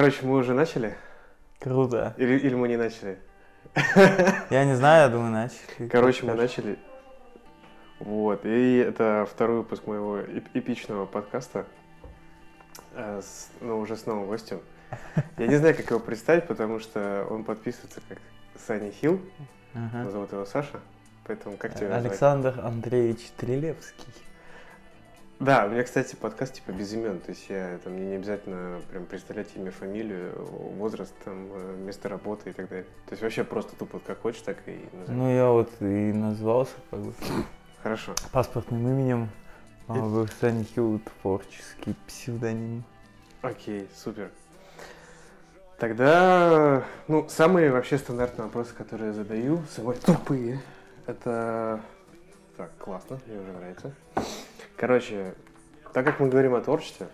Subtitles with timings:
[0.00, 0.96] Короче, мы уже начали?
[1.58, 2.14] Круто.
[2.16, 3.18] Или, или мы не начали?
[4.48, 5.88] Я не знаю, я думаю, начали.
[5.88, 6.78] Короче, мы начали.
[7.98, 11.66] Вот, и это второй выпуск моего эп- эпичного подкаста,
[12.94, 14.60] э, с- ну, уже с новым гостем.
[15.36, 18.16] Я не знаю, как его представить, потому что он подписывается как
[18.66, 19.20] Саня Хилл,
[19.74, 20.08] Ага.
[20.08, 20.80] зовут его Саша,
[21.26, 22.06] поэтому как тебя назвать?
[22.12, 24.14] Александр Андреевич Трилевский.
[25.40, 28.82] Да, у меня, кстати, подкаст типа без имен, то есть я там мне не обязательно
[28.90, 30.34] прям представлять имя, фамилию,
[30.76, 32.84] возраст, там, э, место работы и так далее.
[33.06, 35.16] То есть вообще просто тупо как хочешь, так и называй.
[35.16, 37.14] Ну, я вот и назвался как бы
[37.82, 38.14] Хорошо.
[38.32, 39.30] паспортным именем.
[39.88, 42.84] а, в Саня Хилл творческий псевдоним.
[43.40, 44.30] Окей, супер.
[45.78, 50.60] Тогда, ну, самые вообще стандартные вопросы, которые я задаю, самые тупые,
[51.06, 51.80] это...
[52.58, 53.94] Так, классно, мне уже нравится.
[54.80, 55.34] Короче,
[55.92, 57.08] так как мы говорим о творчестве,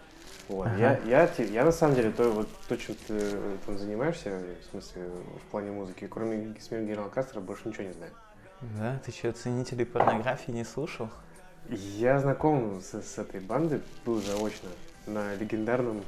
[0.46, 1.00] вот, Ага.
[1.04, 4.70] я, я, я на самом деле то, вот, то, чем ты э, там занимаешься, в
[4.70, 5.02] смысле,
[5.44, 8.12] в плане музыки, кроме «Смерть генерала Кастро», больше ничего не знаю.
[8.78, 11.10] Да, ты что, ценителей порнографии не слушал?
[11.68, 14.68] Я знаком с, с этой бандой, был заочно
[15.08, 16.04] на легендарном,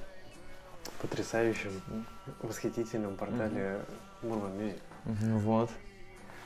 [1.02, 1.72] потрясающем,
[2.40, 3.80] восхитительном портале
[4.22, 4.78] Music.
[5.06, 5.70] Ну вот.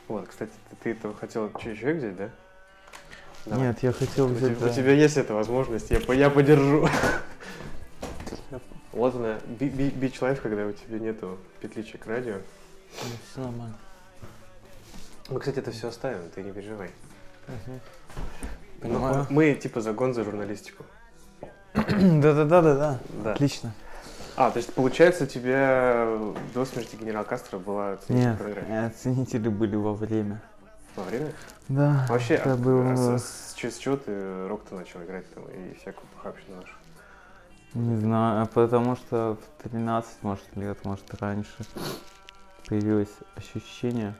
[0.07, 2.31] Вот, кстати, ты, ты этого хотел чуть взять, да?
[3.45, 3.67] Давай.
[3.67, 4.57] Нет, я хотел У, взять...
[4.57, 4.69] у да.
[4.69, 6.87] тебя есть эта возможность, я, я подержу.
[8.93, 12.35] Вот она, би- би- бич лайф, когда у тебя нету петличек радио.
[12.35, 13.75] Ну, всё нормально.
[15.29, 16.91] Мы, кстати, это все оставим, ты не переживай.
[18.81, 19.25] Понимаю.
[19.29, 20.83] Мы типа загон за журналистику.
[21.73, 22.99] Да-да-да-да-да.
[23.23, 23.33] Да.
[23.33, 23.73] Отлично.
[24.35, 26.07] А, то есть, получается, у тебя
[26.53, 28.71] до смерти генерал Кастро была ценитель Нет, порнографии?
[28.87, 30.41] э, ценители были во время.
[30.95, 31.31] Во время?
[31.69, 32.91] Да, Вообще, это а- было...
[32.91, 36.73] а с, с с чего ты рок-то начал играть там и всякую похабщину нашу?
[37.73, 41.65] Не знаю, потому что в 13, может, лет, может, раньше
[42.67, 44.13] появилось ощущение.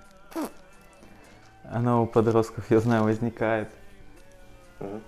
[1.66, 3.70] Оно у подростков, я знаю, возникает.
[4.80, 5.02] Мгм.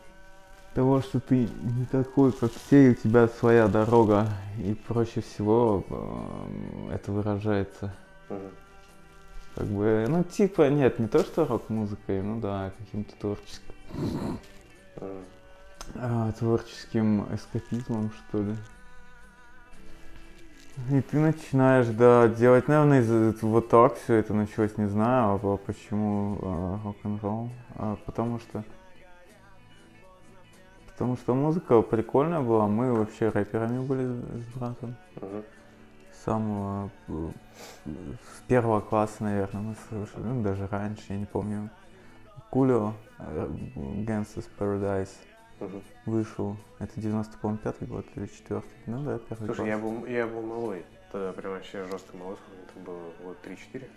[0.73, 4.27] Того, что ты не такой, как все, и у тебя своя дорога.
[4.59, 7.93] И проще всего эм, это выражается.
[8.29, 8.51] Мгм.
[9.55, 14.39] Как бы, ну, типа, нет, не то, что рок-музыкой, ну да, каким-то творческим,
[15.95, 18.55] а, творческим эскапизмом, что ли.
[20.91, 25.57] И ты начинаешь, да, делать, наверное, из вот так все это началось, не знаю, а
[25.57, 28.65] почему а, рок-н-ролл, А потому что
[30.87, 34.95] потому что музыка прикольная была, мы вообще рэперами были с братом.
[35.15, 35.43] Мгм.
[36.25, 37.29] Самого э,
[37.85, 41.69] с первого класса, наверное, мы слушали, ну даже раньше, я не помню.
[42.49, 45.11] Кулио, э, Gangsta's Paradise
[45.59, 45.83] Мгм.
[46.05, 49.67] вышел, это 90, по-моему, пятый год или четвертый, ну да, первый Слушай, класс.
[49.67, 50.85] я был, я был малой.
[51.11, 52.37] Тогда прям вообще жестко малой,
[52.73, 53.87] там было, вот 3-4.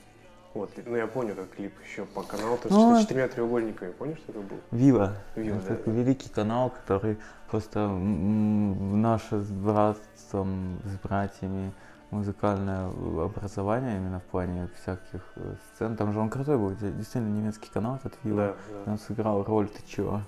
[0.55, 4.19] Вот, ну я помню этот клип еще по каналу, то Ну, с четырьмя треугольниками, помнишь,
[4.19, 4.59] что это был?
[4.71, 5.17] Вива.
[5.35, 6.01] Вива, это да, такой да.
[6.01, 7.19] великий канал, который
[7.51, 11.73] просто наше с братством, с братьями
[12.11, 12.87] музыкальное
[13.25, 15.97] образование именно в плане всяких э, сцен.
[15.97, 18.55] Там же он крутой был, де- действительно немецкий канал этот Вива.
[18.71, 18.93] Да, да.
[18.93, 20.23] Он сыграл роль, ты чего?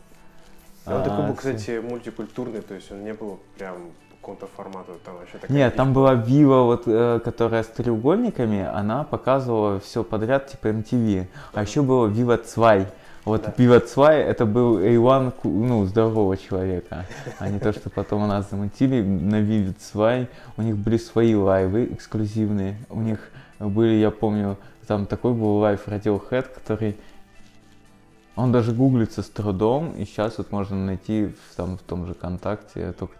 [0.86, 3.74] И Он такой А, был, с- кстати, мультикультурный, то есть он не был прям
[4.20, 6.14] какого-то формата, там вообще такая Нет, там была.
[6.14, 11.26] была VIVA, вот, э, которая с треугольниками, она показывала все подряд, типа MTV.
[11.54, 12.86] А еще было VIVA Zwei.
[13.24, 13.54] Вот Да.
[13.56, 17.06] VIVA Zwei это был A1, ку- ну, здорового человека.
[17.38, 20.28] А не то, что потом у нас замутили на VIVA Zwei.
[20.56, 22.76] У них были свои лайвы эксклюзивные.
[22.88, 26.96] У них были, я помню, там такой был лайв Radiohead, который
[28.36, 32.14] он даже гуглится с трудом, и сейчас вот можно найти в, там, в том же
[32.14, 33.14] ВКонтакте, только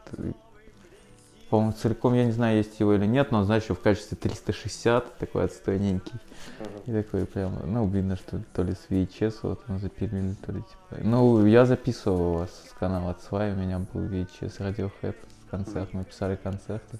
[1.50, 5.44] по-моему, целиком, я не знаю, есть его или нет, но значит, в качестве 360, такой
[5.44, 6.20] отстойненький.
[6.60, 6.70] Мгм.
[6.86, 10.62] И такой прям, ну, видно, что то ли с VHS вот мы запилили, то ли
[10.62, 11.02] типа...
[11.02, 15.16] Ну, я записывал его с канала Цвай, у меня был VHS Radiohead
[15.50, 16.98] концерт, мы писали концерты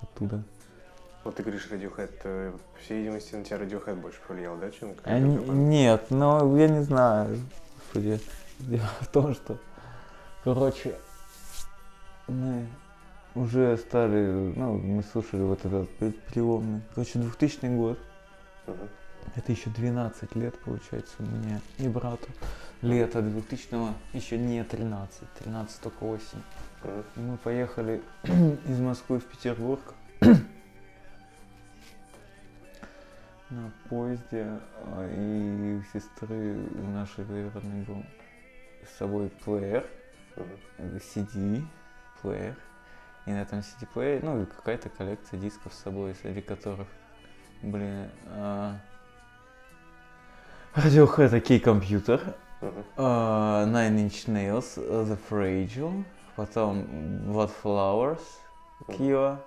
[0.00, 0.42] оттуда.
[1.22, 4.94] Вот ты говоришь Radiohead, э, по всей видимости, на тебя Radiohead больше повлиял, да, чем
[5.04, 7.38] А, нет, но я не знаю,
[7.76, 8.18] господи,
[8.60, 9.58] дело в том, что,
[10.42, 10.94] короче,
[12.28, 12.66] мы
[13.34, 15.90] уже стали, ну, мы слушали вот этот
[16.28, 17.98] переломный, короче, 2000 год,
[18.66, 18.88] Мгм.
[19.34, 22.28] это еще 12 лет, получается, мне и брату.
[22.82, 26.42] Лето 2000 еще не 13, 13 только осень.
[26.82, 27.04] Мгм.
[27.16, 28.02] И мы поехали
[28.68, 29.94] из Москвы в Петербург
[33.50, 34.60] на поезде,
[34.92, 36.56] а, и у сестры
[36.94, 38.04] нашей двоюродной был
[38.86, 39.84] с собой плеер,
[40.36, 40.46] Мгм.
[40.78, 41.64] э, CD,
[42.20, 42.56] плеер,
[43.26, 46.86] И на этом CD-плее, ну, и какая-то коллекция дисков с собой, среди которых
[47.62, 48.76] были а,
[50.74, 52.34] Radiohead OK Computer,
[52.96, 56.04] а, Nine Inch Nails, The Fragile,
[56.36, 56.82] потом
[57.28, 58.20] Blood Flowers,
[58.88, 59.38] Кио,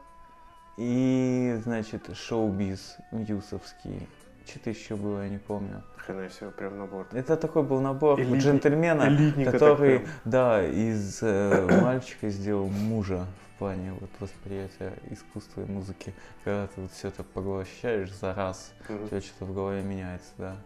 [0.78, 2.80] и, значит, Showbiz
[3.12, 4.08] Мьюсовский.
[4.48, 5.84] Что-то еще было, я не помню.
[5.98, 7.06] Хрена себе, прям набор.
[7.12, 10.10] Это такой был набор Элитни- джентльмена, который, прям.
[10.24, 13.26] да, из э, мальчика сделал мужа
[13.58, 16.14] плане вот восприятия искусства и музыки.
[16.44, 19.08] Когда ты вот все это поглощаешь за раз, у Мгм.
[19.08, 20.58] тебя что-то в голове меняется, да.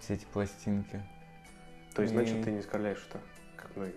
[0.00, 1.02] Все эти пластинки.
[1.94, 3.20] То есть, значит, И- ты не скорляешь это,
[3.56, 3.94] как многие.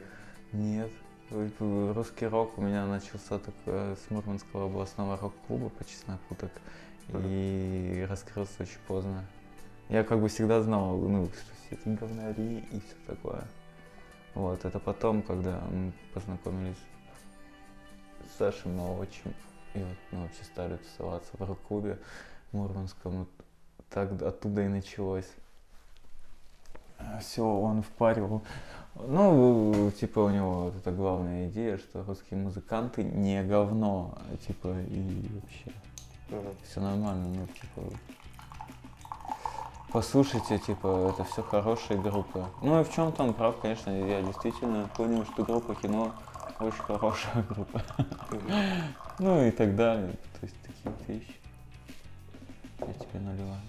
[0.51, 0.91] Нет.
[1.31, 6.51] Э, Русский рок у меня начался так э, с Мурманского областного рок-клуба по чесноку так
[7.09, 9.25] и раскрылся очень поздно.
[9.89, 11.33] Я как бы всегда знал, ну, что
[11.65, 13.43] все эти говнари и все такое.
[14.33, 16.77] Вот, это потом, когда мы познакомились
[18.35, 19.33] с Сашей Молодчим,
[19.73, 21.97] и вот мы вообще стали тусоваться в рок-клубе
[22.51, 23.29] Мурманском, вот
[23.89, 25.29] так оттуда и началось.
[27.21, 28.41] Все, он впарил.
[28.95, 34.17] Ну, типа у него вот эта главная идея, что русские музыканты не говно,
[34.47, 35.71] типа, и вообще
[36.29, 36.55] Мгм.
[36.63, 37.97] все нормально, ну, типа,
[39.91, 42.45] послушайте, типа, это все хорошие группы.
[42.61, 46.13] Ну и в чем там прав, конечно, я действительно понял, что группа кино
[46.59, 47.81] очень хорошая группа.
[49.19, 51.35] Ну и так далее, то есть такие вещи.
[52.79, 53.61] Я тебе наливаю.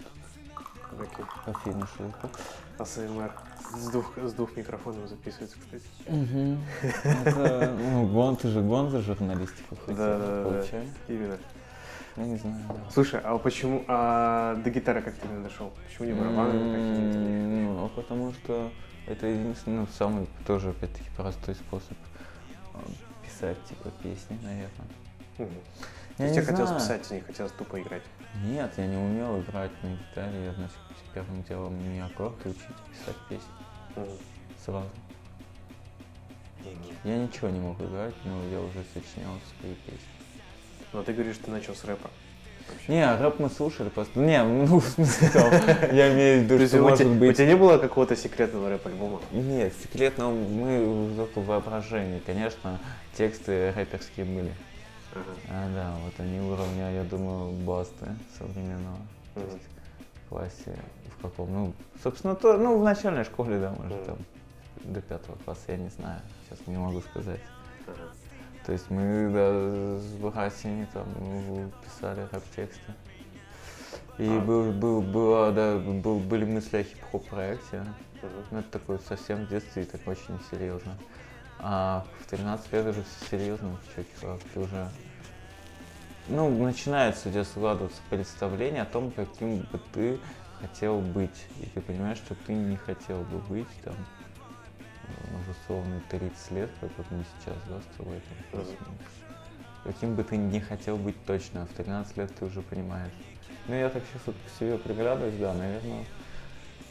[0.99, 1.25] Окей.
[1.45, 2.31] Кофейный шелупок.
[2.79, 3.33] АСМР.
[3.77, 5.85] С двух, с двух микрофонов записывается, кстати.
[7.05, 10.49] Это, ну, гон, ты же гон за журналистику хотел, Да, да, да.
[10.49, 10.95] получается?
[11.09, 11.39] Именно.
[12.17, 12.75] Я не знаю, да.
[12.91, 15.73] Слушай, а почему, а до гитары как ты не дошел?
[15.87, 18.71] Почему не барабаны Ну, потому что
[19.07, 21.97] это единственный, ну, самый тоже, опять-таки, простой способ
[23.25, 24.89] писать, типа, песни, наверное.
[25.39, 25.51] Мгм.
[25.51, 28.03] Я То есть не тебе хотелось писать, не хотелось тупо играть.
[28.45, 30.77] Нет, я не умел играть на гитаре, я, значит,
[31.13, 33.51] первым делом не аккорды учить, а писать песни
[33.97, 34.19] Мгм.
[34.65, 34.89] сразу.
[37.05, 40.01] Я ничего не мог играть, но я уже сочинял свои песни.
[40.93, 42.11] Но ты говоришь, ты начал с рэпа.
[42.69, 42.93] Вообще.
[42.93, 44.19] Не, рэп мы слушали просто.
[44.19, 45.53] Не, ну, в смысле, там,
[45.93, 47.37] я имею в виду, что у, может тебя, у быть...
[47.37, 49.21] тебя не было какого-то секретного рэп-альбома?
[49.33, 52.21] Нет, секретно мы только в воображении.
[52.25, 52.81] Конечно,
[53.17, 54.53] тексты рэперские были.
[55.49, 58.07] А, да, вот они уровня, я думаю, басты
[58.39, 58.99] современного.
[59.35, 59.65] То есть
[60.25, 60.77] в классе
[61.19, 61.73] в каком, ну,
[62.03, 64.19] собственно, то, ну, в начальной школе, да, может, там,
[64.85, 67.41] до пятого класса, я не знаю, сейчас не могу сказать.
[68.67, 72.93] То есть мы, да, с братьями там ну, писали рэп-тексты.
[74.19, 74.41] И А.
[74.41, 77.87] был, был, было, да, был, были мысли о хип-хоп проекте.
[78.51, 80.99] Ну, это такое совсем в детстве и так очень серьезно.
[81.61, 84.89] А в 13 лет уже все серьезно, что, чувак, ты уже...
[86.27, 90.19] Ну, начинается у тебя складываться представление о том, каким бы ты
[90.61, 91.47] хотел быть.
[91.61, 93.95] И ты понимаешь, что ты не хотел бы быть там
[95.09, 98.19] в условно 30 лет, как вот мы сейчас, да, с тобой
[98.53, 98.67] там.
[99.85, 103.13] Каким бы ты не хотел быть точно, в 13 лет ты уже понимаешь.
[103.69, 106.05] Ну, я так сейчас вот к себе приглядываюсь, да, наверное,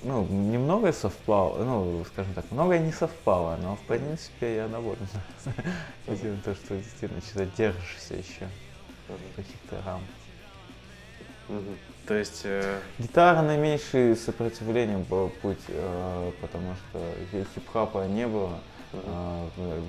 [0.03, 5.07] ну, немного совпало, ну, скажем так, многое не совпало, но в принципе я доволен
[6.07, 8.49] этим, то, что действительно что-то держишься еще
[9.35, 9.99] каких-то.
[11.47, 11.77] Мгм.
[12.07, 16.99] То есть, э, Гитара наименьшее сопротивление был путь, э, потому что
[17.31, 18.59] хип- хип-хапа не было
[18.93, 19.83] в-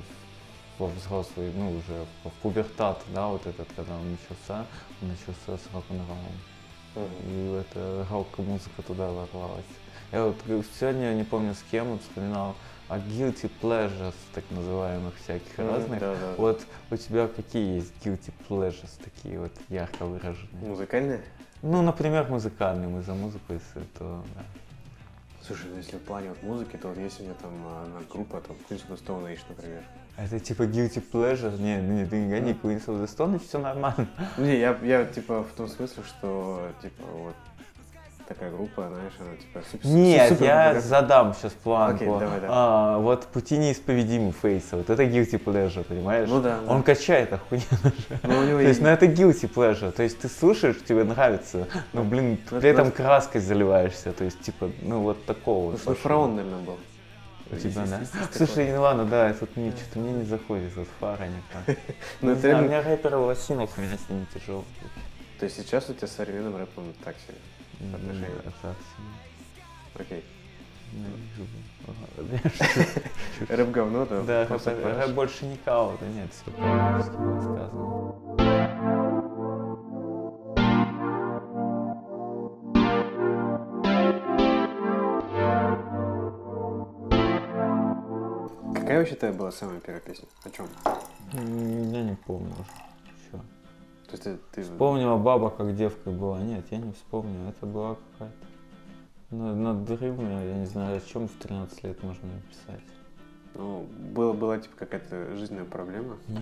[0.79, 4.67] во взрослый, ну, уже в пубертат, да, вот этот, когда он начался,
[5.01, 7.07] он начался с рок-н-роллом.
[7.27, 9.65] И эта рок-музыка туда ворвалась.
[10.13, 10.37] Я вот
[10.79, 12.57] сегодня, не помню с кем, вспоминал
[12.89, 15.69] о guilty pleasures, так называемых всяких Мгм.
[15.69, 16.01] разных.
[16.01, 16.35] Да, да.
[16.39, 20.69] Вот у тебя какие есть guilty pleasures, такие вот ярко выраженные?
[20.69, 21.21] Музыкальная?
[21.63, 24.43] Ну, например, музыкальные, мы за музыку, если то, да.
[25.47, 28.41] Слушай, ну если в плане вот музыки, то вот есть у меня там одна группа,
[28.41, 29.83] там Queens of the Stone Age, например.
[30.17, 31.57] А Это типа guilty pleasure?
[31.61, 34.09] Не, не, ты не гони Queens of the Stone, все нормально.
[34.39, 37.37] Не, я, я типа в том смысле, что типа вот
[38.29, 40.81] такая группа, знаешь, она типа супер Нет, супер я популярная.
[40.81, 41.97] задам сейчас планку.
[41.97, 42.49] Окей, давай, давай.
[42.51, 46.29] А, вот пути неисповедимы Фейса, вот это guilty pleasure, понимаешь?
[46.29, 46.73] Ну да, да.
[46.73, 47.65] Он качает охуенно.
[48.23, 51.69] Ну, у него То есть, ну это guilty pleasure, то есть ты слушаешь, тебе нравится,
[51.93, 55.77] но, блин, Ну, при этом это- краской заливаешься, то есть, типа, ну вот такого.
[55.85, 56.79] ну фараон, наверное, был.
[57.49, 58.01] У тебя, да?
[58.33, 61.77] Слушай, ну ладно, да, тут мне что-то мне не заходит, вот фара никак.
[62.21, 64.65] Ну, это у меня рэпер Лосинов, у меня с ними тяжело.
[65.39, 67.37] То есть сейчас у тебя с современным рэпом так себе.
[67.81, 68.43] Отношения.
[68.45, 69.07] А так себе.
[69.99, 70.25] Окей.
[73.39, 73.51] Чуть.
[73.51, 74.23] рэп говно, да?
[74.23, 78.15] Да, рэп, больше никого, да нет, все сказано.
[88.75, 90.29] Какая вообще твоя была самая первая песня?
[90.45, 90.69] О чем?
[91.33, 92.96] Я не помню уже.
[94.07, 96.41] То есть ты, ты- Вспомнила баба, как девкой была.
[96.41, 97.49] Нет, я не вспомню.
[97.49, 98.47] Это была какая-то
[99.37, 102.85] на- надрывная, я не знаю, о чем в 13 лет можно написать.
[103.55, 106.17] ну, было, была типа какая-то жизненная проблема?
[106.29, 106.41] Нет.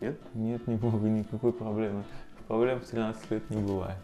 [0.00, 0.20] Нет?
[0.34, 2.02] Нет, не было никакой проблемы.
[2.46, 3.98] Проблем в 13 лет не бывает.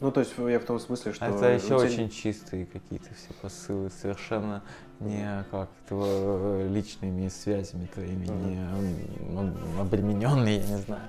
[0.00, 1.24] Ну, то есть я в том смысле, что...
[1.24, 4.62] Это еще тебя- очень чистые какие-то все посылы, совершенно
[5.00, 11.02] не как тво- личными связями твоими, не обремененные, я не знаю.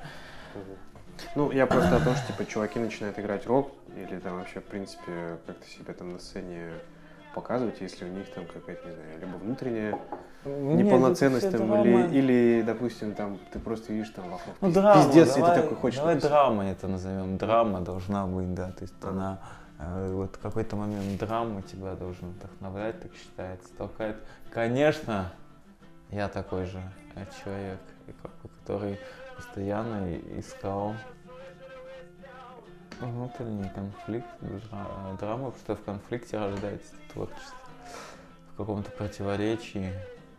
[1.36, 4.66] Ну, я просто о том, что типа чуваки начинают играть рок, или там вообще, в
[4.66, 6.72] принципе, как-то себя там на сцене
[7.36, 10.00] показывать, если у них там какая-то, не знаю, либо внутренняя
[10.46, 15.04] неполноценность Нет, это там, или, или, допустим, там ты просто видишь там вокруг Ну, драма,
[15.04, 16.32] пиздец, и давай, ты такой хочешь давай написать.
[16.32, 17.38] драма это назовем.
[17.38, 18.72] Драма должна быть, да.
[18.72, 19.40] То есть она
[19.80, 23.68] э, вот какой-то момент драмы тебя должен вдохновлять, так считается.
[23.78, 25.32] Только это, конечно,
[26.10, 26.82] я такой же
[27.44, 28.14] человек, и
[28.66, 28.98] который
[29.40, 30.96] постоянно искал
[33.00, 37.58] внутренний конфликт, дра- драма, потому что в конфликте рождается творчество.
[38.54, 39.94] В каком-то противоречии.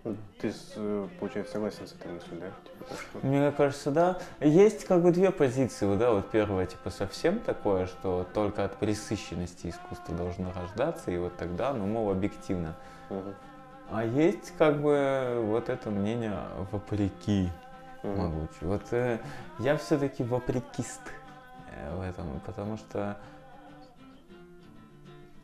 [0.04, 2.46] Ну, Ты, э, получается, согласен с этой мыслью, да?
[2.46, 4.18] Типа, то, что- Мне кажется, да.
[4.40, 9.68] Есть как бы две позиции, да, вот первая, типа, совсем такое, что только от пресыщенности
[9.68, 12.74] искусство должно рождаться, и вот тогда, ну, мол, объективно.
[13.08, 13.34] Мгм.
[13.90, 16.36] А есть как бы вот это мнение
[16.70, 17.50] вопреки
[18.02, 18.16] Мгм.
[18.18, 18.68] могучее.
[18.68, 19.18] Вот э,
[19.58, 21.00] я все-таки вопрекист
[21.72, 23.16] э, в этом, потому что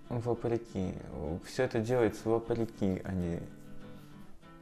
[0.09, 0.95] вопреки.
[1.45, 3.41] Все это делается вопреки, а не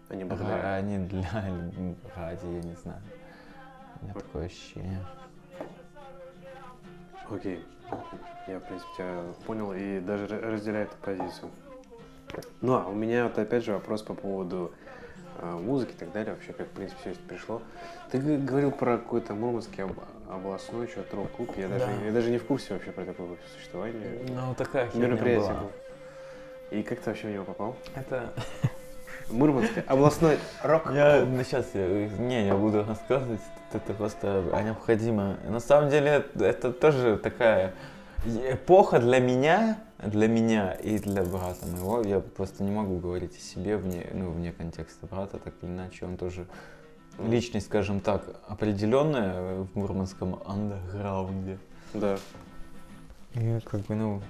[0.09, 0.75] Они Ра- благодаря.
[0.75, 1.29] а не для
[2.17, 3.01] ради, я не знаю.
[4.01, 5.01] У меня такое ощущение.
[7.31, 7.65] Окей.
[8.47, 11.51] Я, в принципе, тебя понял и даже ра- разделяю эту позицию.
[12.61, 14.73] Ну, а у меня вот опять же вопрос по поводу
[15.43, 17.63] музыки и так далее, вообще, как, в принципе, все это пришло.
[18.11, 19.99] Ты говорил про какой-то мурманский об-
[20.31, 21.51] областной что-то рок-клуб.
[21.57, 21.93] Я даже, Да.
[22.07, 24.21] я даже не в курсе вообще про такое существование.
[24.29, 25.61] Ну, такая Мероприятие была.
[25.61, 25.71] было.
[26.71, 27.77] И как ты вообще в него попал?
[27.95, 28.33] Это...
[29.31, 31.87] Мурманский областной рок Я, ну, сейчас я,
[32.19, 33.41] не, я буду рассказывать,
[33.73, 35.39] это просто необходимо.
[35.49, 37.73] На самом деле, это тоже такая
[38.27, 42.03] эпоха для меня, для меня и для брата моего.
[42.03, 46.07] Я просто не могу говорить о себе вне, ну, вне контекста брата, так или иначе.
[46.07, 46.47] Он тоже
[47.19, 51.59] личность, скажем так, определенная в мурманском андеграунде.
[51.93, 52.19] Да.
[53.35, 54.23] И как бы, ну...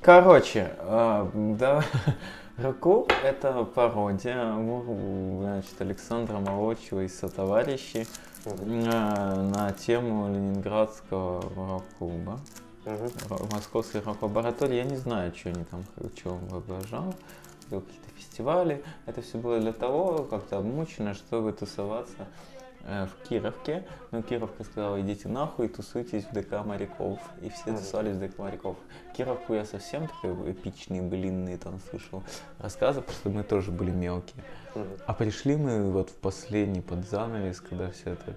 [0.00, 1.82] Короче, а, да,
[2.56, 4.54] Рок-клуб— это пародия,
[5.40, 8.06] значит, Александра Молодчего и сотоварищи
[8.46, 12.38] а, на тему ленинградского рок-клуба.
[12.84, 13.06] Мгм.
[13.28, 14.76] Ро- Московской рок-лаборатории.
[14.76, 15.82] Я не знаю, что они там,
[16.16, 17.14] что он воображал.
[17.70, 18.84] Какие-то фестивали.
[19.06, 22.53] Это все было для того, как-то обмучено, чтобы тусоваться э,
[22.84, 23.84] в Кировке.
[24.10, 27.18] Но Кировка сказала, идите нахуй, тусуйтесь в ДК моряков.
[27.42, 28.76] И все тусовались в ДК моряков.
[29.16, 32.22] Кировку я совсем такой эпичные, блинные там слышал
[32.58, 34.44] рассказы, потому что мы тоже были мелкие.
[35.06, 38.36] А пришли мы вот в последний под занавес, когда все это...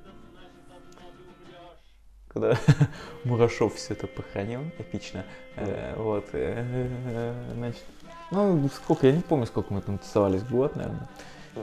[2.30, 2.58] Когда
[3.24, 5.25] Мурашов все это похоронил, эпично.
[5.56, 7.84] Э, вот, э, значит,
[8.30, 11.08] ну, сколько, я не помню, сколько мы там тусовались, год, наверное.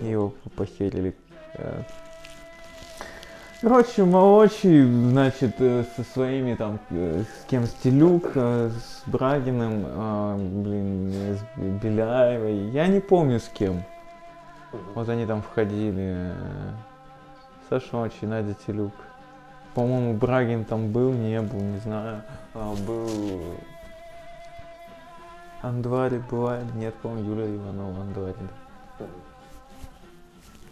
[0.01, 1.15] Его похерили.
[3.65, 11.11] Короче, Молочий, значит, э, со своими там, э, с кем Стелюк, э, с Брагиным, блин,
[11.11, 13.83] с Беляевой, я не помню с кем.
[14.95, 16.35] Вот они там входили.
[17.71, 18.93] Саша Очи, Надя Телюк.
[19.73, 22.21] По-моему, Брагин там был, не был, не знаю.
[22.53, 23.09] А, был...
[25.63, 28.35] Андвари была, нет, по-моему, Юлия Иванова Андвари.
[28.99, 29.07] да.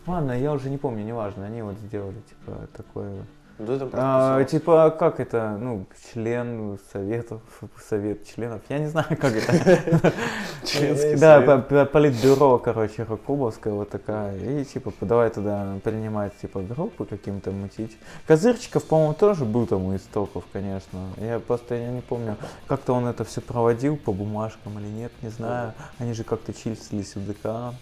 [0.07, 3.25] Ладно, я уже не помню, неважно, они вот сделали, типа, такое...
[3.59, 7.41] Ну, ты там А, типа, как это, ну, член советов,
[7.89, 10.13] совет членов, я не знаю, как это.
[10.65, 14.37] Членский Да, политбюро, короче, Рокубовская вот такая.
[14.39, 17.97] И типа давай туда принимать типа группы каким-то мутить.
[18.27, 21.09] Козырчиков, по-моему, тоже был там у истоков, конечно.
[21.19, 25.29] Я просто я не помню, как-то он это все проводил по бумажкам или нет, не
[25.29, 25.75] знаю.
[25.99, 27.75] Они же как-то числились в ДК.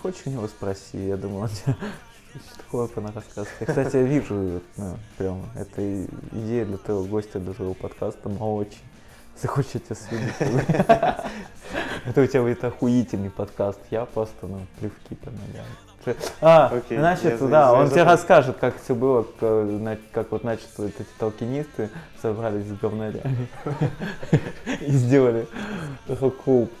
[0.00, 1.74] Хочешь у него спроси, я думаю, он тебе
[2.56, 3.50] такое понарассказывает.
[3.60, 8.78] Я, Кстати, я вижу, ну, прям, это идея для твоего гостя, для твоего подкаста, Маочи.
[9.40, 10.34] захочете съездить.
[12.04, 13.80] Это у тебя будет охуительный подкаст.
[13.90, 15.66] Я просто, ну, плевки по ногам.
[16.40, 18.12] А, Окей, значит, я- да, я он тебе запомнил.
[18.12, 21.90] расскажет, как все было, как, как вот, значит, вот эти толкинисты
[22.22, 23.48] собрались с говнарями
[24.82, 25.48] и сделали
[26.06, 26.70] рок-клуб.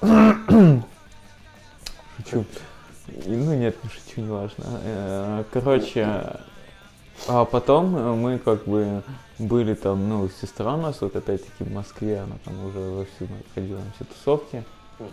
[2.18, 2.44] Шучу.
[3.08, 4.64] Ну нет, не шучу, неважно.
[4.82, 6.40] Э, Короче,
[7.28, 9.02] а потом мы как бы
[9.38, 13.78] были там, ну, сестра у нас вот опять-таки в Москве, она там уже вовсю ходила
[13.78, 14.64] на все тусовки
[14.98, 15.08] Мгм.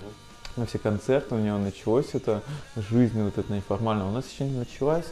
[0.56, 2.42] на все концерты, у него началось это,
[2.76, 5.06] жизнь вот эта неформальная, у нас еще не началась,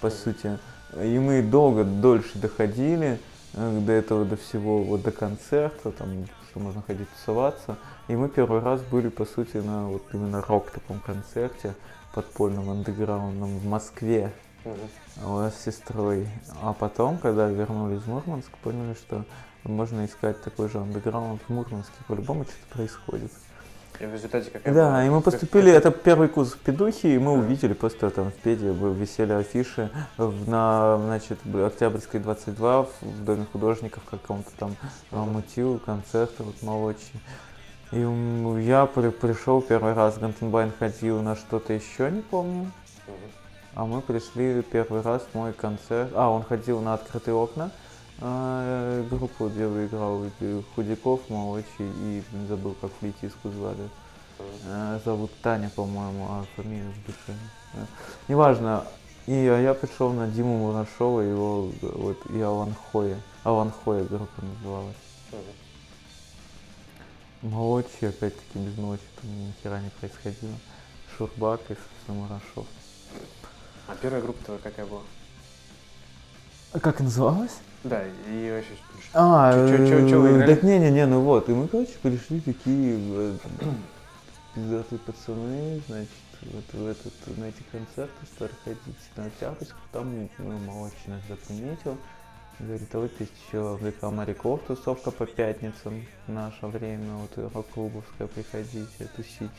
[0.00, 0.16] по Мгм.
[0.16, 0.58] сути.
[1.02, 3.18] И мы долго, дольше доходили
[3.54, 7.76] э, до этого, до всего, вот до концерта, там, что можно ходить тусоваться.
[8.08, 11.74] И мы первый раз были, по сути, на вот именно рок таком концерте
[12.14, 14.32] подпольном, андеграундном в Москве
[14.64, 16.28] э, с сестрой.
[16.62, 19.24] А потом, когда вернулись в Мурманск, поняли, что
[19.64, 21.92] можно искать такой же андеграунд в Мурманске.
[22.08, 23.30] По-любому что-то происходит.
[24.00, 25.04] И в результате какая Да, была?
[25.04, 27.40] и мы поступили, это первый курс в Педухи, и мы Да.
[27.42, 34.50] увидели просто там в Педе висели афиши на, значит, Октябрьской 22 в Доме художников каком-то
[34.58, 34.74] там
[35.12, 37.20] а, мутил, концерты вот молодчий.
[37.92, 37.98] И
[38.64, 42.70] я при- пришел первый раз, Гантенбайн ходил на что-то еще, не помню.
[43.74, 46.10] А мы пришли первый раз в мой концерт.
[46.14, 47.70] А, он ходил на открытые окна.
[48.22, 50.22] э, группу, где выиграл
[50.74, 53.88] Худяков, молодший, и блин, забыл, как флейтистку звали.
[54.66, 57.36] Э, Зовут Таня, по-моему, а фамилия сбывшая.
[57.74, 57.84] Э,
[58.28, 58.84] Неважно.
[59.26, 63.16] И а я пришел на Диму Мурашова, его вот и Аланхоя.
[63.42, 64.96] Аланхоя группа называлась.
[67.42, 67.52] Мгм.
[67.52, 70.54] Молодчий, опять-таки, без ночи, там ни хера не происходило.
[71.16, 72.66] Шурбак и, собственно, Мурашов.
[73.86, 75.02] А первая группа твоя какая была?
[76.72, 77.56] А как называлась?
[77.82, 82.40] Да, и вообще что- А, вы э, так не-не-не, ну вот, и мы, короче, пришли
[82.40, 83.36] такие э,
[84.54, 86.10] пиздатые пацаны, значит,
[86.42, 88.80] вот в этот, на эти концерты стали ходить
[89.16, 91.96] на Октябрьск, там ну, молодчий нас заприметил,
[92.66, 98.28] говорит, а есть еще в ДК Моряков тусовка по пятницам в наше время, вот рок-клубовская,
[98.28, 99.50] приходите тусить,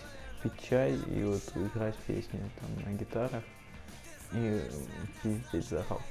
[0.44, 3.44] пить чай и вот играть песни там на гитарах
[4.34, 4.72] и э,
[5.24, 6.02] пиздеть за рок.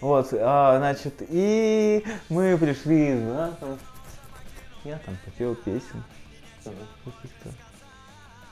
[0.00, 3.78] Вот, а, значит, и мы пришли, да, там,
[4.84, 6.02] я там попел песен.
[6.64, 7.48] Каких-то.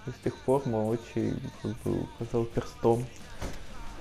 [0.06, 3.04] И с тех пор молодший как бы указал перстом.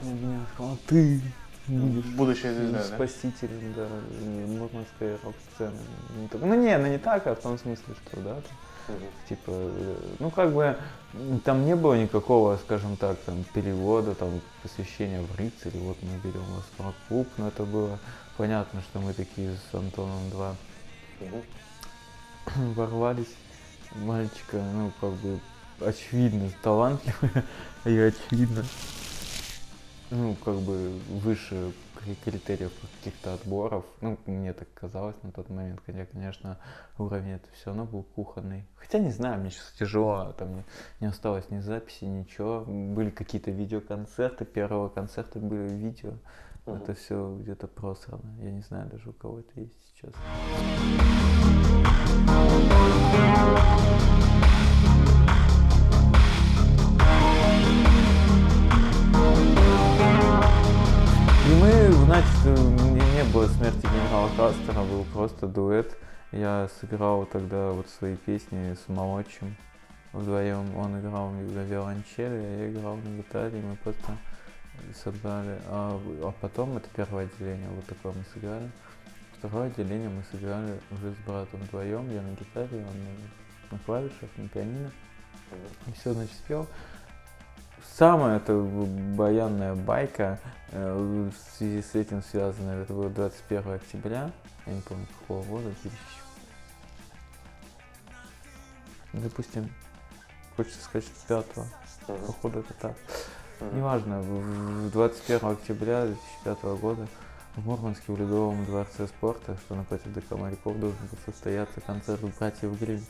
[0.01, 1.21] На меня, сказал, ты
[1.69, 2.83] Будущая звезда, да?
[2.95, 3.87] спасителем, да,
[4.47, 5.77] мурманской рок-сцены.
[6.31, 8.35] Только- Ну не, ну не так, а в том смысле, что, да,
[9.27, 9.51] типа,
[10.19, 10.75] ну как бы
[11.45, 16.43] там не было никакого, скажем так, там перевода, там посвящения в рыцари, вот мы берем
[16.55, 17.99] вас в рок-клуб, но это было
[18.37, 20.55] понятно, что мы такие с Антоном два
[21.19, 21.43] Мгм.
[22.73, 23.35] ворвались,
[23.93, 25.39] мальчика, ну как бы
[25.81, 27.31] очевидно талантливый
[27.85, 28.63] и очевидно,
[30.11, 35.79] ну как бы выше кри- критериев каких-то отборов, ну мне так казалось на тот момент,
[35.85, 36.57] хотя, конечно,
[36.97, 38.65] уровень это все равно был кухонный.
[38.75, 40.63] Хотя не знаю, мне сейчас тяжело, там не,
[41.01, 42.63] не осталось ни записи, ничего.
[42.65, 46.13] Были какие-то видеоконцерты, первого концерта были видео.
[46.65, 46.77] Мгм.
[46.77, 48.35] Это все где-то просрано.
[48.41, 50.13] Я не знаю даже у кого это есть сейчас.
[62.09, 65.95] Значит, не, не было смерти генерала Кастера, был просто дуэт.
[66.31, 69.55] Я сыграл тогда вот свои песни с молодшим
[70.11, 70.75] вдвоем.
[70.75, 74.17] Он играл на виолончели, а я играл на гитаре, и мы просто
[75.03, 75.59] собрали.
[75.67, 78.71] А, а потом это первое отделение, вот такое мы сыграли.
[79.37, 84.29] Второе отделение мы сыграли уже с братом вдвоем, я на гитаре, он на, на клавишах,
[84.35, 84.91] на пианино.
[85.85, 86.67] И все, значит, спел.
[87.97, 88.53] Самая это
[89.17, 90.39] баянная байка
[90.71, 90.93] э,
[91.31, 92.71] в связи с этим связана.
[92.81, 94.31] Это было 21 октября,
[94.65, 95.97] я не помню какого года, 2000.
[99.13, 99.69] Допустим,
[100.55, 101.57] хочется сказать, что 5
[102.07, 102.25] Мгм.
[102.27, 102.95] походу это так.
[103.59, 103.77] Мгм.
[103.77, 107.07] Неважно, в в 21 октября 2005 года
[107.55, 112.79] в Мурманске в Ледовом дворце спорта, что напротив ДК Моряков, должен был состояться концерт братьев
[112.79, 113.03] Грим.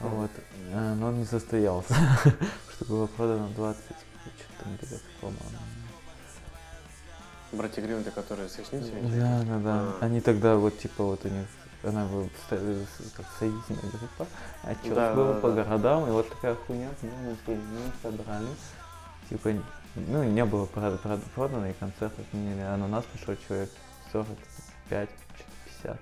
[0.00, 0.30] Вот.
[0.72, 1.94] э, Но он не состоялся,
[2.74, 5.40] что было продано 20 что-то билетов, по-моему.
[7.52, 9.00] Братья Грим, это которые с ресницами?
[9.18, 9.74] Да, да, да.
[9.74, 9.98] А.
[10.00, 11.46] Они тогда вот типа вот у них
[11.84, 14.26] она с- как союзная группа,
[14.62, 15.62] отчет Да, был да, по да.
[15.64, 17.56] городам, и вот такая хуйня, ну, мы
[18.02, 18.48] собрали.
[19.28, 19.50] Типа,
[19.94, 23.70] ну, не было прод- прод- продано, и концерт отменили, а на нас пришло человек
[24.12, 25.08] 45,
[25.82, 26.00] 50.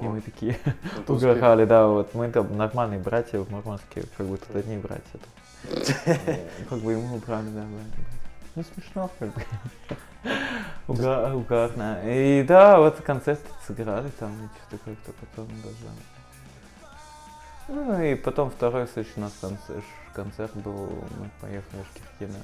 [0.00, 0.58] И мы такие
[1.06, 1.30] Ну, успел.
[1.32, 5.18] угорали, да, вот мы там нормальные братья в Мурманске, как бы тут одни братья.
[6.68, 7.64] Как бы ему убрали, да.
[8.56, 9.42] Ну смешно, как бы.
[10.88, 12.00] Уга- Угарно.
[12.04, 15.76] И да, вот концерт сыграли там, и что-то как-то потом даже.
[17.68, 20.86] Ну и потом второй, следующий у нас концерт, концерт был,
[21.18, 22.42] мы поехали в Киркинес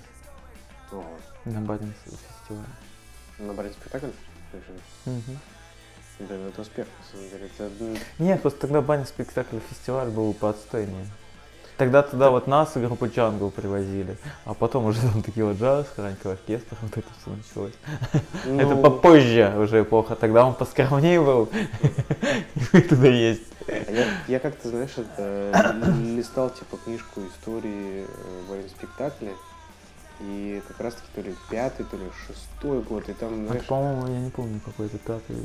[0.93, 1.03] О,
[1.47, 2.65] на Бадинс фестиваль.
[3.39, 4.07] На брать спектакль?
[4.53, 4.79] решили?
[6.19, 7.51] Да, это успех, на самом деле.
[7.59, 11.07] Это, Нет, просто тогда баня спектакль фестиваль был по отстойнее.
[11.77, 15.87] Тогда туда вот нас и группу Джангл привозили, а потом уже там такие вот джаз,
[15.95, 17.75] хранька оркестр, вот это все началось.
[18.45, 21.51] Это ну, попозже уже эпоха, тогда он поскромнее был,
[21.83, 23.43] и мы туда есть.
[23.69, 29.33] а Я, я как-то, знаешь, это, ли- листал типа книжку истории э, военного спектакля,
[30.21, 33.67] и как раз таки то ли пятый, то ли шестой год, и там, Это, знаешь,
[33.67, 35.37] по-моему, я не помню, какой это пятый.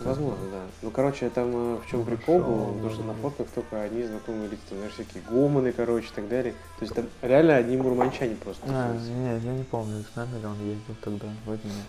[0.00, 0.62] Возможно, да.
[0.82, 4.02] Ну, короче, там э, в чем прикол был, Хорошо, потому что на фотках только одни
[4.04, 6.54] знакомые лица, знаешь, всякие гомоны, короче, и так далее.
[6.78, 8.62] То есть там реально одни мурманчане просто.
[8.68, 11.86] А, нет, я не помню, с нами ли он ездил тогда, вроде нет.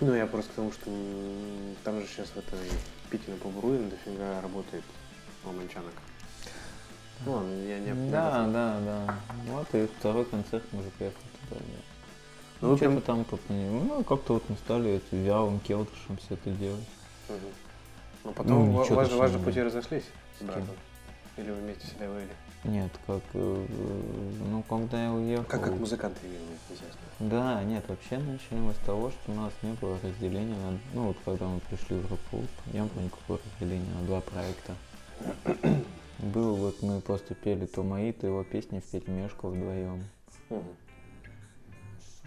[0.00, 0.90] Ну, я просто к тому, что
[1.82, 2.58] там же сейчас в этой
[3.10, 4.84] Пикино Побруин дофига работает
[5.44, 5.94] мурманчанок.
[7.26, 8.10] Ну, ладно, я не...
[8.10, 9.14] Да, да, да.
[9.48, 11.60] Вот и второй концерт мы уже приехали туда.
[11.60, 11.87] да.
[12.60, 16.50] Ну, Ну, что-то прям- там попоним- Ну, как-то вот мы стали вялым келтышем все это
[16.50, 16.86] делать.
[17.28, 17.38] Мгм.
[18.24, 20.04] Ну, потом Ну, ва- ничего ваши, точного ваши не пути разошлись
[20.40, 20.66] с братом?
[21.36, 22.26] Или вы вместе всегда были?
[22.64, 23.66] Нет, как, э,
[24.50, 25.44] ну, когда я уехал...
[25.44, 27.30] Как, как музыканты естественно.
[27.30, 30.76] Да, нет, вообще начали мы с того, что у нас не было разделения на...
[30.94, 32.42] Ну, вот когда мы пришли в группу,
[32.72, 34.74] не было никакого разделения на два проекта.
[36.18, 40.02] Было вот, мы просто пели то мои, то его песни в перемешку вдвоем.
[40.50, 40.64] Мгм.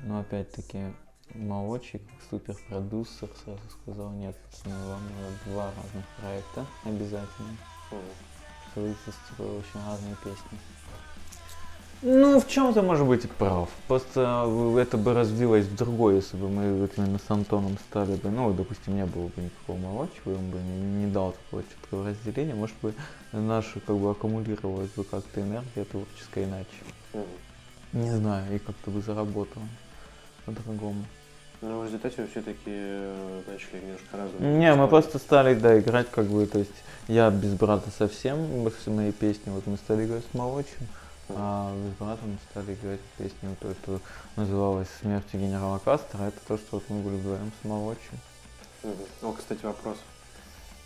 [0.04, 0.80] Но опять-таки
[1.36, 7.56] молодчик, суперпродюсер сразу сказал, нет, пацаны, вам надо два разных проекта обязательно,
[8.72, 8.96] чтобы
[9.38, 10.58] вы очень разные песни.
[12.04, 13.70] Ну, в чем-то, может быть, и прав.
[13.88, 14.48] Просто
[14.80, 18.96] это бы развилось в другое, если бы мы именно с Антоном стали бы, ну, допустим,
[18.96, 22.96] не было бы никакого молодчика, он бы не, не дал такого четкого разделения, может бы
[23.32, 26.68] наша как бы аккумулировалась бы как-то энергия творческая иначе.
[27.94, 29.66] Не знаю, и как-то бы заработало
[30.46, 31.06] по-другому.
[31.62, 32.72] Но в результате вы все-таки
[33.48, 34.58] начали немножко разные.
[34.58, 36.72] Не, мы просто стали, да, играть как бы, то есть
[37.08, 40.88] я без брата совсем, все мои песни, вот мы стали играть с молодшим,
[41.30, 44.02] а с братом стали играть песню, вот то, что
[44.38, 48.20] называлось «Смерть генерала Кастера», это то, что вот мы были вдвоем с молодшим.
[48.84, 48.96] Мгм.
[49.22, 49.98] О, кстати, вопрос.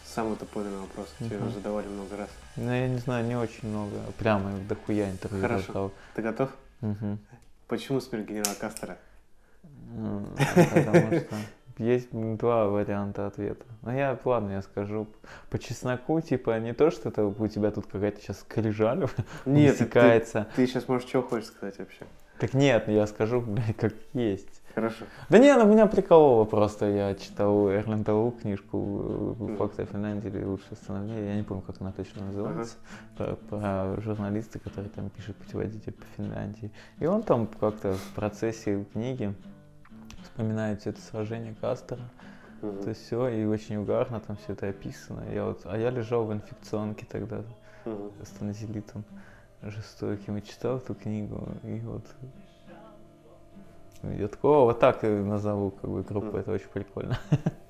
[0.03, 1.07] Самый топорный вопрос.
[1.19, 2.29] Тебе задавали много раз.
[2.57, 5.65] Ну, я не знаю, не очень много, прямо дохуя интервью Хорошо.
[5.67, 5.91] раздал.
[6.15, 6.49] Ты готов?
[6.81, 7.19] Мгм.
[7.67, 8.97] Почему смерть генерала Кастера?
[9.95, 11.35] Потому что
[11.77, 13.65] есть два варианта ответа.
[13.81, 15.07] Ну я, ладно, я скажу
[15.49, 19.07] по чесноку, типа, не то, что это у тебя тут какая-то сейчас скрижаль
[19.45, 20.47] Нет, ты, высекается.
[20.55, 22.05] ты сейчас можешь что хочешь сказать вообще.
[22.39, 24.61] Так нет, я скажу, блядь, как есть.
[24.73, 25.05] Хорошо.
[25.29, 28.77] Да не, ну меня прикололо просто, я читал Лу книжку
[29.39, 29.55] Мгм.
[29.55, 32.75] «Факты о Финляндии» или «Лучшее становление», я не помню, как она точно называется,
[33.17, 36.71] про, про журналиста, который там пишет путеводитель по Финляндии.
[36.99, 39.33] И он там как-то в процессе книги
[40.25, 42.01] вспоминает все это сражение Кастера,
[42.61, 42.83] Мгм.
[42.83, 45.23] то есть все, и очень угарно там все это описано.
[45.31, 47.41] Я вот, а я лежал в инфекционке тогда
[47.85, 48.11] Мгм.
[48.23, 49.03] с танзелитом
[49.61, 52.05] жестоким и читал эту книгу, и вот
[54.03, 56.37] я такого вот так назову как бы группу, Мгм.
[56.37, 57.17] это очень прикольно.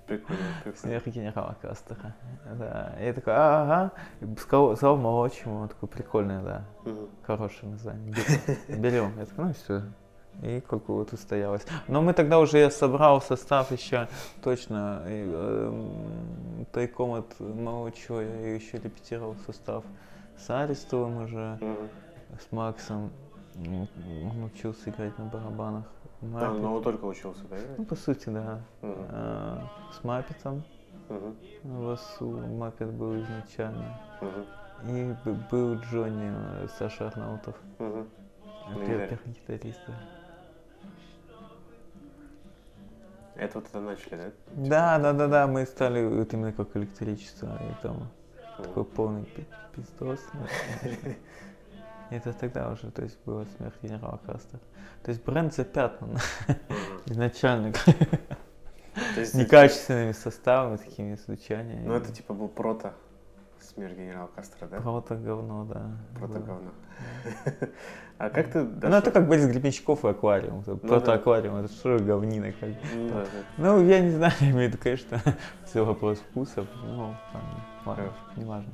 [0.06, 0.78] Прикольно, прикольно.
[0.78, 2.15] Смерть генерала Кастера.
[2.58, 2.94] Да.
[3.00, 3.91] И я такой, «А, ага,
[4.22, 7.10] И сказал, сказал молодшему, он такой, прикольное, да, Мгм.
[7.24, 8.82] хорошее название, берем.
[8.82, 9.20] берем.
[9.20, 9.82] Я такой, ну все.
[10.43, 11.65] И как бы вот устоялось.
[11.88, 14.08] Но мы тогда уже, я собрал состав еще
[14.43, 19.84] точно, и, эм, тайком от молодчего я еще репетировал состав
[20.38, 21.58] с Арестовым уже,
[22.39, 23.12] с Максом.
[23.58, 25.86] Он учился играть на барабанах.
[26.21, 26.62] А, Маппет.
[26.62, 27.58] ну он только учился, да?
[27.58, 27.78] играть?
[27.78, 28.60] Ну, по сути, да.
[28.82, 28.95] Мгм.
[29.10, 29.62] А,
[29.93, 30.63] С Маппетом.
[31.10, 31.36] Мгм.
[31.63, 33.98] Васу Маппет был изначально.
[34.21, 34.45] Мгм.
[34.89, 35.15] И
[35.52, 36.32] был Джонни
[36.63, 37.56] э, Саша Арнаутов.
[37.80, 38.04] Э,
[38.74, 39.08] пер- гитаре.
[39.08, 39.93] Первый гитарист, да.
[43.36, 44.32] Это вот это начали, да?
[44.54, 48.10] Да, да, да, да, мы стали вот именно как электричество, и там
[48.58, 49.45] такой полный пи-
[49.76, 50.19] пиздос.
[52.10, 54.60] Это тогда уже, то есть была смерть генерала Кастер.
[55.04, 56.17] То есть бренд запятнан
[57.08, 57.74] изначально
[59.34, 61.88] некачественными составами, такими звучаниями.
[61.88, 62.93] Ну это типа был прото
[63.75, 64.79] смерть генерала Кастера, да?
[64.79, 65.97] Прото говно, да.
[66.17, 66.45] Прото было.
[66.45, 66.71] говно.
[68.17, 70.63] А как ты Ну, это как Борис Гребенщиков и аквариум.
[70.65, 72.69] Ну Прото-аквариум, это что говнина как.
[72.95, 73.25] Ну.
[73.57, 75.21] Ну, я не знаю, я имею в виду, конечно,
[75.65, 76.65] все вопрос вкуса.
[76.85, 77.13] Ну,
[77.85, 78.71] ладно, не важно.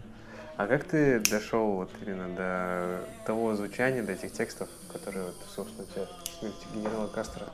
[0.57, 5.87] А как ты дошел вот именно до того звучания, до этих текстов, которые, вот, собственно,
[5.87, 6.05] у тебя
[6.39, 7.47] смерти генерала Кастро?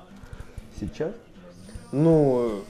[0.77, 1.13] Сейчас?
[1.93, 2.63] Ну,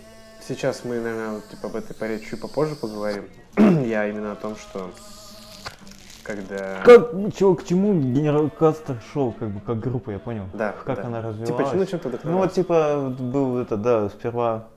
[0.47, 3.25] сейчас мы, наверное, типа об этой паре чуть попозже поговорим.
[3.85, 4.91] Я именно о том, что
[6.23, 6.83] когда...
[6.83, 10.45] Как, чего, к чему генерал Кастро шел, как бы, как группа, я понял?
[10.53, 11.05] Да, Как да.
[11.05, 11.69] она развивалась?
[11.69, 14.67] Типа, ну, чем ты Ну вот типа вот был это, да, сперва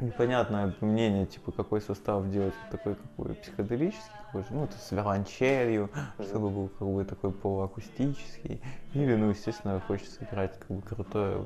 [0.00, 5.90] непонятное мнение, типа какой состав делать вот такой какой психоделический, какой ну это с виолончелью,
[6.20, 8.60] чтобы был как бы такой полуакустический,
[8.94, 11.44] или, ну, естественно, хочется играть как бы крутое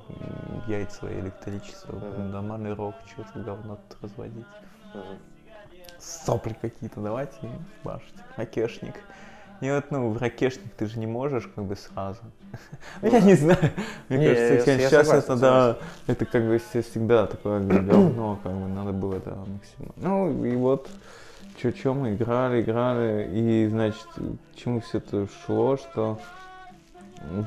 [0.67, 2.31] яйцо электричество, Мгм.
[2.31, 4.47] нормальный рок, что-то говно тут разводить.
[4.93, 5.19] Мгм.
[5.99, 7.49] Сопли какие-то давайте и
[7.85, 8.95] башить, ракешник.
[9.63, 12.21] И вот, ну, в ракешник ты же не можешь как бы сразу.
[13.03, 13.59] Ну, я не знаю.
[14.09, 18.69] Мне Не, кажется, сейчас это, да, это как бы все- всегда такое говно, как бы
[18.69, 19.93] надо было, да, максимум.
[19.97, 20.89] Ну, и вот,
[21.61, 26.19] чё, чё мы играли, играли, и, значит, к чему все это шло, что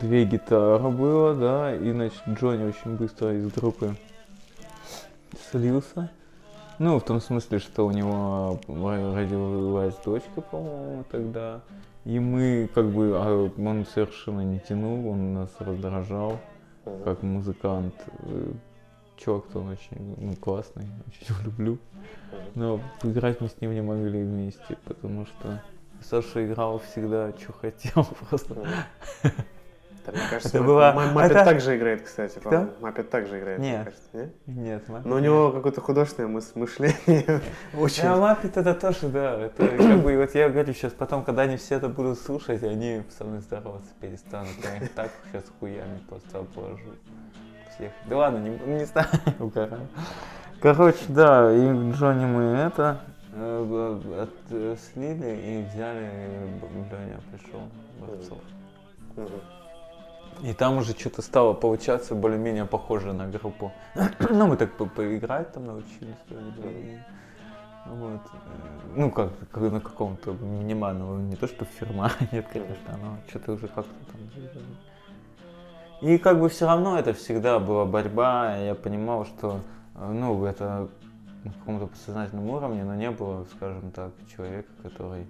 [0.02, 3.96] две гитары было, да, и, значит, Джонни очень быстро из группы
[5.52, 6.10] слился.
[6.80, 11.62] Ну, в том смысле, что у него ро- родилась дочка, по-моему, тогда.
[12.06, 16.40] И мы, как бы, а он совершенно не тянул, он нас раздражал,
[17.04, 17.94] как музыкант.
[18.20, 18.54] Э,
[19.18, 21.78] Чувак-то он очень ну, классный, очень его люблю.
[22.56, 25.62] Но играть мы с ним не могли вместе, потому что
[26.02, 28.66] Саша играл всегда, что хотел просто.
[30.12, 32.70] Да, мне кажется, Это было- Ма- Маппет это- также играет, кстати, по-моему.
[32.80, 33.86] Маппет также играет, мне Нет.
[33.86, 34.54] кажется, не?
[34.64, 35.26] Нет, Маппет Но у нет.
[35.26, 37.42] него какое-то художественное мыс- мышление
[37.78, 38.04] очень...
[38.04, 39.40] Да, Маппет это тоже, да.
[39.46, 43.04] Это как бы, вот я говорю сейчас, потом, когда они все это будут слушать, они
[43.18, 44.50] со мной здороваться перестанут.
[44.64, 46.90] Я их так сейчас хуями просто положу.
[47.76, 47.92] Всех.
[48.08, 49.08] Да ладно, не, не знаю.
[50.62, 53.00] Короче, да, и Джонни мы это
[53.34, 56.10] э, э, слили и взяли,
[56.92, 57.62] Леня пришел,
[58.00, 58.40] Борцов.
[59.16, 59.30] Мгм.
[60.42, 63.72] И там уже что-то стало получаться более-менее похоже на группу.
[64.30, 66.16] ну, мы так по- поиграть там научились.
[67.86, 68.22] Вот.
[68.22, 73.54] э, Ну, как, как на каком-то минимальном, не то что фирма, нет, конечно, но что-то
[73.54, 74.22] уже как-то там.
[76.02, 79.60] И как бы все равно это всегда была борьба, я понимал, что,
[79.96, 80.88] э, ну, это
[81.44, 85.26] на каком-то подсознательном уровне, но не было, скажем так, человека, который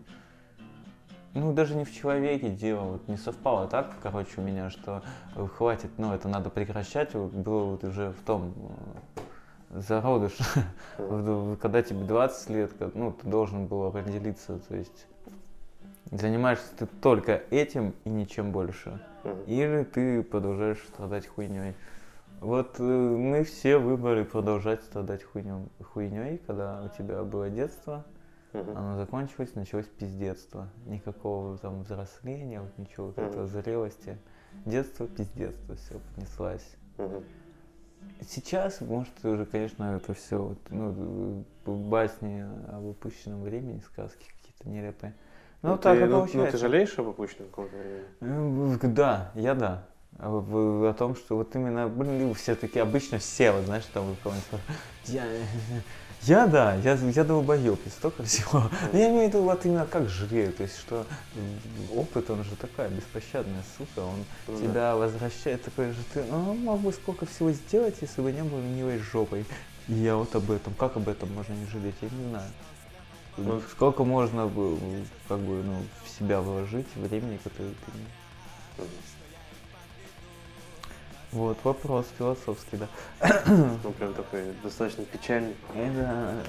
[1.33, 5.03] ну, даже не в человеке дело, вот не совпало так, короче, у меня, что
[5.35, 8.53] э, хватит, ну, это надо прекращать, было вот уже в том
[9.69, 10.37] э, зародыш,
[11.61, 15.07] когда тебе 20 лет, ну, ты должен был определиться, то есть
[16.11, 18.99] занимаешься ты только этим и ничем больше,
[19.45, 21.75] или ты продолжаешь страдать хуйней.
[22.41, 28.05] Вот э, мы все выбрали продолжать страдать хуйней, когда у тебя было детство,
[28.53, 30.67] Оно закончилось, началось пиздецтво.
[30.85, 34.17] Никакого там взросления, вот ничего, вот этого зрелости.
[34.65, 36.75] Детство, пиздецтво, все понеслась.
[38.27, 44.67] Сейчас, может, уже, конечно, это все вот, ну, э, басни об упущенном времени, сказки какие-то
[44.69, 45.13] нелепые.
[45.61, 46.51] Ну, Ну, так ты, и ну, ну, получается.
[46.51, 48.77] ты жалеешь об упущенном каком-то времени?
[48.83, 49.85] Э, Да, я да.
[50.17, 54.13] А в- О том, что вот именно, блин, все таки обычно все, вот знаешь, там
[54.15, 54.63] спрашивают,
[55.05, 55.23] я,
[56.23, 58.63] я да, я, я долбоеб, и столько всего.
[58.93, 61.05] Но я имею в виду вот именно как жалею, то есть что
[61.95, 64.63] опыт, он же такая беспощадная сука, он Ну да.
[64.63, 68.59] тебя возвращает такой же, ты, ну, мог бы сколько всего сделать, если бы не был
[68.59, 69.45] милой жопой.
[69.87, 72.51] И я вот об этом, как об этом можно не жалеть, я не знаю.
[73.37, 74.77] Ну, Сколько можно бы,
[75.27, 78.83] как бы, ну, в себя вложить времени, которое ты.
[81.31, 82.87] Вот, вопрос философский, да.
[83.47, 85.55] Ну, прям такой достаточно печальный.
[85.75, 86.43] Это...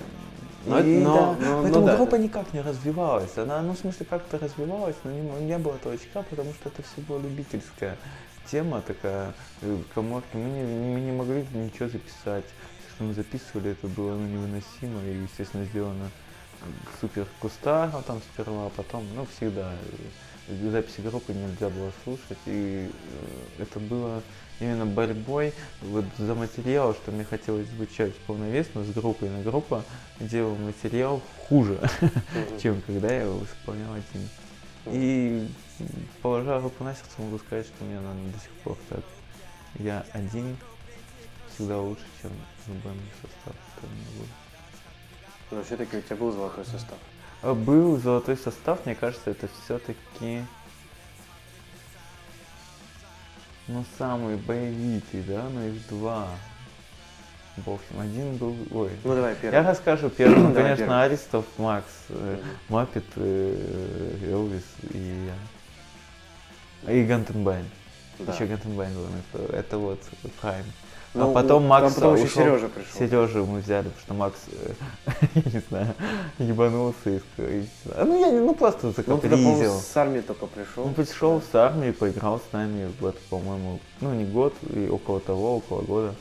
[0.66, 3.37] Но и но- да, но- поэтому да, группа это- никак не развивалась.
[3.37, 7.01] Она, ну, в смысле, как-то развивалась, но не, не было толчка, потому что это все
[7.03, 7.97] была любительская
[8.51, 10.35] тема такая, э, коморки.
[10.35, 12.45] Мы не, мы не могли ничего записать.
[12.45, 16.11] Все, что мы записывали, это было ну, невыносимо и, естественно, сделано
[17.01, 19.73] супер кустарно там сперва, а потом, ну, всегда
[20.49, 22.90] э, записи группы нельзя было слушать, и
[23.59, 24.23] э, это было
[24.61, 29.85] именно борьбой вот за материал, что мне хотелось звучать полновесно с группой на группа
[30.20, 31.81] делал материал хуже,
[32.62, 34.29] чем когда я его исполнял один.
[34.87, 35.49] И
[36.23, 39.05] положа руку на сердце, могу сказать, что мне надо до сих пор так.
[39.79, 40.57] Я один
[41.55, 42.31] всегда лучше, чем
[42.66, 45.57] любой мой состав, который у меня был.
[45.57, 46.99] Но все-таки у тебя был золотой состав.
[47.42, 50.44] А Был золотой состав, мне кажется, это все-таки
[53.72, 56.28] ну, самый боевитый, да, но их два.
[57.56, 58.90] В общем, один был, ой.
[59.04, 59.54] Ну давай первый.
[59.54, 61.02] Я расскажу первый, ну, Давай конечно, первый.
[61.04, 62.38] Аристов, Макс, э.
[62.68, 65.30] Маппет, э, Элвис и,
[66.88, 67.66] и Гантенбайн.
[68.18, 68.33] Да.
[68.33, 70.00] Еще Гантенбайн был, это, это вот
[70.40, 70.64] prime.
[71.12, 72.29] Ну, а потом Макс потом ушел.
[72.29, 72.99] Сережа пришел.
[72.99, 74.73] Сережу мы взяли, потому что Макс, э,
[75.35, 75.94] я не знаю,
[76.38, 77.20] ебанулся и.
[77.96, 79.75] А, ну я не, ну просто Ну, он закапризил.
[79.75, 80.85] с армии только пришел.
[80.87, 85.57] Он пришел с армии, поиграл с нами год, по-моему, ну не год, и около того,
[85.57, 86.14] около года.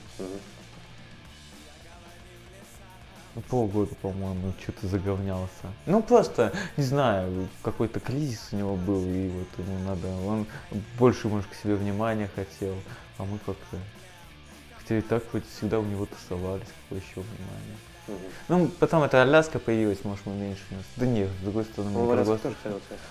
[3.36, 5.67] Ну, полгода, по-моему, что-то заговнялся.
[5.86, 10.47] Ну, просто, не знаю, какой-то кризис у него был, и вот ему надо, он
[10.97, 12.73] больше, может, к себе внимания хотел,
[13.19, 13.78] а мы как-то,
[14.97, 17.78] и так вроде всегда у него тусовались, какое еще внимание.
[18.47, 20.89] Ну, потом эта Аляска появилась, может, мы меньше вместе.
[20.95, 22.56] Да нет, с другой стороны, Он мы тоже.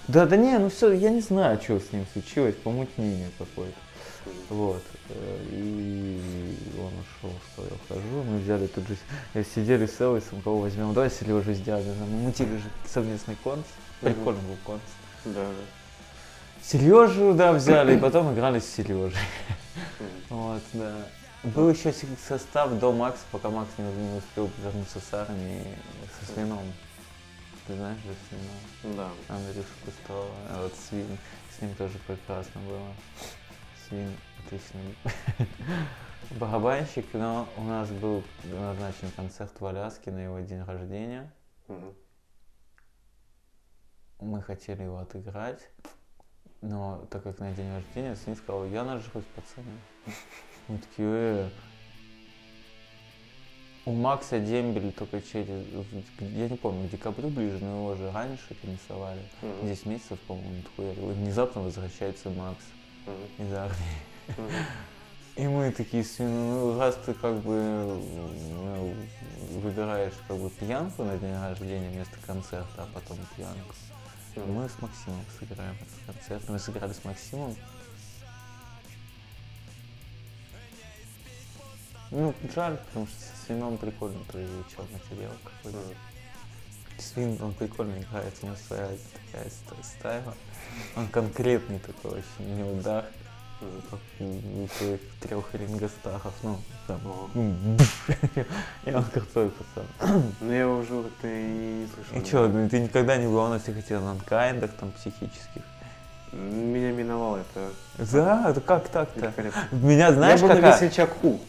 [0.09, 3.79] Да, да не, ну все, я не знаю, что с ним случилось, помутнение какое-то.
[4.51, 4.83] Вот.
[5.11, 6.21] э, И
[6.79, 8.23] он ушел, сказал, я ухожу.
[8.25, 8.97] Мы взяли тут же,
[9.35, 10.93] э, сидели с Элвисом, кого возьмем.
[10.93, 11.95] Давай Сережу сделаем.
[12.01, 13.65] Мы мутили же совместный конц.
[14.01, 14.81] Прикольный был конц.
[15.25, 16.63] Да, да.
[16.63, 19.17] Сережу, да, взяли, и потом играли с Сережей.
[20.29, 20.93] Вот, да.
[21.45, 25.65] Был еще состав до Макса, пока Макс не, не успел вернуться с армии
[26.19, 26.73] со Свином.
[27.67, 28.97] Ты знаешь же Свином?
[28.97, 29.11] Да.
[29.29, 31.17] Андрюша Кустова, а вот Свин,
[31.57, 32.93] с ним тоже прекрасно было.
[33.87, 34.13] Свин
[34.45, 34.97] отличный
[36.41, 41.33] барабанщик, но у нас был назначен концерт в Аляске на его день рождения.
[41.69, 41.95] Мгм.
[44.21, 45.71] Мы хотели его отыграть,
[46.63, 49.79] но так как на день рождения, Свин сказал, я нажрусь, пацаны.
[50.69, 51.51] Мы такие, «Э».
[53.87, 55.49] У Макса дембель только через,
[56.21, 59.23] я не помню, к декабрю ближе, но его же раньше комиссовали.
[59.41, 59.67] Мгм.
[59.67, 60.93] 10 месяцев, по-моему, такое.
[60.93, 62.63] И внезапно возвращается Макс
[63.07, 63.47] Мгм.
[63.47, 63.99] из армии.
[64.37, 64.51] Мгм.
[65.37, 68.95] И мы такие, «Свин, ну раз ты как бы ну,
[69.61, 73.75] выбираешь как бы пьянку на день рождения вместо концерта, а потом пьянку,
[74.37, 76.49] мы с Максимом сыграем этот концерт.
[76.49, 77.55] Мы сыграли с Максимом.
[82.11, 85.79] Ну, жаль, потому что с Свином прикольно ты изучал материал какой-то.
[86.99, 88.89] Свин, он прикольно играет, у него своя
[89.33, 90.35] такая ст- стайла.
[90.97, 93.05] Он конкретный такой очень, у него удар,
[93.91, 94.69] как у
[95.21, 97.77] трех рингостаров, ну, там, ну,
[98.85, 100.23] и он крутой пацан.
[100.41, 102.17] Ну я его уже как-то и не слышал.
[102.17, 105.63] И чё, ну, ты никогда не был на всех этих нанкайндах там психических?
[106.33, 107.71] Меня миновало это.
[108.13, 109.33] Да, это как так-то?
[109.73, 111.41] Меня знаешь, я был на весельчаку.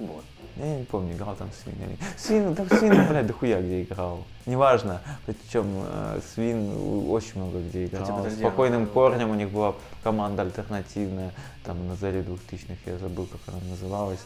[0.00, 0.24] Вот.
[0.56, 1.98] Я не помню, играл там Свин или...
[2.16, 4.24] Свин, да Свин, блядь, дохуя где играл.
[4.46, 5.00] Неважно.
[5.26, 8.02] Причем э, Свин очень много где играл.
[8.02, 11.32] Хотя, подожди, Спокойным а- корнем у них была команда альтернативная,
[11.64, 14.20] там на заре 2000-х, я забыл, как она называлась.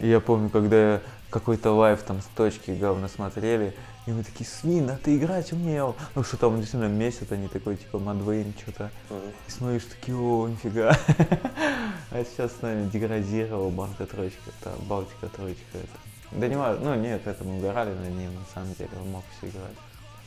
[0.00, 3.74] И я помню, когда какой-то лайв там с точки говно смотрели,
[4.06, 5.94] и мы такие, Свин, а ты играть умел.
[6.14, 8.90] Ну что там действительно месяц, они такой, типа, Мадвейн, что-то.
[9.08, 9.20] Мгм.
[9.46, 10.96] И смотришь, такие, о, нифига.
[12.12, 15.78] А сейчас с нами деградировал Банка Троечка, это Балтика Троечка.
[15.78, 15.86] Это.
[16.32, 19.24] Да не важно, ну нет, это мы угорали над ним, на самом деле, он мог
[19.38, 19.76] все играть.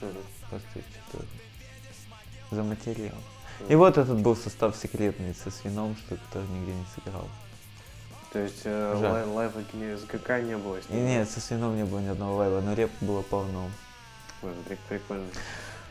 [0.02, 0.12] Мгм.
[0.50, 1.26] Просто что-то
[2.52, 3.16] заматерил.
[3.68, 7.28] И вот этот был состав секретный со свином, что который нигде не сыграл.
[8.34, 11.06] То есть э, лай- лайва с ГК не было с ним?
[11.06, 13.70] нет, со свином не было ни одного лайва, но реп было полно.
[14.42, 15.28] При- Прикольно.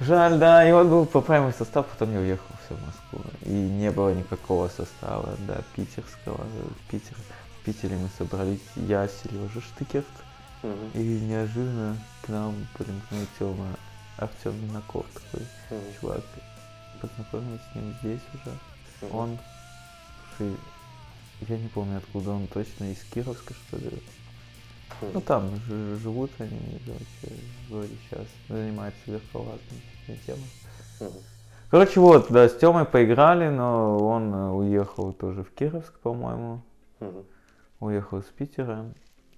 [0.01, 3.21] Жаль, да, и вот был попаемый состав, потом я уехал все в Москву.
[3.43, 6.39] И не было никакого состава, да, питерского.
[6.45, 7.15] В, Питер,
[7.61, 10.07] в Питере мы собрались, я, Сережа Штыкерт,
[10.65, 10.91] Мгм.
[10.95, 13.69] и неожиданно к нам примкнул Тёма
[14.19, 15.81] Артем Минаков такой Мгм.
[16.01, 16.21] чувак.
[17.01, 18.57] Познакомились с ним здесь уже.
[19.03, 19.17] Мгм.
[19.17, 19.39] Он,
[21.49, 23.91] я не помню откуда он точно, из Кировска что ли.
[25.15, 27.37] Ну там ж- живут они, короче,
[27.69, 29.01] вроде сейчас занимаются
[30.27, 30.45] темами.
[31.01, 31.13] Мгм.
[31.71, 36.61] Короче, вот, да, с Тёмой поиграли, но он э, уехал тоже в Кировск, по-моему.
[37.01, 37.25] Мгм.
[37.81, 38.85] Уехал из Питера.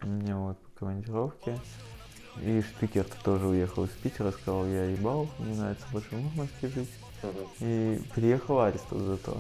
[0.02, 1.58] Мне вот по командировке.
[2.42, 6.90] И Штыкер тоже уехал из Питера, сказал, я ебал, мне нравится больше в Мурманске жить.
[7.22, 7.32] Мгм.
[7.60, 9.38] И приехал Аристов зато.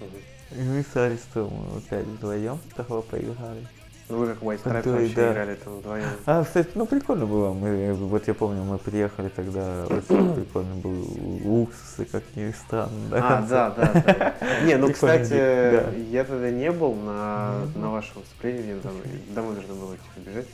[0.00, 0.10] Мгм.
[0.52, 3.66] И мы с Аристом опять вдвоем того поиграли.
[4.08, 5.32] Ну вы как White Stripes Да, вообще да.
[5.32, 6.06] играли там вдвоем.
[6.26, 7.52] А, кстати, ну прикольно было.
[7.52, 12.92] Мы, вот я помню, мы приехали тогда, очень прикольно был уксусы, как ни странно.
[13.10, 14.34] А, да, да, да.
[14.64, 15.90] Не, ну, кстати, да.
[15.90, 18.92] я тогда не был на, на вашем выступлении, мне там
[19.34, 20.48] домой нужно было типа, бежать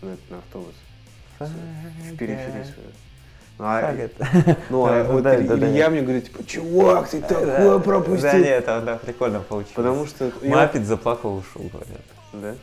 [0.00, 0.74] на, на автобус.
[1.38, 2.88] В периферии свою.
[3.62, 4.56] А, Как это?
[4.70, 5.70] ну, а Да, вот да, Иль- да, да.
[5.70, 8.30] Илья мне говорит, типа, чувак, ты такое пропустил.
[8.30, 9.74] Да нет, это да, прикольно получилось.
[9.74, 10.32] Потому что...
[10.42, 12.00] Маппет заплакал, ушел, говорят.
[12.32, 12.54] Да?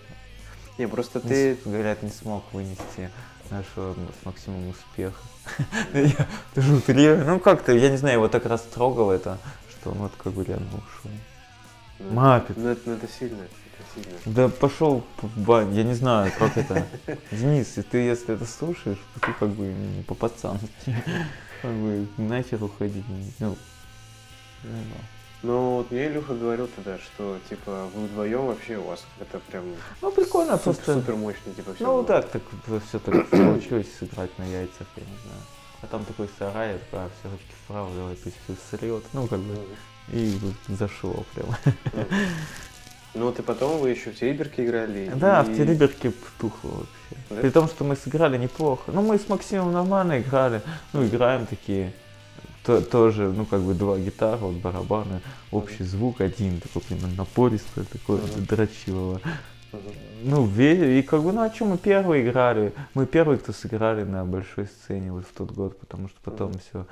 [0.78, 1.58] Не, просто Не ты...
[1.66, 3.12] говорят, не смог вынести
[3.52, 5.20] нашего с Максимом успеха.
[5.94, 7.26] Я даже утрирую.
[7.26, 9.38] Ну как-то, я не знаю, его так растрогало это,
[9.70, 11.12] что он вот как бы реально ушел.
[12.00, 12.58] ну, Маппет.
[12.58, 13.44] Ну, это, ну, сильно,
[14.04, 14.20] сильно.
[14.26, 15.04] Да пошел,
[15.48, 16.86] я не знаю, как это.
[17.32, 19.74] Денис, и ты если это слушаешь, ты как бы
[20.08, 20.96] по пацански.
[21.62, 23.04] Как бы нахер уходить.
[23.40, 23.58] Ну,
[25.44, 29.66] ну, вот мне Илюха говорил тогда, что, типа, вы вдвоем вообще у вас это прям
[30.02, 32.42] ну прикольно, супер, просто супер мощно, типа, все Ну так, так
[32.88, 35.42] все так получилось сыграть на яйцах, я не знаю.
[35.84, 39.04] А там такой сарай, такая, все ручки вправо, давай пусть всё срет.
[39.14, 39.56] Ну как бы,
[40.12, 41.56] и вот зашло прям.
[43.18, 45.12] Ну, вот и потом вы еще в Териберке играли.
[45.16, 47.24] Да, и- в Териберке тухло вообще.
[47.30, 47.42] Да?
[47.42, 48.92] При том, что мы сыграли неплохо.
[48.92, 50.62] Ну, мы с Максимом нормально играли.
[50.94, 51.94] Ну, играем такие.
[52.64, 57.86] То- тоже, ну, как бы два гитары, вот барабаны, общий звук один, такой прям напористый,
[57.86, 58.18] такой.
[58.18, 58.46] Мгм.
[60.24, 62.74] Ну, и как бы, ну, о чем мы первые играли?
[62.94, 66.60] Мы первые, кто сыграли на большой сцене вот в тот год, потому что потом Мгм.
[66.60, 66.86] все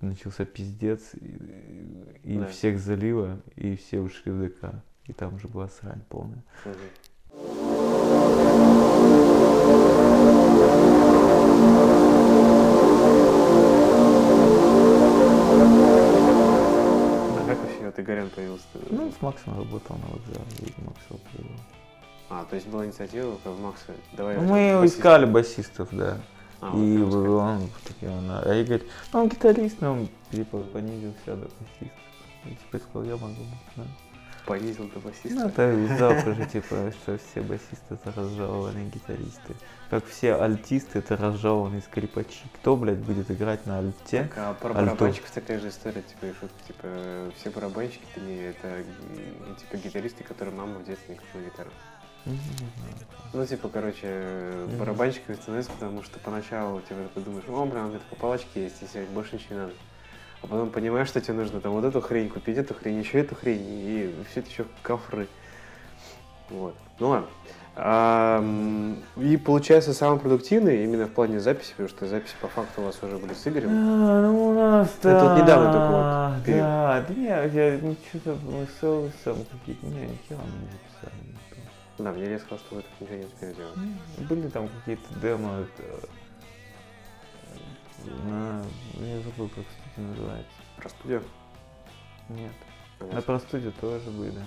[0.00, 2.46] начался пиздец, и, и Да.
[2.46, 4.70] всех залило, и все ушли в ДК.
[5.08, 6.42] И там уже была срань полная.
[16.10, 18.64] А как вообще вот Игорян появился?
[18.90, 21.56] Ну, с Максом работал на вокзале, и Макс его привел.
[22.30, 24.36] А, то есть была инициатива, как Макса, давай...
[24.36, 24.98] Ну, Мы басиста.
[24.98, 26.18] искали басистов, да.
[26.60, 27.28] А, вот и искали.
[27.28, 28.82] он такие, он, а Игорь,
[29.12, 31.98] ну, он гитарист, но он типа понизился до басиста.
[32.44, 33.42] И типа сказал, я могу,
[33.76, 33.84] да.
[34.48, 35.46] Понизил до Ну, басиста.
[35.48, 39.54] это завтра же, типа, что все басисты это разжалованные гитаристы.
[39.90, 42.40] Как все альтисты это разжалованные скрипачи.
[42.54, 44.22] Кто, блядь, будет играть на альте?
[44.24, 46.88] Так, а про барабанщиков такая же история, типа, и шутка, типа,
[47.36, 48.84] все барабанщики, это не, это,
[49.60, 51.70] типа, гитаристы, которые мама в детстве не купила гитару.
[52.24, 52.34] Ну.
[53.34, 54.06] Ну, типа, короче,
[54.66, 54.78] Мгм.
[54.78, 58.76] барабанщиками становится, потому что поначалу, типа, ты думаешь, о, блин, у меня по палочке есть,
[58.94, 59.72] и больше ничего не надо.
[60.42, 63.34] А потом понимаешь, что тебе нужно там вот эту хрень купить, эту хрень, еще эту
[63.34, 65.26] хрень, и все это еще кофры.
[66.50, 66.74] Вот.
[66.98, 67.28] Ну ладно.
[67.80, 68.44] А,
[69.16, 73.00] и получается самый продуктивный именно в плане записи, потому что записи по факту у вас
[73.02, 73.68] уже были с Игорем.
[73.70, 76.62] А, ну у нас Это вот да, недавно только вот период.
[76.62, 81.28] Да, да не, я ну, что-то мы с Элвисом какие-то, не, мы не записали.
[81.98, 83.76] Да, мне Илья сказал, что вы так ничего не успели делать.
[83.76, 86.08] Ну, Были там какие-то демо, это,
[88.24, 88.64] на,
[89.00, 89.64] я забыл, как
[89.98, 90.50] студия называется.
[90.76, 91.22] Про студию?
[92.28, 92.52] Нет.
[92.98, 93.16] Понятно.
[93.16, 94.44] На про студию тоже были.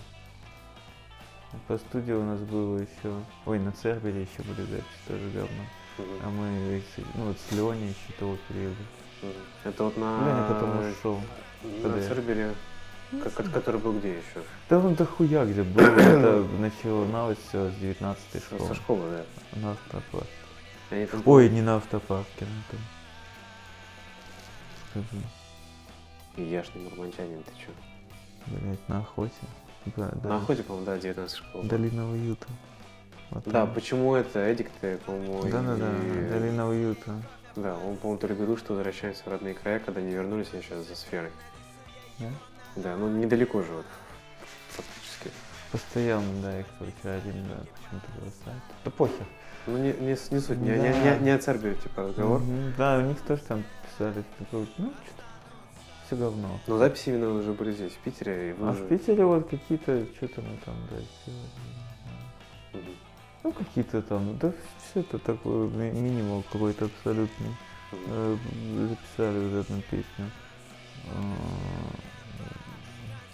[1.67, 3.23] По студии у нас было еще.
[3.45, 5.63] Ой, на Цербере еще были записи, тоже говно.
[5.97, 6.07] Мгм.
[6.23, 6.81] А мы
[7.15, 8.75] ну, вот с Леоней еще того периода.
[9.63, 10.19] Это вот на...
[10.19, 11.21] Леня потом ушел.
[11.83, 12.55] На Цербере,
[13.23, 14.41] ко- ко- который был где еще?
[14.69, 15.81] Да он дохуя где был.
[15.85, 18.67] Это начиналось все с 19 Со, школы.
[18.67, 19.59] со школы, да.
[19.59, 21.21] На автопарке.
[21.25, 22.79] Ой, не на автопарке, на том.
[24.89, 25.23] Скажи,
[26.37, 27.71] Я ж не нормандянин, ты чё?
[28.47, 29.33] блять, на охоте.
[29.97, 30.29] Да, да.
[30.29, 31.63] На охоте, по-моему, да, 19 школ.
[31.63, 32.47] Долина уюта.
[33.31, 33.73] Вот Да, там.
[33.73, 37.11] почему это Эдик-то, по-моему, Да, да, да, и- долина уюта.
[37.55, 40.61] Да, он, по-моему, то ли говорил, что возвращаемся в родные края, когда не вернулись, я
[40.61, 41.31] сейчас за сферой.
[42.19, 42.27] Да?
[42.77, 43.85] Да, ну недалеко же вот,
[44.69, 45.29] фактически.
[45.71, 48.61] Постоянно, да, их короче, один, да, почему-то бросает.
[48.85, 49.25] Да похер.
[49.67, 51.17] Ну не, не, не суть, не, не, Да.
[51.17, 52.41] не, не о Цербере, типа, разговор.
[52.77, 55.20] Да, у них тоже там писали, ну, что-то
[56.11, 56.59] все говно.
[56.67, 58.83] Но записи именно уже были здесь, в Питере, и вы А уже...
[58.83, 60.75] в Питере вот какие-то, что-то мы там.
[62.73, 62.95] Мгм.
[63.43, 67.55] Ну, какие-то там, да, все это такое, ми- минимум какой-то абсолютный.
[67.93, 68.37] Э,
[68.89, 70.31] Записали вот эту песню.
[71.05, 71.21] э,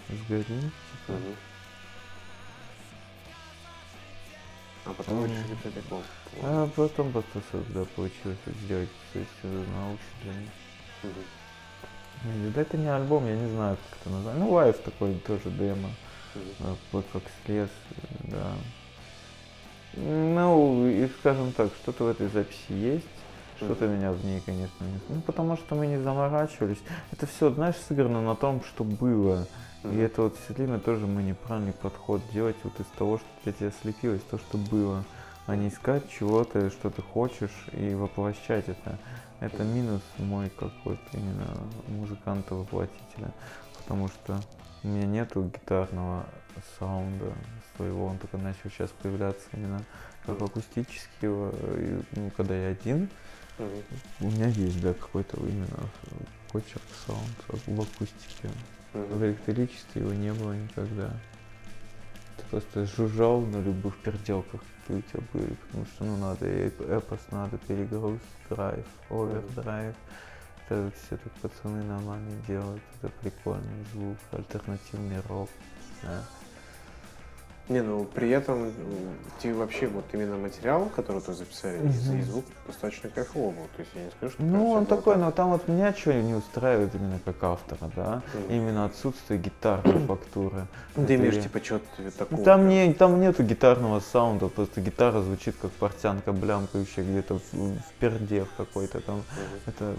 [0.10, 1.20] Сгори, типа.
[4.86, 6.04] А потом вы решили протокол.
[6.44, 8.90] А потом просто, да, получилось сделать
[9.44, 10.48] научную.
[11.04, 11.14] Мгм.
[11.14, 11.37] Не,
[12.24, 14.36] Да это не альбом, я не знаю, как это назвать.
[14.38, 15.89] Ну, лайв такой тоже демо.
[16.36, 16.78] Мгм.
[17.13, 17.70] э, слез,
[18.32, 18.53] да.
[19.93, 23.07] Ну, и скажем так, что-то в этой записи есть.
[23.57, 23.95] Что-то Мгм.
[23.95, 24.99] меня в ней, конечно, не...
[25.09, 26.78] Ну, потому что мы не заморачивались.
[27.11, 29.47] Это все, знаешь, сыграно на том, что было.
[29.84, 29.99] И Мгм.
[30.01, 33.72] это вот все время тоже мы неправильный подход делать вот из того, что для тебя
[33.82, 35.05] слепилось, то, что было.
[35.48, 38.98] А не искать чего-то, что ты хочешь, и воплощать это.
[39.39, 41.48] Это минус мой какой-то именно
[41.88, 43.32] музыканта-воплотителя.
[43.78, 44.41] Потому что
[44.84, 46.26] у меня нету гитарного
[46.78, 47.32] саунда
[47.76, 49.82] своего, он только начал сейчас появляться именно
[50.26, 53.10] как акустический, ну, когда я один.
[54.20, 55.89] У меня есть, да, какой-то именно
[56.52, 58.50] почерк, саунд в акустике.
[58.93, 59.26] В Мгм.
[59.26, 61.12] электричестве его не было никогда.
[62.50, 67.58] Просто жужжал на любых переделках, какие у тебя были, потому что, ну, надо эпос, надо
[67.58, 68.20] перегруз,
[68.50, 69.95] драйв, овердрайв.
[70.70, 75.50] Это все так пацаны нормально делают, это прикольный звук, альтернативный рок.
[76.04, 76.24] Да.
[77.70, 78.72] Не, ну при этом
[79.41, 83.63] ты вообще вот именно материал, который ты записали, з- и звук достаточно кайфово был.
[83.76, 85.24] То есть я не скажу, что Ну, он такой, так.
[85.24, 88.53] но там вот меня что не устраивает именно как автора, да, Мгм.
[88.55, 90.65] именно отсутствие гитарной фактуры.
[90.95, 92.39] Ну, ты имеешь типа что-то такого.
[92.39, 97.41] Ну, Там, не, там нету гитарного саунда, просто гитара звучит как портянка блямкающая где-то в,
[97.53, 99.15] в перде в какой-то там.
[99.18, 99.26] Мгм.
[99.65, 99.95] Это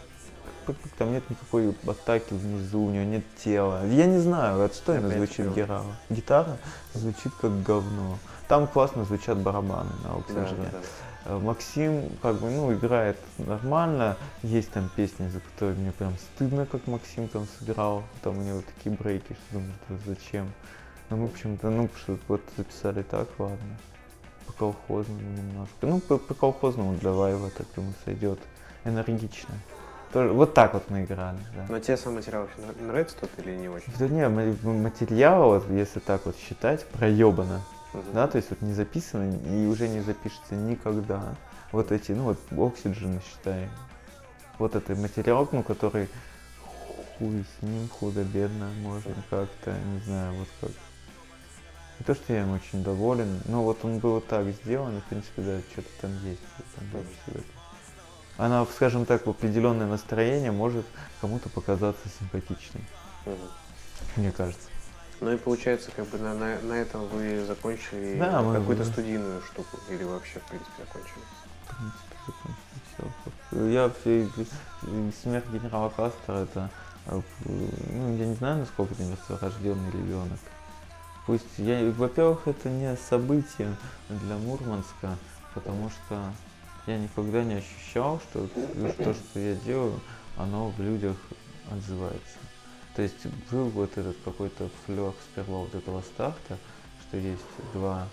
[0.98, 3.86] там нет никакой атаки внизу, у него нет тела.
[3.86, 5.82] Я не знаю, отстойно Опять звучит гитара.
[6.10, 6.56] Гитара
[6.94, 8.18] звучит как говно.
[8.48, 10.68] Там классно звучат барабаны на Да, Оксижене.
[10.72, 10.78] да, да.
[11.26, 14.16] Э, Максим как бы, ну, играет нормально.
[14.42, 18.02] Есть там песни, за которые мне прям стыдно, как Максим там сыграл.
[18.22, 20.50] Там у него такие брейки, что думаю, «Да зачем.
[21.10, 23.78] Ну, мы почему-то, ну, что вот записали так, ладно.
[24.46, 25.74] По колхозному немножко.
[25.82, 28.38] Ну, по, по колхозному для вайва, так думаю, сойдет.
[28.84, 29.54] Энергично.
[30.12, 31.66] Тоже, вот так вот мы играли, да.
[31.68, 33.92] Но тебе сам материал вообще нрав- нравится тот или не очень?
[33.98, 37.61] Да не, ма- материал, вот, если так вот считать, проебано.
[37.92, 38.12] Мгм.
[38.14, 41.22] Да, то есть вот не записано и уже не запишется никогда.
[41.72, 43.68] Вот эти, ну вот Oxygen, считай.
[44.59, 46.09] Вот это материал, ну, который
[47.18, 50.70] хуй с ним, худо-бедно, можно как-то, не знаю, вот как.
[51.98, 55.04] Не то, что я им очень доволен, но вот он был так сделан, и, в
[55.04, 56.40] принципе, да, что-то там есть.
[56.76, 57.42] там Мгм.
[58.39, 60.86] Она, скажем так, в определенное настроение может
[61.20, 62.82] кому-то показаться симпатичной,
[63.26, 63.36] Мгм.
[64.16, 64.68] мне кажется.
[65.20, 69.43] Ну и получается, как бы на, на, на этом вы закончили Да, какую-то мы- студийную
[69.43, 71.24] штуку или вообще, в принципе, закончили?
[71.66, 73.12] В принципе, закончили
[73.51, 73.66] всё.
[73.68, 74.28] Я все,
[75.22, 76.70] смерть генерала Кастера это,
[77.07, 80.39] э, ну, я не знаю, насколько это мертворожденный ребенок.
[81.26, 83.74] Пусть я, во-первых, это не событие
[84.09, 85.16] для Мурманска,
[85.55, 86.32] потому что
[86.89, 90.01] я никогда не ощущал, что то, что я делаю,
[90.36, 91.16] оно в людях
[91.70, 92.39] отзывается.
[92.97, 96.59] То есть был вот этот какой-то флер сперва вот этого старта,
[97.03, 97.43] что есть
[97.74, 98.09] два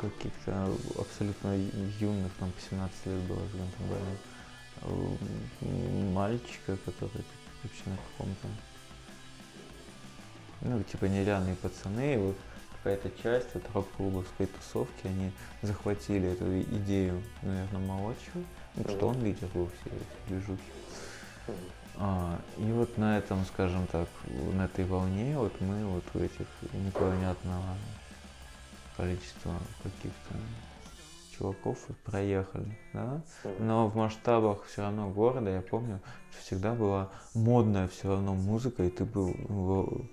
[0.00, 1.56] каких-то абсолютно
[1.98, 4.18] юных, там по 17 лет было с Гантенбайлем,
[5.60, 7.24] э, мальчика, который
[7.62, 8.48] вообще на каком-то,
[10.60, 12.36] ну, типа нереальные пацаны, вот
[12.84, 15.32] какая-то часть от рок-клубовской тусовки, они
[15.62, 18.44] захватили эту идею, наверное, молодшего,
[18.76, 20.62] ну, что он лидер был всей этой движухи.
[21.96, 24.08] А, и вот на этом, скажем так,
[24.52, 27.74] на этой волне вот мы вот у этих непонятного
[28.98, 30.34] количества каких-то
[31.38, 33.22] чуваков проехали, да?
[33.60, 36.00] Но в масштабах все равно города, я помню,
[36.32, 40.06] что всегда была модная все равно музыка, и ты был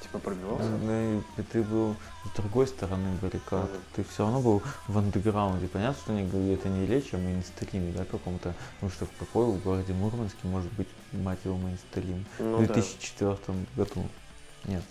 [0.00, 0.68] Типа пробивался?
[0.68, 1.94] ну, и ты был
[2.24, 3.70] с другой стороны баррикад.
[3.70, 3.80] Мгм.
[3.96, 5.68] Ты все равно был в андеграунде.
[5.68, 8.54] Понятно, что они говорят, это не речь о мейнстриме, да, каком-то.
[8.76, 12.24] Потому что в какой в городе Мурманске может быть, мать его, мейнстрим?
[12.38, 12.74] Ну в да.
[12.74, 13.36] 2004
[13.76, 14.08] году.
[14.64, 14.82] Нет.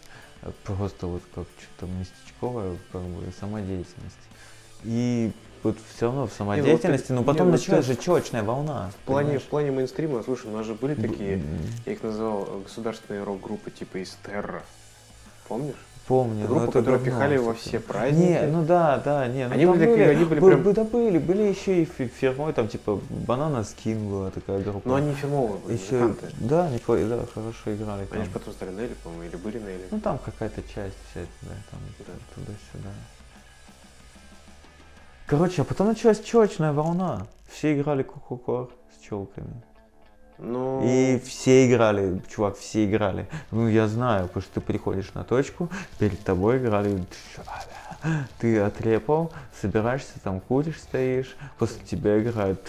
[0.63, 4.15] Просто вот как что-то местечковая, как бы, самодеятельность.
[4.83, 5.31] И
[5.63, 8.91] вот все равно в самодеятельности, но не, потом ну, началась же челочная волна.
[8.91, 9.41] В плане, понимаешь?
[9.41, 11.43] в плане мейнстрима, слушай, у нас же были такие,
[11.85, 14.63] я их называл э, государственные рок-группы типа из Терра.
[15.49, 15.75] Помнишь?
[16.07, 16.41] Помню.
[16.41, 18.29] но Группы, это которые давно пихали во все праздники.
[18.29, 19.47] Не, ну да, да, не.
[19.47, 22.51] Ну Они были такие, они были прям- бы- Да были, были еще и фи- фирмой,
[22.53, 24.87] там типа Банана Скин была такая группа.
[24.89, 26.35] Но они фирмовые были, еще, музыканты.
[26.39, 28.07] да, неплохо, да, хорошо играли.
[28.09, 29.85] Они же потом стали Нелли, по-моему, или были Нелли.
[29.91, 32.13] Ну там какая-то часть вся, да, там Да.
[32.33, 32.89] туда-сюда.
[35.27, 37.27] Короче, а потом началась челочная волна.
[37.51, 39.61] Все играли кукукор с челками.
[40.39, 43.27] Ну, И все играли, чувак, все играли.
[43.51, 45.69] Ну, я знаю, потому что ты приходишь на точку,
[45.99, 47.03] перед тобой играли,
[48.39, 52.61] ты отрепал, собираешься, там куришь, стоишь, после тебя играют.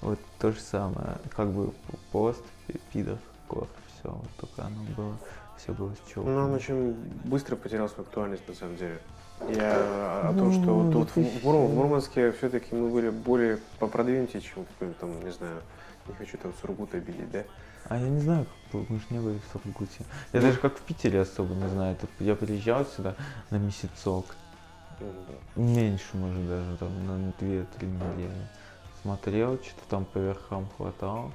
[0.00, 1.72] Вот то же самое, как бы
[2.10, 3.68] пост, пи- пидор, кор,
[4.00, 5.16] все, вот только оно было,
[5.58, 6.94] все было с ну, он очень
[7.24, 8.98] быстро потерял свою актуальность, на самом деле.
[9.48, 11.44] Я о том, Ну, что вот тут в, 2000.
[11.44, 15.60] Мур- в Мурманске все-таки мы были более попродвинутее, чем в там, не знаю,
[16.08, 17.44] не хочу там Сургут обидеть, да?
[17.88, 20.04] А я не знаю, как мы же не были в Сургуте.
[20.32, 20.46] Я Ну.
[20.46, 21.96] даже как в Питере особо не знаю.
[22.20, 23.14] Я приезжал сюда
[23.50, 24.36] на месяцок,
[25.00, 25.74] Мгм.
[25.74, 28.30] Меньше, может, даже там на 2-3 недели.
[29.02, 31.32] Смотрел, что-то там по верхам хватало.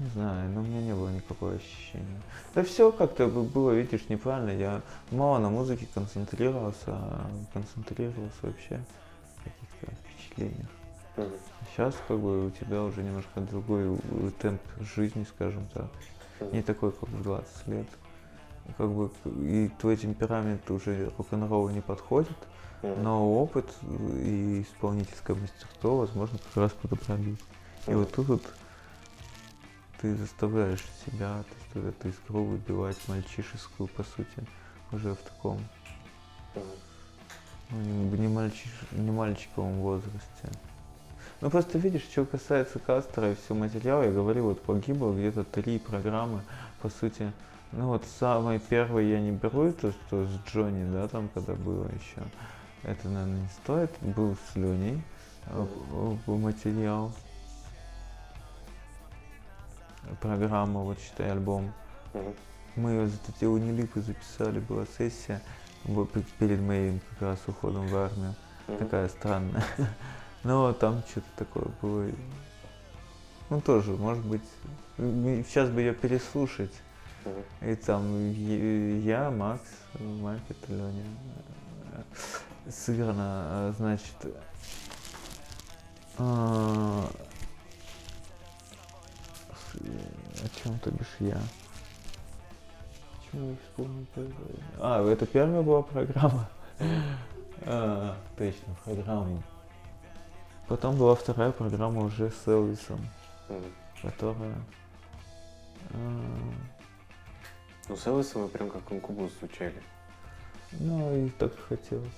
[0.00, 2.20] Не знаю, но у меня не было никакого ощущения.
[2.54, 4.50] Да все как-то бы было, видишь, неправильно.
[4.50, 4.82] Я
[5.12, 8.80] мало на музыке концентрировался, а концентрировался вообще
[9.38, 10.68] в каких-то впечатлениях.
[11.16, 11.32] Мгм.
[11.70, 15.90] Сейчас как бы у тебя уже немножко другой э, темп жизни, скажем так.
[16.52, 17.86] Не такой, как в 20 лет.
[18.76, 22.36] Как бы и твой темперамент уже рок-н-роллу не подходит,
[22.82, 23.02] Мгм.
[23.02, 27.38] но опыт э, и исполнительское мастерство, возможно, как раз подобрались.
[27.86, 28.42] И вот тут вот
[30.00, 31.44] ты заставляешь себя,
[31.74, 34.46] вот эту искру выбивать мальчишескую, по сути,
[34.92, 35.58] уже в таком
[37.70, 40.50] ну, не, не мальчиш, не мальчиковом возрасте.
[41.40, 45.78] Ну просто видишь, что касается Кастера и всего материала, я говорил, вот погибло где-то три
[45.78, 46.42] программы,
[46.80, 47.32] по сути.
[47.72, 51.86] Ну вот самый первый я не беру, это что с Джонни, да, там когда было
[51.86, 52.26] еще.
[52.84, 53.90] Это, наверное, не стоит.
[54.00, 55.02] Был с Леней
[55.46, 55.66] э,
[56.26, 57.12] материал.
[60.20, 61.72] Программа, вот считай, альбом.
[62.76, 65.40] Мы ее за у Нелипы записали, была сессия
[65.84, 68.34] вот перед моим как раз уходом в армию.
[68.78, 69.64] Такая странная.
[70.44, 72.10] Но там что-то такое было.
[73.50, 74.42] Ну тоже, может быть,
[74.96, 76.72] сейчас бы ее переслушать.
[77.62, 78.30] И там
[79.00, 79.62] я, Макс,
[79.98, 81.04] Маркет, Леня.
[82.68, 84.14] Сыграно, э, значит,
[86.16, 87.10] а,
[89.74, 91.38] о чем то бишь я?
[93.18, 94.32] Почему я вспомнил про это?
[94.78, 96.48] А, это первая была программа.
[97.66, 99.42] А, точно, программа.
[100.68, 103.00] Потом была вторая программа уже с Элвисом,
[103.48, 103.64] Мгм.
[104.02, 104.54] которая...
[105.90, 106.22] а,
[107.88, 109.82] Ну, с Элвисом мы прям как инкубус звучали.
[110.72, 112.08] Ну, и так хотелось.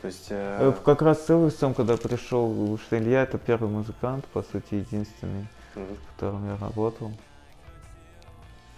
[0.00, 0.26] То есть...
[0.30, 4.74] Э, э, Как раз с Элвисом, когда пришел, что Илья это первый музыкант, по сути,
[4.76, 5.96] единственный, мгм.
[5.96, 7.12] с которым я работал.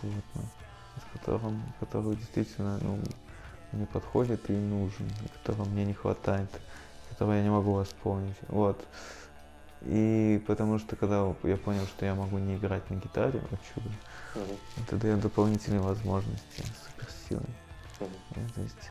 [0.01, 0.43] Плотно.
[0.97, 2.99] С которым, который действительно ну,
[3.73, 6.49] мне подходит и нужен, и которого мне не хватает,
[7.15, 8.37] которого я не могу восполнить.
[8.49, 8.85] Вот.
[9.83, 13.91] И потому что когда я понял, что я могу не играть на гитаре, вот чудо,
[14.35, 14.57] Мгм.
[14.85, 17.45] это дает дополнительные возможности, суперсилы.
[18.01, 18.07] Э,
[18.55, 18.91] То есть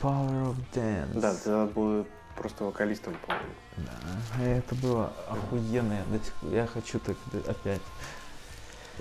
[0.00, 1.20] Power of Dance.
[1.20, 3.52] Да, ты был просто вокалистом, по-моему.
[3.76, 5.96] Да, это было охуенно.
[6.50, 7.16] Я, я хочу так
[7.46, 7.82] опять.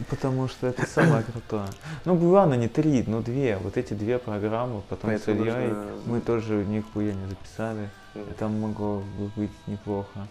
[0.10, 1.68] Потому что это самое крутое.
[2.06, 3.58] Ну, ладно, не три, но две.
[3.58, 7.90] Вот эти две программы, потом с Поэтому Ильей, нужно- мы тоже нихуя не записали.
[8.38, 10.28] Там могло бы быть неплохо.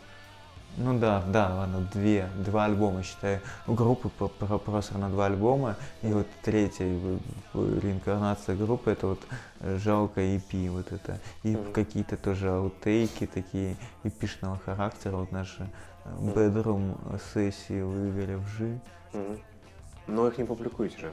[0.77, 3.41] Ну да, да, ладно, две, два альбома, считаю.
[3.67, 7.19] У группы просто на два альбома, и вот третья в-
[7.53, 9.21] в- реинкарнация группы, это вот
[9.61, 11.19] жалко EP, вот это.
[11.43, 11.73] И Мгм.
[11.73, 15.69] какие-то тоже аутейки такие эпичного характера, вот наши
[16.05, 16.97] э, бедрум
[17.35, 18.79] сессии в Игоре вжи.
[19.13, 19.39] Мгм.
[20.07, 21.13] Но их не публикуете же.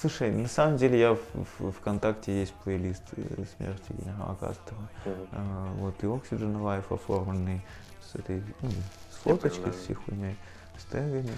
[0.00, 1.20] Слушай, на самом деле я в,
[1.58, 4.76] в- ВКонтакте есть плейлист э, смерти генерала Кастера.
[5.04, 5.28] Мгм.
[5.32, 7.60] А, вот и Oxygen Life оформленный
[8.00, 8.70] с этой, ну,
[9.10, 10.36] с фоточкой, с всей хуйней,
[10.78, 11.36] с тегами.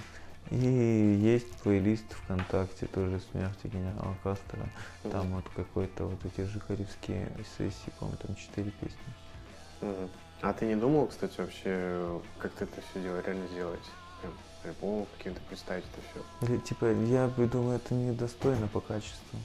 [0.51, 4.67] И есть плейлист ВКонтакте тоже смерти генерала Кастера.
[5.05, 5.13] Мгм.
[5.13, 9.15] Там вот какой-то вот эти жихаревские сессии, по-моему, там четыре песни.
[9.81, 10.11] Мгм.
[10.43, 13.89] А ты не думал, кстати, вообще, как ты это все дело реально сделать?
[14.63, 16.47] Прям альбом каким-то представить это все?
[16.47, 19.39] Или, типа, я думаю, это недостойно по качеству.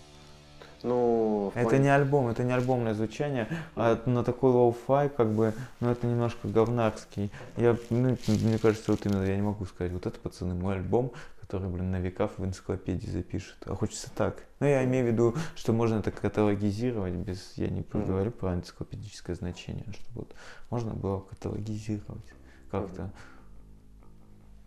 [0.84, 5.53] Ну, Это плане- не альбом, это не альбомное звучание, а на такой лоу-фай, как бы,
[5.80, 7.32] ну это немножко говнарский.
[7.57, 11.11] Я, ну, мне кажется, вот именно я не могу сказать, вот это, пацаны, мой альбом,
[11.41, 13.55] который, блин, на веках в энциклопедии запишет.
[13.66, 14.43] А хочется так.
[14.59, 19.36] Но я имею в виду, что можно это каталогизировать без, я не говорю про энциклопедическое
[19.36, 20.36] значение, что вот
[20.70, 22.26] можно было каталогизировать
[22.70, 23.11] как-то.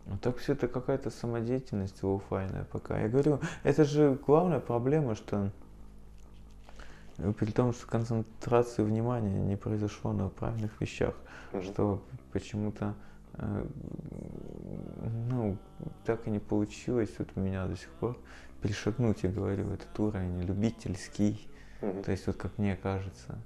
[0.08, 2.98] Ну так все это какая-то самодеятельность лоу-файная пока.
[2.98, 5.50] Я говорю, это же главная проблема, что
[7.38, 11.14] при том, что концентрация внимания не произошло на правильных вещах,
[11.52, 11.62] Мгм.
[11.62, 12.02] что
[12.32, 12.94] почему-то
[13.34, 13.66] э,
[15.28, 15.58] ну,
[16.04, 18.16] так и не получилось вот у меня до сих пор
[18.62, 21.48] перешагнуть, я говорю, этот уровень любительский,
[21.82, 22.02] Мгм.
[22.02, 23.36] то есть вот как мне кажется,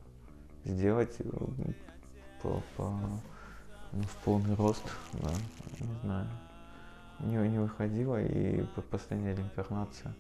[0.65, 1.25] сделать э,
[2.43, 3.01] по, по-
[3.93, 4.85] ну, в полный рост,
[5.15, 5.31] да,
[5.81, 6.27] не знаю,
[7.23, 10.15] не, не выходило, и по- последняя реинкарнация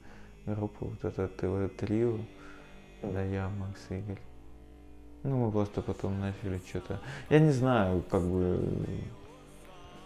[0.46, 2.18] группы, вот это трио,
[3.02, 4.20] да, я, Макс и Игорь.
[5.22, 6.98] Ну, мы просто потом начали что-то.
[7.28, 8.58] Я не знаю, как бы.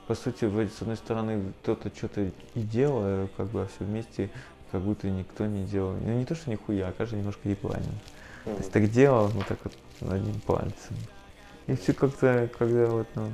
[0.06, 2.20] По сути, вроде, с одной стороны, кто-то что-то
[2.54, 4.30] и делал, как бы, а все вместе,
[4.70, 5.94] как будто никто не делал.
[5.94, 7.84] Ну, не то, что нихуя, а каждый немножко ебланил.
[8.44, 8.58] То Мгм.
[8.58, 10.96] есть так делал, ну так вот одним пальцем.
[11.66, 13.32] И все как-то, когда вот, ну,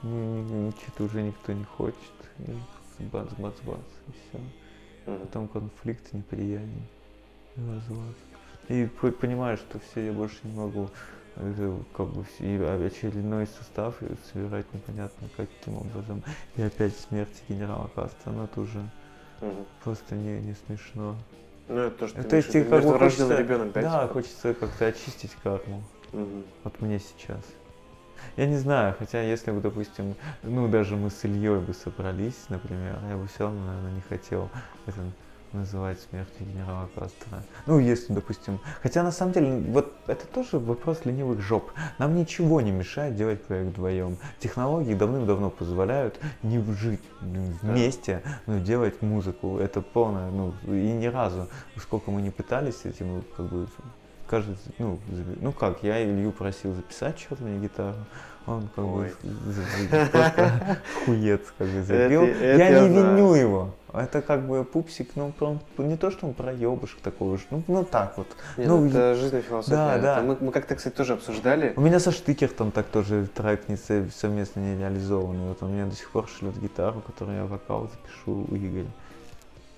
[0.00, 1.98] что-то уже никто не хочет.
[2.98, 4.40] И бац-бац-бац, и все.
[5.04, 6.68] Потом конфликт, неприятие,
[7.56, 8.14] и развод.
[8.68, 10.88] И понимаешь, что все, я больше не могу
[11.36, 16.22] это как бы и очередной состав и собирать непонятно каким образом.
[16.56, 18.84] И опять смерть генерала Кастро, ну это уже
[19.40, 19.66] Мгм.
[19.82, 21.16] просто не, не смешно.
[21.68, 23.82] Ну, это то, что То есть как бы хочется, ребенок, да?
[23.82, 24.14] да, типа?
[24.14, 25.82] хочется как-то очистить карму.
[26.12, 26.44] Мгм.
[26.64, 27.44] Вот мне сейчас.
[28.36, 32.98] Я не знаю, хотя если бы, допустим, ну даже мы с Ильей бы собрались, например,
[33.08, 34.48] я бы все равно, наверное, не хотел
[34.86, 35.00] это
[35.52, 37.42] называть смертью генерала Кастро.
[37.66, 41.72] Ну, если, допустим, хотя на самом деле, вот это тоже вопрос ленивых жоп.
[41.98, 44.18] Нам ничего не мешает делать проект вдвоем.
[44.38, 49.58] Технологии давным-давно позволяют не жить вместе, но делать музыку.
[49.58, 53.66] Это полное, ну, и ни разу, сколько мы не пытались этим, как бы,
[54.30, 54.98] каждый, ну,
[55.40, 57.96] ну как, я Илью просил записать что-то мне гитару,
[58.46, 59.12] он как Ой.
[59.22, 60.68] бы просто
[61.04, 62.22] хуец как бы забил.
[62.22, 63.16] Это- это я я не знаю.
[63.16, 63.70] виню его.
[63.92, 67.84] Это как бы пупсик, ну, он не то, что он проебышек такой уж, ну, ну
[67.84, 68.28] так вот.
[68.56, 69.74] Не, ну, это жизненная философия.
[69.76, 70.22] да, Это да.
[70.22, 71.72] Мы, мы как-то, кстати, тоже обсуждали.
[71.76, 75.48] У меня со Штыкертом так тоже трек не со- совместно не реализованный.
[75.48, 78.86] Вот он мне до сих пор шлет гитару, которую я вокал запишу у Игоря.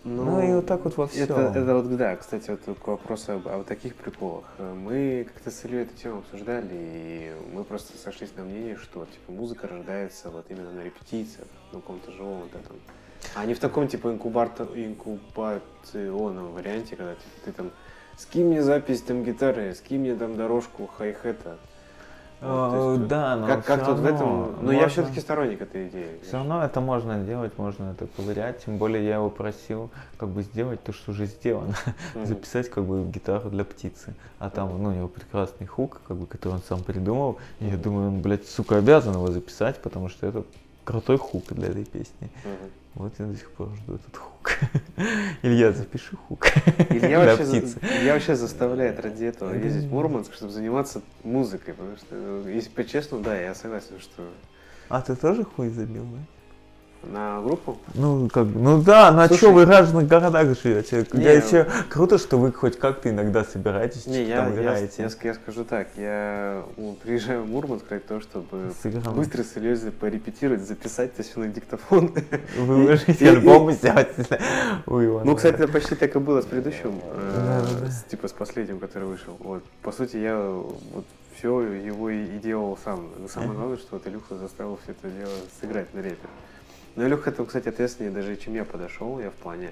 [0.05, 1.25] Ну, и вот так вот во всем.
[1.25, 4.45] Это, это вот, да, кстати, вот к вопросу об, о вот таких приколах.
[4.59, 9.05] Э, Мы как-то с Ильей эту тему обсуждали, и мы просто сошлись на мнении, что,
[9.07, 12.77] типа, музыка рождается вот именно на репетициях, на каком-то живом вот этом.
[13.37, 17.71] А не в таком, типа, инкубатор, инкубационном варианте, когда типа, ты там
[18.17, 21.59] скинь мне запись там гитары, скинь мне там дорожку хай-хета.
[22.45, 24.57] А, Вот, то есть, да, но как, как тут в этом...
[24.65, 26.19] Но я можно- все-таки сторонник этой идеи.
[26.23, 28.65] Все равно это можно делать, можно это ковырять.
[28.65, 31.75] Тем более я его просил как бы сделать то, что уже сделано.
[32.15, 32.27] Мгм.
[32.27, 34.15] Записать как бы гитару для птицы.
[34.41, 37.39] А там, ну, у него прекрасный хук, как бы, который он сам придумал.
[37.61, 40.45] И я думаю, он, блядь, сука, обязан его записать, потому что это
[40.85, 42.29] крутой хук для этой песни.
[42.45, 42.71] Мгм.
[42.95, 44.53] Вот я до сих пор жду этот хук.
[45.43, 46.47] Илья, запиши хук
[46.91, 47.79] Илья вообще, птицы.
[48.01, 52.69] Илья вообще заставляет ради этого ездить в Мурманск, чтобы заниматься музыкой, потому что, э, если
[52.71, 54.29] по-честному, да, я согласен, что
[54.89, 56.19] А ты тоже хуй забил, да?
[57.05, 61.07] На группу Ну, как ну да, ну а Слушай, что, вы в разных городах живете?
[61.13, 65.03] Не, Я ещё- круто, что вы хоть как-то иногда собираетесь, Не, я, там я, играете.
[65.03, 69.15] я, ск- я скажу так, я ну, приезжаю в Мурманск ради того, чтобы Сыграл.
[69.15, 72.15] быстро, серьезно порепетировать, записать это все на диктофон.
[72.57, 74.09] Выложить И- и- альбом сделать.
[74.87, 77.65] Ну, кстати, это почти так и было с предыдущим, э,
[78.09, 79.37] типа с последним, который вышел.
[79.41, 81.05] Вот, по сути, я вот
[81.37, 83.07] все его и, делал сам.
[83.19, 86.29] Но самое главное, что вот Илюха заставил все это дело сыграть на репе.
[86.97, 89.71] Но Илюха это, кстати, ответственнее даже, чем я подошел, я в плане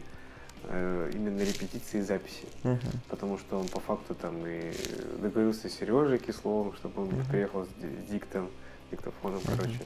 [0.65, 2.45] э, именно репетиции и записи.
[2.65, 2.79] Мгм.
[3.09, 4.73] Потому что он по факту там и
[5.21, 7.25] договорился с Сережей Кисловым, чтобы он Мгм.
[7.27, 8.49] приехал с ди- диктом,
[8.91, 9.57] диктофоном, Мгм.
[9.57, 9.79] короче.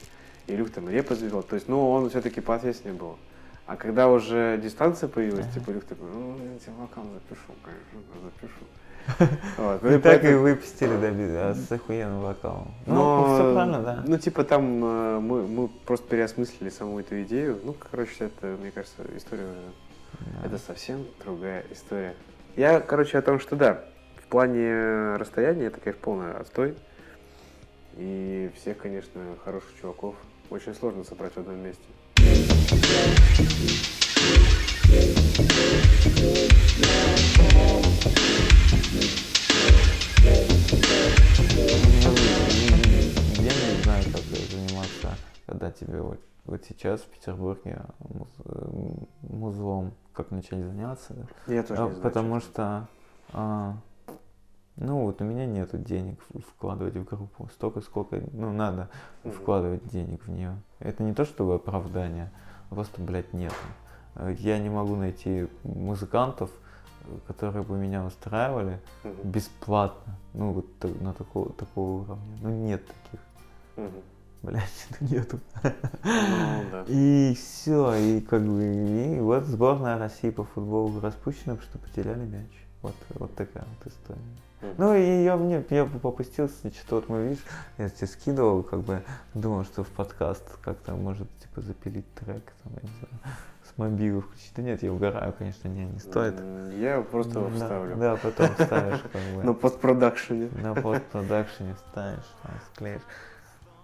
[0.47, 1.43] И Илюх там репы завел.
[1.43, 3.17] То есть, ну, он все-таки поответственнее был.
[3.65, 5.53] А когда уже дистанция появилась, Ага.
[5.59, 8.65] типа, Илюх такой, ну, я тебе вокал запишу, конечно, запишу.
[9.57, 12.73] Вот, ну, И так и поэтому- выпустили, да, без- а, с охуенным вокалом.
[12.85, 14.03] Ну, но, все правильно, да.
[14.05, 17.59] Ну, типа там э, мы, мы просто переосмыслили саму эту идею.
[17.63, 19.47] Ну, короче, это, мне кажется, история
[20.19, 20.47] Да.
[20.47, 22.15] Это совсем другая история.
[22.55, 23.83] Я, короче, о том, что да,
[24.17, 26.75] в плане расстояния это, конечно, полный отстой.
[27.97, 30.15] И всех, конечно, хороших чуваков
[30.49, 31.83] очень сложно собрать в одном месте.
[36.77, 37.94] Я
[45.55, 48.91] когда тебе вот, вот сейчас в Петербурге муз- э,
[49.29, 51.15] музлом, как начать заняться.
[51.47, 52.51] Я тоже А, не знаю, потому честно.
[52.51, 52.87] что,
[53.33, 53.77] а,
[54.75, 58.89] ну вот у меня нету денег вкладывать в группу столько, сколько, ну надо
[59.23, 59.33] Мгм.
[59.33, 60.57] вкладывать денег в нее.
[60.79, 62.31] Это не то чтобы оправдание,
[62.69, 63.55] а просто, блядь, нету.
[64.15, 66.51] Э, Я не могу найти музыкантов,
[67.27, 69.31] которые бы меня устраивали Мгм.
[69.31, 70.17] бесплатно.
[70.33, 70.65] Ну вот
[71.01, 72.37] на такого, такого уровня.
[72.41, 73.19] Ну нет таких.
[73.77, 74.01] Мгм.
[74.45, 75.39] Блядь, ну нету.
[75.63, 75.71] Ну,
[76.71, 76.85] да.
[76.87, 82.25] И все, и как бы, и вот сборная России по футболу распущена, потому что потеряли
[82.25, 82.51] мяч.
[82.83, 84.21] Вот, вот такая вот история.
[84.77, 87.43] Ну и я мне, я попустился, что вот мы, видишь,
[87.77, 89.01] я тебе скидывал, как бы
[89.33, 94.21] думал, что в подкаст как-то может типа запилить трек, там, я не знаю, с мобилы
[94.21, 94.53] включить.
[94.55, 96.35] Да нет, я угораю, конечно, не, не стоит.
[96.79, 97.95] Я просто его Да, вставлю.
[97.95, 99.43] Да, потом вставишь, как бы.
[99.43, 100.49] На постпродакшене.
[100.61, 103.01] На постпродакшене вставишь, там, склеишь.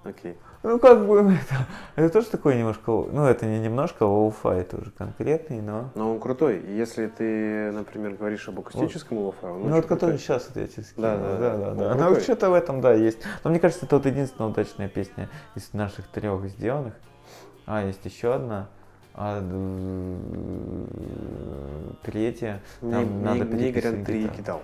[0.03, 0.35] Окей.
[0.63, 4.77] Ну, как бы, это, это тоже такой немножко, ну, это не немножко, а лоу-фай, это
[4.77, 5.91] уже конкретный, но...
[5.95, 6.63] Но он крутой.
[6.67, 10.83] Если ты, например, говоришь об акустическом лоу-фае, он Ну, вот который сейчас вот я тебе
[10.83, 11.09] скинул.
[11.09, 11.73] Да, да, да, да.
[11.73, 11.93] да.
[11.95, 12.09] Да.
[12.09, 13.19] Ну, что-то в этом, да, есть.
[13.43, 16.93] Но мне кажется, это вот единственная удачная песня из наших трех сделанных.
[17.65, 18.69] А, есть еще одна.
[19.13, 19.39] А
[22.03, 22.61] третья.
[22.81, 24.37] Мне, Там мне, надо мне переписывать говорят, гитару.
[24.37, 24.61] кидал.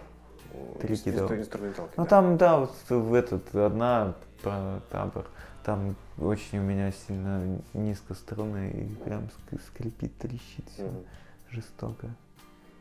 [0.79, 1.37] Треки, инстру- да.
[1.37, 1.93] инструменталки.
[1.97, 5.27] Ну там, да, вот в этот, одна про табор,
[5.63, 10.83] там очень у меня сильно низко струны и прям ск- скрипит, трещит все.
[10.87, 11.03] Мгм.
[11.51, 12.07] Жестоко.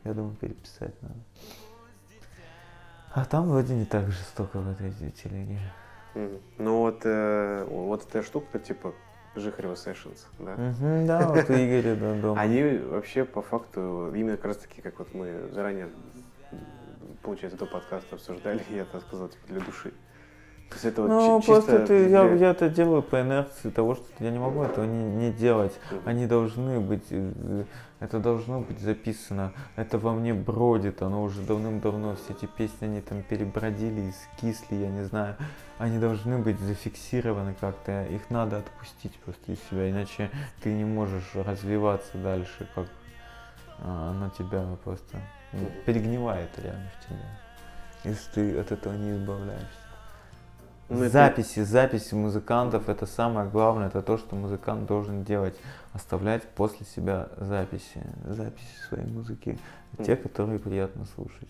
[0.04, 1.14] Я думаю, переписать надо.
[3.12, 5.58] А там вроде не так жестоко в этой телеге.
[6.14, 6.38] Мгм.
[6.58, 8.94] Ну вот, э, вот эта штука, типа
[9.34, 10.54] Жихарева Sessions, да?
[10.56, 12.40] Мгм, да, вот у Игоря, да, дома.
[12.40, 15.88] Они вообще по факту, именно как раз таки, как вот мы заранее,
[17.22, 19.92] получается, до подкаста обсуждали, я так сказал, типа для души.
[20.68, 24.04] То есть это Ну, просто ты, я, для- я это делаю по инерции того, что
[24.18, 25.72] я не могу этого не, не делать.
[26.04, 27.64] Они должны быть, э,
[28.00, 33.00] это должно быть записано, это во мне бродит, оно уже давным-давно, все эти песни, они
[33.00, 35.36] там перебродили, скисли, я не знаю.
[35.78, 40.30] Они должны быть зафиксированы как-то, их надо отпустить просто из себя, иначе
[40.62, 42.86] ты не можешь развиваться дальше, как
[43.84, 45.18] а, оно тебя просто
[45.52, 47.28] ну, перегнивает реально в тебя,
[48.04, 49.85] если ты от этого не избавляешься.
[50.88, 55.56] Ну, это- записи, записи музыкантов это самое главное, это то, что музыкант должен делать,
[55.92, 59.58] оставлять после себя записи, записи своей музыки,
[60.04, 61.48] те, которые приятно слушать.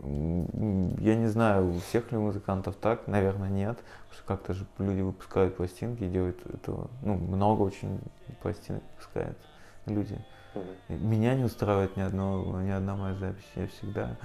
[0.00, 5.00] Я не знаю, у всех ли музыкантов так, наверное, нет, потому что как-то же люди
[5.00, 7.98] выпускают пластинки делают этого, ну, много очень
[8.42, 9.38] пластинок выпускают
[9.86, 10.18] люди.
[10.88, 13.44] Меня не устраивает ни, одно, ни одна моя запись.
[13.56, 14.16] Я всегда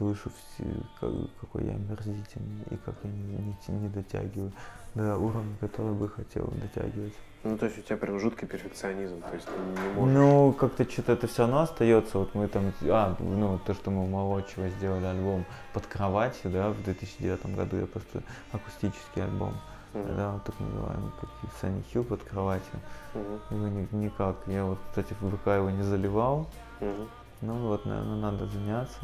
[0.00, 0.64] слышу, все,
[0.98, 3.36] как- какой я мерзительный и как я не,
[3.68, 4.50] не не дотягиваю
[4.94, 7.12] до уровня, который бы хотел дотягивать.
[7.44, 10.14] Ну, то есть у тебя прям жуткий перфекционизм, то есть ты не можешь...
[10.14, 12.18] Ну, как-то что-то это все равно остается.
[12.18, 15.44] Вот мы там, а, ну, то, что мы у Молодчего сделали альбом
[15.74, 18.22] под кроватью, да, в 2009 году, я просто
[18.52, 19.54] акустический альбом,
[19.94, 20.16] Мгм.
[20.16, 22.80] да, вот так называемый, как и Sunny Hill под кроватью.
[23.14, 23.40] Мгм.
[23.50, 26.46] Его ни- никак, я вот, кстати, в ВК его не заливал,
[26.80, 27.08] Мгм.
[27.42, 28.98] Ну вот, наверное, надо заняться.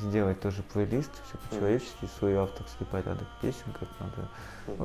[0.00, 4.28] Сделать тоже плейлист, все по-человечески, свой авторский порядок песен, как надо.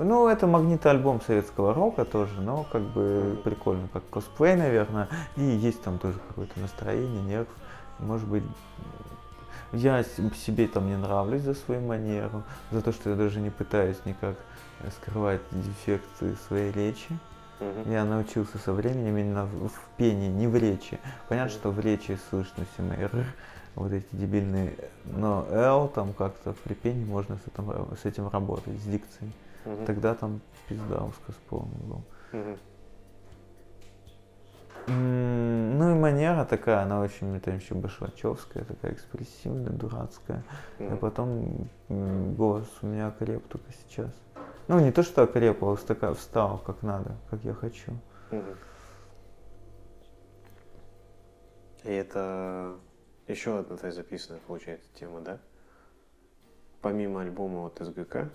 [0.05, 5.07] Ну, это магнит-альбом советского рока тоже, но как бы прикольно, как косплей, наверное.
[5.37, 7.47] И есть там тоже какое-то настроение, нерв.
[7.99, 8.43] Может быть,
[9.71, 13.97] я себе там не нравлюсь за свою манеру, за то, что я даже не пытаюсь
[14.05, 14.35] никак
[14.97, 17.17] скрывать дефекты своей речи.
[17.61, 17.89] Мгм.
[17.89, 20.99] Я научился со временем именно в, в пении, не в речи.
[21.29, 21.59] Понятно, Мгм.
[21.59, 23.25] что в речи слышно все мои «р»,
[23.75, 28.79] вот эти дебильные, но L там как-то при пении можно с этим, с этим работать,
[28.79, 29.31] с дикцией.
[29.65, 29.85] Мгм.
[29.85, 32.01] Тогда там пиздаускас полный был.
[34.87, 40.43] М, Ну и манера такая, она очень там еще башлачевская, такая экспрессивная, дурацкая.
[40.79, 40.97] А Мгм.
[40.99, 44.11] потом голос у меня окреп только сейчас.
[44.67, 47.91] Ну не то, что окреп, а устака- встал как надо, как я хочу.
[48.31, 48.55] Мгм.
[51.83, 52.75] И это
[53.27, 55.39] еще одна твоя записанная, получается, тема, да?
[56.81, 58.29] Помимо альбома вот СГК,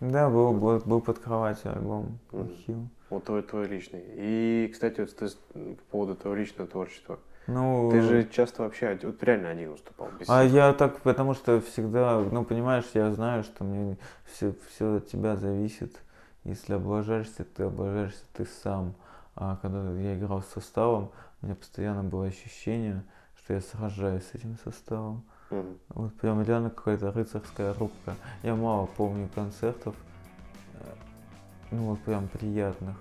[0.00, 2.48] Да, был, был, был под кроватью альбом Мгм.
[2.66, 2.88] Хилл.
[3.10, 4.02] вот твой, твой личный.
[4.16, 7.20] И, кстати, вот ты по поводу твоего личного творчества.
[7.46, 10.08] Ну, Ты же часто вообще вот реально один выступал.
[10.18, 10.52] Без а всех.
[10.52, 15.36] я так, потому что всегда, ну, понимаешь, я знаю, что мне все, все от тебя
[15.36, 15.96] зависит.
[16.44, 18.94] Если облажаешься, ты облажаешься ты сам.
[19.34, 23.02] А когда я играл с составом, у меня постоянно было ощущение,
[23.42, 25.24] что я сражаюсь с этим составом.
[25.50, 25.78] Мгм.
[25.88, 28.14] Вот прям реально какая-то рыцарская рубка.
[28.42, 29.94] Я мало помню концертов,
[30.74, 30.94] э,
[31.70, 32.96] ну вот прям приятных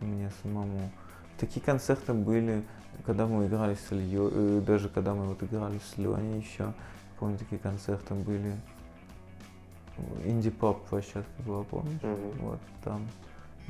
[0.00, 0.90] мне самому.
[1.38, 2.64] Такие концерты были,
[3.06, 6.72] когда мы играли с Ильей, э, даже когда мы вот играли с Леней еще.
[7.18, 8.54] Помню, такие концерты были.
[10.24, 12.02] Инди-поп площадка была, помнишь?
[12.02, 12.32] Мгм.
[12.40, 13.06] Вот там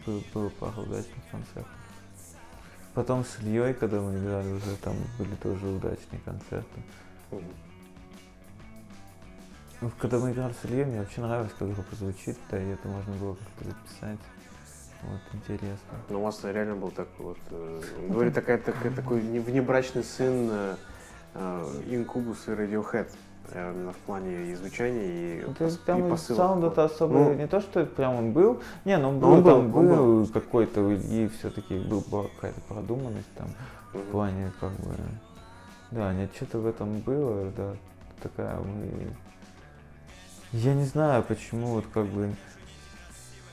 [0.07, 1.69] был, было пару удачных концертов.
[2.95, 6.81] Потом с Ильей, когда мы играли уже, там были тоже удачные концерты.
[9.81, 12.87] Ну, Когда мы играли с Ильей, мне вообще нравилось, как группа звучит, да, и это
[12.89, 14.21] можно было как-то записать.
[15.03, 15.97] Вот, интересно.
[16.09, 20.49] Ну, у вас реально был такой вот, э, говорит, такая, такая, такой не- внебрачный сын
[20.51, 20.77] э,
[21.35, 23.11] э, Инкубус и Radiohead.
[23.53, 26.37] Именно в плане и звучания, и, Ну, то есть и посыла.
[26.37, 29.77] саунд-то особо Ну, не то, что прям он был, не, ну был, он был, там
[29.77, 33.49] он был, какой-то у Ильи все-таки был, была какая-то продуманность там
[33.93, 34.07] в мгм.
[34.11, 34.95] плане как бы,
[35.91, 37.75] да, нет, что-то в этом было, да,
[38.23, 39.13] такая мы,
[40.53, 42.35] я не знаю, почему вот как бы,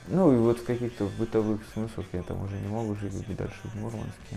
[0.08, 3.60] ну и вот в каких-то бытовых смыслах я там уже не могу жить где дальше
[3.64, 4.36] в Мурманске.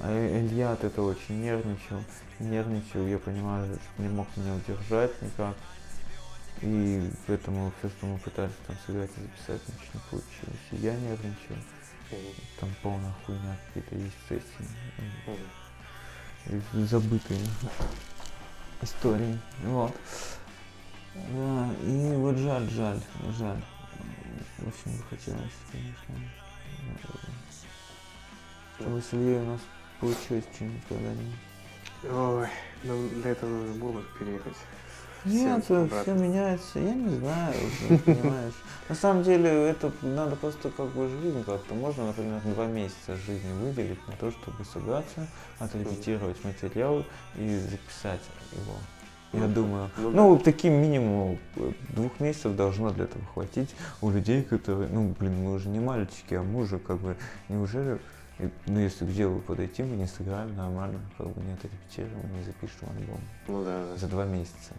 [0.00, 2.02] А Илья от этого очень нервничал.
[2.38, 5.56] Нервничал, я понимаю, что не мог меня удержать никак.
[6.62, 10.66] И поэтому все, что мы пытались там сыграть и записать, ничего не получилось.
[10.72, 11.56] И я нервничал.
[12.58, 14.68] Там полная хуйня какие-то есть сессии.
[16.74, 17.40] И забытые.
[18.82, 19.38] истории.
[19.64, 19.94] Вот.
[21.14, 23.00] Да, и вот жаль, жаль,
[23.38, 23.62] жаль.
[24.58, 26.14] Очень бы хотелось, конечно.
[28.78, 29.60] Чтобы с Ильей у нас
[30.00, 31.34] получилось что-нибудь когда-нибудь.
[32.04, 32.46] Ой,
[32.84, 34.54] нам для этого нужно было переехать.
[35.24, 38.54] Нет, все меняется, я не знаю, уже, понимаешь.
[38.88, 41.74] На самом деле это надо просто как бы жизнь как-то.
[41.74, 45.26] Можно, например, два месяца жизни выделить на то, чтобы собраться,
[45.58, 47.04] отрепетировать материал
[47.36, 48.20] и записать
[48.52, 48.74] его.
[49.32, 54.08] Я Ну, думаю, ну ну, таким минимум э, двух месяцев должно для этого хватить у
[54.08, 57.14] людей, которые, ну, блин, мы уже не мальчики, а мы уже как бы,
[57.50, 57.98] неужели,
[58.66, 62.88] ну, если к делу подойти, мы не сыграем нормально, как бы не отрепетируем, не запишем
[62.96, 63.96] альбом Ну да, да.
[63.96, 64.74] за два месяца.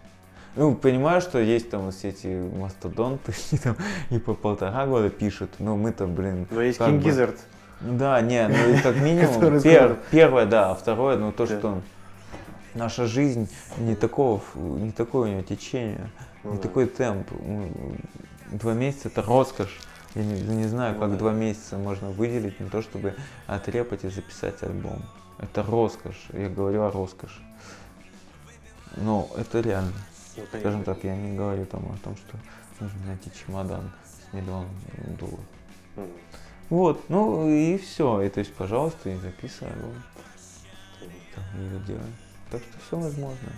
[0.55, 3.76] Ну, понимаю, что есть там все эти мастодонты, и, там,
[4.10, 6.47] и по полтора года пишут, но мы-то, блин...
[6.49, 7.38] Но есть King бы- Gizzard.
[7.82, 11.82] Да, не, ну как минимум, пер- первое, да, а второе, ну то, что
[12.74, 16.10] наша жизнь не такого, не такое у нее течение,
[16.43, 16.64] Ну не да.
[16.64, 17.28] такой темп.
[17.32, 17.72] Ну,
[18.51, 19.80] Два месяца это роскошь.
[20.16, 23.16] Я не, не знаю, Ну как два месяца можно выделить на то, чтобы
[23.47, 25.03] отрепать и записать альбом.
[25.38, 26.28] Это роскошь.
[26.34, 27.41] Я говорю о роскоши.
[28.97, 29.93] Но это реально.
[30.36, 32.38] Ну, Скажем так, я не говорю там о том, что
[32.80, 34.70] нужно найти чемодан с миллионом
[35.20, 35.45] долларов.
[36.70, 38.22] Вот, ну и все.
[38.22, 40.03] И то есть, пожалуйста, и записывай альбом.
[41.36, 42.16] Там ее делаем.
[42.51, 43.49] Так что все возможно.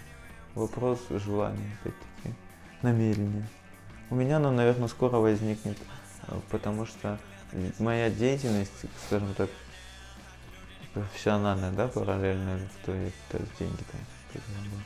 [0.56, 2.36] Вопрос желания, опять-таки,
[2.82, 3.48] намерения.
[4.10, 5.78] У меня оно, наверное, скоро возникнет,
[6.50, 7.18] потому что
[7.80, 9.50] моя деятельность, скажем так,
[10.94, 14.02] профессиональная, да, параллельно, то я пытаюсь деньги там
[14.34, 14.86] зарабатывать.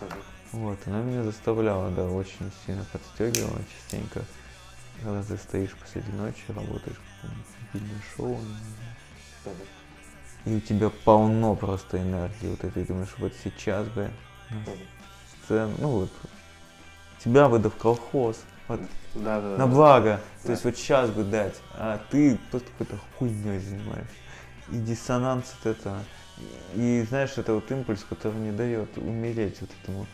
[0.00, 0.22] Мгм.
[0.52, 4.24] Вот, она меня заставляла, да, очень сильно подстегивала частенько.
[5.02, 6.96] Когда ты стоишь посреди ночи, работаешь
[7.72, 9.56] в шоу, Мгм.
[10.44, 12.48] и у тебя полно просто энергии.
[12.48, 14.10] Вот и ты думаешь, вот сейчас бы
[14.50, 14.66] на Мгм.
[15.44, 16.10] сцену, ну вот,
[17.18, 18.80] тебя бы в колхоз, вот,
[19.14, 19.66] Да, да, на да.
[19.66, 20.52] благо, то Да.
[20.52, 24.14] есть вот сейчас бы дать, а ты просто какой-то хуйней занимаешься.
[24.70, 26.02] И диссонанс от этого.
[26.74, 30.06] И знаешь, это вот импульс, который не дает умереть вот этому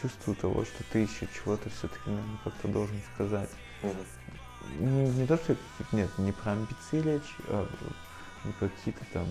[0.00, 3.50] чувству того, что ты еще чего-то все-таки наверное, как-то должен сказать.
[4.78, 5.56] Не, не то, что
[5.92, 7.68] нет, не про амбиции речь, а
[8.44, 9.26] не про какие-то там,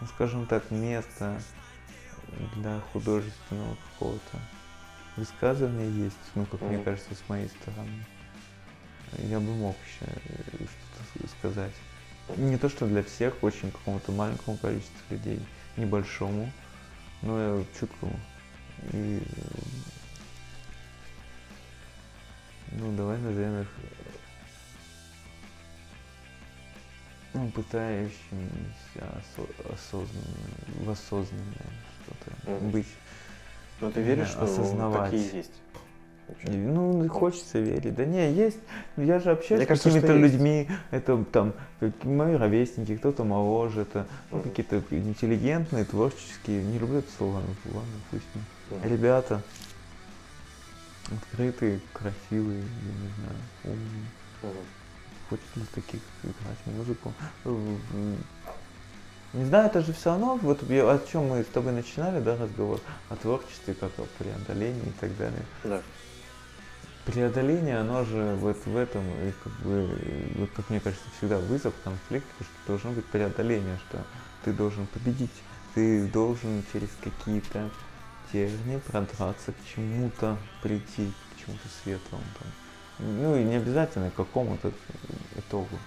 [0.00, 1.40] ну, скажем так, место
[2.56, 4.38] для художественного какого-то
[5.16, 6.84] высказывания есть, ну, как мне Мгм.
[6.84, 8.04] кажется, с моей стороны.
[9.18, 11.74] Я бы мог еще э, что-то сказать.
[12.36, 15.40] Не то, что для всех, очень какому-то маленькому количеству людей,
[15.76, 16.50] небольшому,
[17.22, 18.18] но чуткому.
[18.92, 19.58] И э,
[22.72, 23.68] ну, давай назовем их
[27.34, 28.14] ну, пытающимися
[28.96, 30.36] осо- осознанно,
[30.84, 31.70] в осознанное
[32.04, 32.70] что-то Мгм.
[32.70, 32.86] быть.
[33.80, 35.10] Но ты веришь, Да, что осознавать.
[35.10, 35.52] такие есть?
[36.44, 37.94] И, Ну, хочется верить.
[37.94, 38.58] Да не, есть.
[38.96, 40.34] Я же общаюсь Мне с какими-то есть.
[40.34, 40.68] людьми.
[40.90, 41.52] Это там
[42.04, 46.62] мои ровесники, кто-то моложе, это ну, какие-то интеллигентные, творческие.
[46.62, 48.24] Не люблю это слово, ну ладно, пусть.
[48.34, 48.76] не.
[48.76, 48.88] Мгм.
[48.88, 49.42] Ребята
[51.10, 54.54] открытые, красивые, я не знаю, умные.
[55.28, 57.12] Хочется таких играть музыку.
[59.32, 62.80] Не знаю, это же все равно, вот о чем мы с тобой начинали, да, разговор,
[63.08, 65.42] о творчестве, как о преодолении и так далее.
[65.64, 65.80] Да.
[67.06, 69.88] Преодоление, оно же вот в этом, и как бы,
[70.36, 74.04] вот как мне кажется, всегда вызов, конфликт, потому что должно быть преодоление, что
[74.44, 75.30] ты должен победить,
[75.74, 77.70] ты должен через какие-то
[78.32, 82.24] терни продраться к чему-то, прийти к чему-то светлому.
[82.38, 82.48] Там.
[82.98, 84.72] Ну и не обязательно к какому-то
[85.36, 85.78] итогу.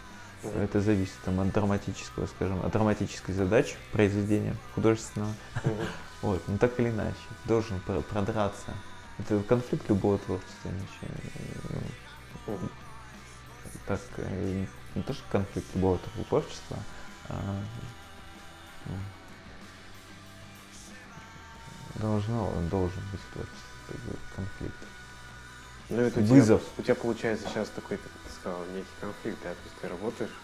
[0.46, 0.62] Мгм.
[0.62, 5.34] Это зависит там, от драматического, скажем, от драматической задачи произведения художественного.
[6.22, 8.74] Вот, ну так или иначе, должен про- продраться.
[9.20, 10.72] Это конфликт любого творчества,
[11.02, 12.70] э, Мгм.
[13.86, 14.66] так, э,
[14.96, 16.78] не то, что конфликт любого творчества,
[17.30, 17.36] а
[18.86, 18.96] ну,
[21.96, 24.76] должно, должен быть такой конфликт.
[25.90, 26.62] Ну, это у тебя- Вызов.
[26.78, 28.00] У тебя получается сейчас такой,
[28.46, 30.44] сказал, некий конфликт, да, то есть ты работаешь,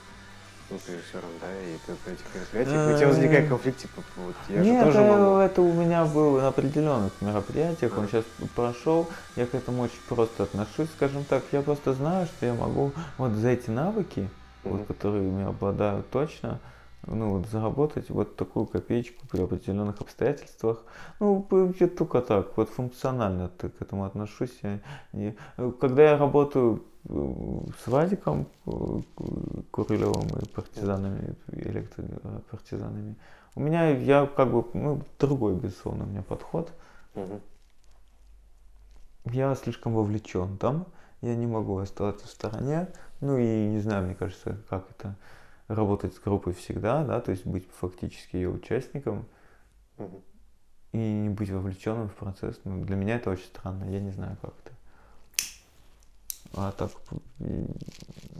[0.70, 4.36] ну, ты режиссером, да, и ты на этих мероприятиях, у тебя возникает конфликт, типа, вот,
[4.49, 5.38] я Нет, же тоже э, могу.
[5.45, 8.26] это у меня было на определенных мероприятиях, он сейчас
[8.56, 12.95] прошел, я к этому очень просто отношусь, скажем так, я просто знаю, что я могу
[13.18, 14.32] вот за эти навыки,
[14.64, 16.62] вот, которые у меня обладают точно,
[17.08, 20.86] ну вот заработать вот такую копеечку при определенных обстоятельствах.
[21.20, 21.47] Ну,
[21.80, 24.60] я только так, вот функционально ты к этому отношусь.
[24.62, 24.80] Я
[25.14, 28.72] не- э, Когда я работаю э, с Вадиком э,
[29.72, 33.16] Курилевым и партизанами, электропартизанами,
[33.56, 36.72] У меня, я как бы, ну, другой, безусловно, у меня подход.
[37.16, 37.41] Мгм.
[39.26, 40.86] Я слишком вовлечен там,
[41.22, 42.88] я не могу оставаться в стороне.
[43.20, 45.16] Ну и не знаю, мне кажется, как это
[45.68, 49.26] работать с группой всегда, да, то есть быть фактически ее участником
[49.97, 50.22] Мгм.
[50.91, 52.60] и не быть вовлеченным в процесс.
[52.64, 54.76] Ну, для меня это очень странно, я не знаю, как это.
[56.54, 56.91] А так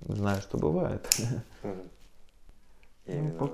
[0.07, 1.07] знаю, что бывает.
[3.07, 3.53] Ну,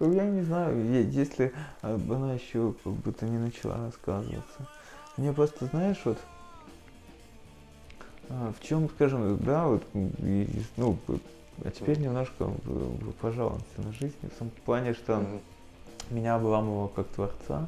[0.00, 1.52] а я не знаю, если
[1.82, 4.68] а, она еще как будто не начала рассказываться.
[5.16, 6.18] Мне просто, знаешь, вот
[8.30, 10.96] а, в чем, скажем, да, вот, и- ну,
[11.64, 12.50] а теперь немножко
[13.20, 15.40] пожалуйста на жизнь, в том плане, что Мгм.
[16.10, 17.66] меня обламывало как творца,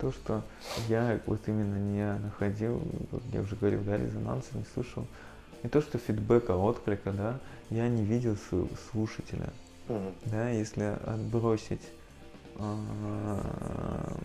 [0.00, 0.42] то, что
[0.88, 2.80] я вот именно не находил,
[3.32, 5.06] я уже говорил, да, резонанса, не слышал,
[5.66, 7.38] не то, что фидбэка, отклика, да,
[7.70, 9.48] я не видел су- слушателя,
[9.88, 10.12] Мгм.
[10.26, 11.82] да, если отбросить
[12.58, 14.16] а,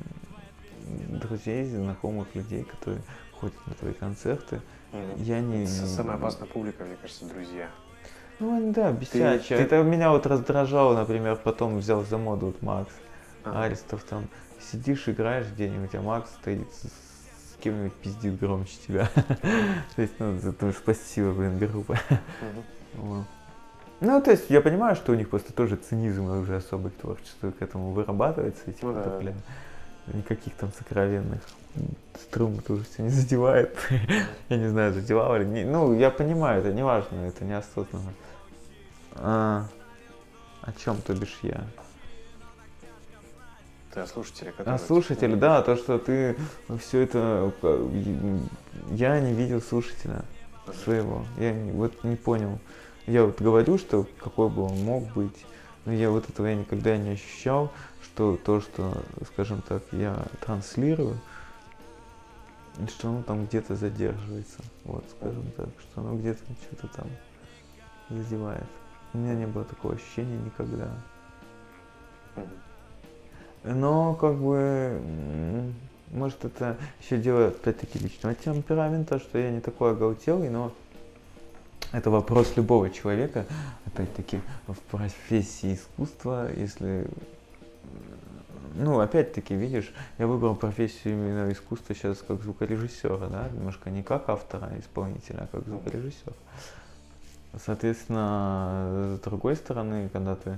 [1.19, 3.01] друзей, знакомых людей, которые
[3.39, 4.61] ходят на твои концерты,
[4.93, 5.23] Мгм.
[5.23, 5.65] я не...
[5.65, 7.69] С- Самая опасная публика, мне кажется, друзья.
[8.39, 9.57] Ну, они, да, бесячие.
[9.57, 12.91] ты- Это меня вот раздражало, например, потом взял за моду вот Макс
[13.43, 13.63] Ага.
[13.63, 14.27] Аристов там.
[14.59, 16.67] Сидишь, играешь где-нибудь, а Макс стоит
[17.62, 19.09] кем-нибудь пиздит громче тебя.
[19.95, 21.97] То есть, ну, ты думаешь, спасибо, блин, группа.
[22.93, 23.26] Вот.
[24.01, 27.53] Ну, то есть я понимаю, что у них просто тоже цинизм уже особый к творчеству
[27.53, 29.34] к этому вырабатывается, и типа, Ну да, бля,
[30.07, 31.39] никаких там сокровенных
[32.16, 33.78] струн это уже все не задевает.
[34.49, 35.64] я не знаю, задевал или не.
[35.64, 38.14] Ну, я понимаю, это не важно, это неосознанно.
[39.16, 39.68] А,
[40.62, 41.64] о чем, то бишь, я?
[43.93, 44.79] Ты о слушателе, А который...
[44.79, 46.37] слушатель, да, то, что ты
[46.79, 47.51] все это...
[47.61, 48.39] э,
[48.91, 50.23] Я не видел слушателя
[50.83, 51.25] своего.
[51.37, 52.57] Я не- вот не понял.
[53.07, 55.45] Я вот говорю, что какой бы он мог быть,
[55.85, 57.71] но я вот этого я никогда не ощущал,
[58.01, 61.17] что то, что, скажем так, я транслирую,
[62.87, 64.59] что оно там где-то задерживается.
[64.85, 67.07] Вот, скажем так, что оно где-то что-то там
[68.09, 68.63] задевает.
[69.13, 70.87] У меня не было такого ощущения никогда.
[72.37, 72.47] Мгм.
[73.64, 74.99] Но как бы,
[76.12, 80.72] может это еще дело опять-таки личного темперамента, что я не такой оголтелый, но
[81.91, 83.45] это вопрос любого человека,
[83.86, 87.07] опять-таки в профессии искусства, если,
[88.76, 94.30] ну опять-таки видишь, я выбрал профессию именно искусства сейчас как звукорежиссера, да, немножко не как
[94.30, 96.34] автора, а исполнителя, а как звукорежиссера.
[97.64, 100.57] Соответственно, с другой стороны, когда ты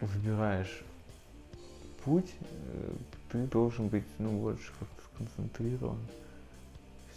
[0.00, 0.82] выбираешь
[2.04, 2.92] путь, э,
[3.30, 5.98] ты должен быть, ну, больше как-то сконцентрирован.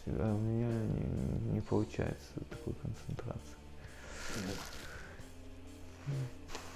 [0.01, 3.57] Всегда у меня не, не получается такой концентрации.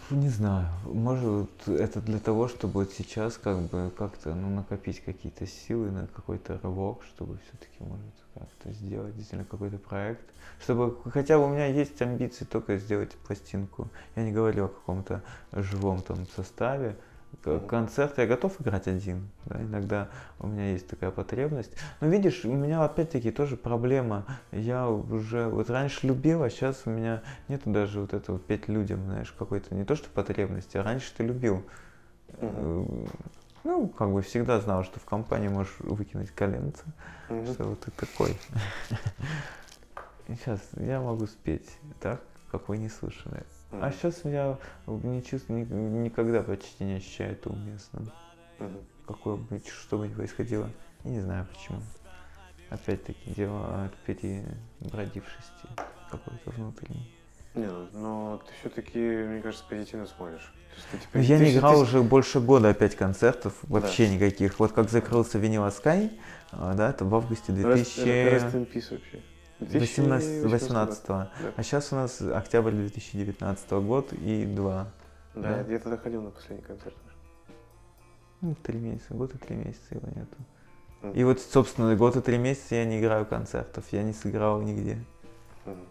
[0.09, 5.89] Не знаю, может это для того, чтобы сейчас как бы как-то ну, накопить какие-то силы
[5.89, 10.25] на какой-то рывок, чтобы все-таки может как-то сделать действительно какой-то проект,
[10.61, 13.87] чтобы хотя у меня есть амбиции только сделать пластинку.
[14.17, 16.97] Я не говорю о каком-то живом там составе.
[17.67, 21.71] Концерт я готов играть один, да, иногда у меня есть такая потребность.
[21.99, 24.25] Но видишь, у меня опять-таки тоже проблема.
[24.51, 29.03] Я уже вот раньше любил, а сейчас у меня нету даже вот этого петь людям,
[29.05, 31.63] знаешь, какой-то не то что потребности, а раньше ты любил.
[32.33, 32.85] Э,
[33.63, 36.83] Ну, как бы всегда знал, что в компании можешь выкинуть коленца,
[37.53, 38.35] что вот ты такой.
[40.27, 41.69] Сейчас я могу спеть
[41.99, 42.21] так,
[42.51, 42.77] как вы
[43.71, 44.57] А сейчас я
[44.87, 48.11] не чувствую, ни- никогда почти не ощущаю это уместным.
[48.59, 48.77] Мгм.
[49.07, 50.69] Какое бы, что бы ни происходило.
[51.03, 51.79] И не знаю почему.
[52.69, 55.67] Опять-таки дело от перебродившести
[56.09, 57.15] какой-то внутренней.
[57.53, 60.53] Не, ну, но ты все-таки, мне кажется, позитивно смотришь.
[60.75, 64.57] Есть теперь- Ну, Я ты- не играл ты- уже больше года опять концертов, вообще никаких.
[64.59, 66.17] Вот как закрылся Винила Sky,
[66.53, 69.21] а, да, это в августе Rest- Rest 2018 in peace вообще.
[69.61, 71.31] 18 Да.
[71.55, 74.87] А сейчас у нас октябрь 2019 год и два.
[75.35, 75.71] Да, Да.
[75.71, 76.95] я тогда ходил на последний концерт.
[78.41, 80.35] Ну, три месяца, год и три месяца его нету.
[81.03, 81.13] Мгм.
[81.13, 84.97] И вот, собственно, год и три месяца я не играю концертов, я не сыграл нигде.
[85.65, 85.87] Мгм.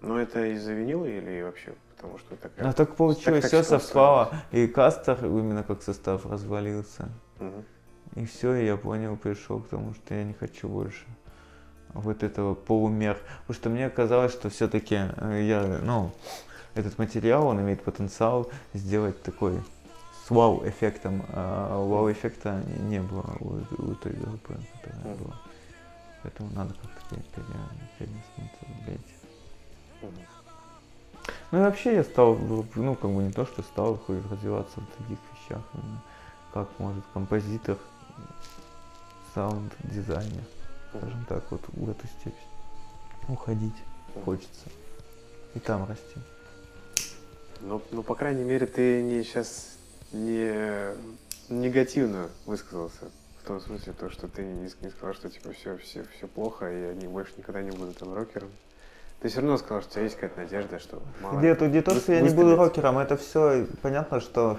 [0.00, 1.74] Ну, это из-за винила или вообще?
[1.96, 2.68] Потому что такая...
[2.68, 4.34] А так получилось, так все совпало.
[4.50, 7.08] И Кастер именно как состав развалился.
[7.38, 7.64] Мгм.
[8.14, 11.04] И все, и я понял, пришел к тому, что я не хочу больше
[11.94, 13.18] вот этого полумер.
[13.46, 16.12] Потому что мне казалось, что все-таки я, ну,
[16.74, 19.62] этот материал, он имеет потенциал сделать такой
[20.26, 21.24] с вау-эффектом.
[21.28, 25.40] А вау-эффекта не, было у, у той группы, которая была.
[26.22, 27.46] Поэтому надо как-то пере- пере-
[27.98, 29.00] пересмотреться, блядь.
[30.02, 30.26] Мгм.
[31.50, 35.18] Ну и вообще я стал, ну как бы не то, что стал развиваться в таких
[35.32, 36.02] вещах, именно
[36.52, 37.76] как может композитор,
[39.34, 40.44] саунд-дизайнер,
[40.96, 42.34] скажем так, вот в эту степень
[43.28, 43.74] уходить
[44.24, 44.68] хочется
[45.54, 46.16] и там расти.
[47.60, 49.76] Ну, ну, по крайней мере, ты не сейчас
[50.12, 50.94] не
[51.48, 53.10] негативно высказался.
[53.42, 56.70] В том смысле, то, что ты не, не сказал, что типа все, все, все плохо,
[56.70, 58.48] и они больше никогда не будут там рокером.
[59.20, 61.40] Ты все равно сказал, что у тебя есть какая-то надежда, что мало.
[61.40, 64.58] Нет, не то, что я не буду рокером, это все понятно, что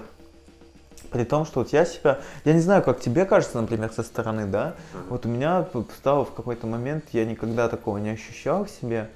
[1.10, 4.46] при том, что вот я себя, я не знаю, как тебе кажется, например, со стороны,
[4.46, 5.08] да, uh-huh.
[5.10, 5.66] вот у меня
[5.98, 9.08] стало в какой-то момент, я никогда такого не ощущал в себе,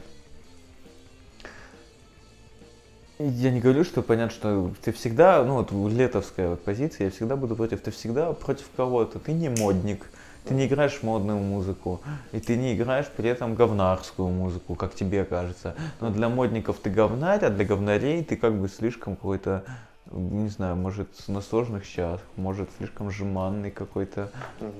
[3.23, 7.37] Я не говорю, что понятно, что ты всегда, ну вот летовская вот позиция, я всегда
[7.37, 10.07] буду против, ты всегда против кого-то, ты не модник,
[10.49, 12.01] ты не играешь модную музыку,
[12.33, 15.75] и ты не играешь при этом говнарскую музыку, как тебе кажется.
[16.01, 19.65] Но для модников ты говнарь, а для говнарей ты как бы слишком какой-то,
[20.11, 24.31] не знаю, может на сложных щах, может слишком жеманный какой-то,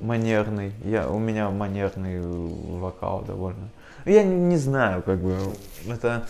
[0.03, 0.73] манерный.
[0.85, 3.69] Я, у меня манерный вокал довольно.
[4.05, 5.37] Я не, не знаю, как бы,
[5.89, 6.27] это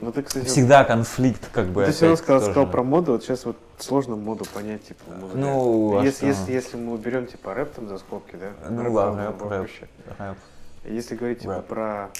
[0.00, 1.86] ну, ты, кстати, Всегда конфликт, как бы.
[1.86, 5.38] Ты все равно сказал, сказал про моду, вот сейчас вот сложно моду понять, типа, музыка.
[5.38, 8.50] Ну, а если, если, если мы уберем, типа, рэп там за скобки, да?
[8.68, 9.70] Ну, рэп, ладно, рэп, рэп,
[10.18, 10.36] рэп.
[10.84, 11.66] Если говорить, типа, рэп.
[11.66, 12.10] про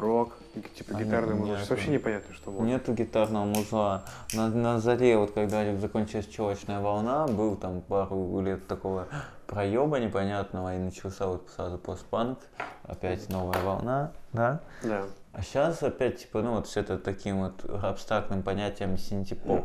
[0.00, 0.32] рок,
[0.74, 2.66] типа а гитарную музыку, вообще непонятно, что можно.
[2.66, 4.04] Нету гитарного музла.
[4.34, 9.06] На, на заре, вот когда закончилась челочная волна, был там пару лет такого
[9.46, 12.38] проеба непонятного, и начался вот сразу постпанк,
[12.84, 14.60] опять новая волна, да?
[14.82, 15.04] Да.
[15.32, 19.64] А сейчас опять, типа, ну вот все это таким вот абстрактным понятием синтепоп.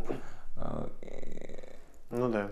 [2.11, 2.49] Ну да.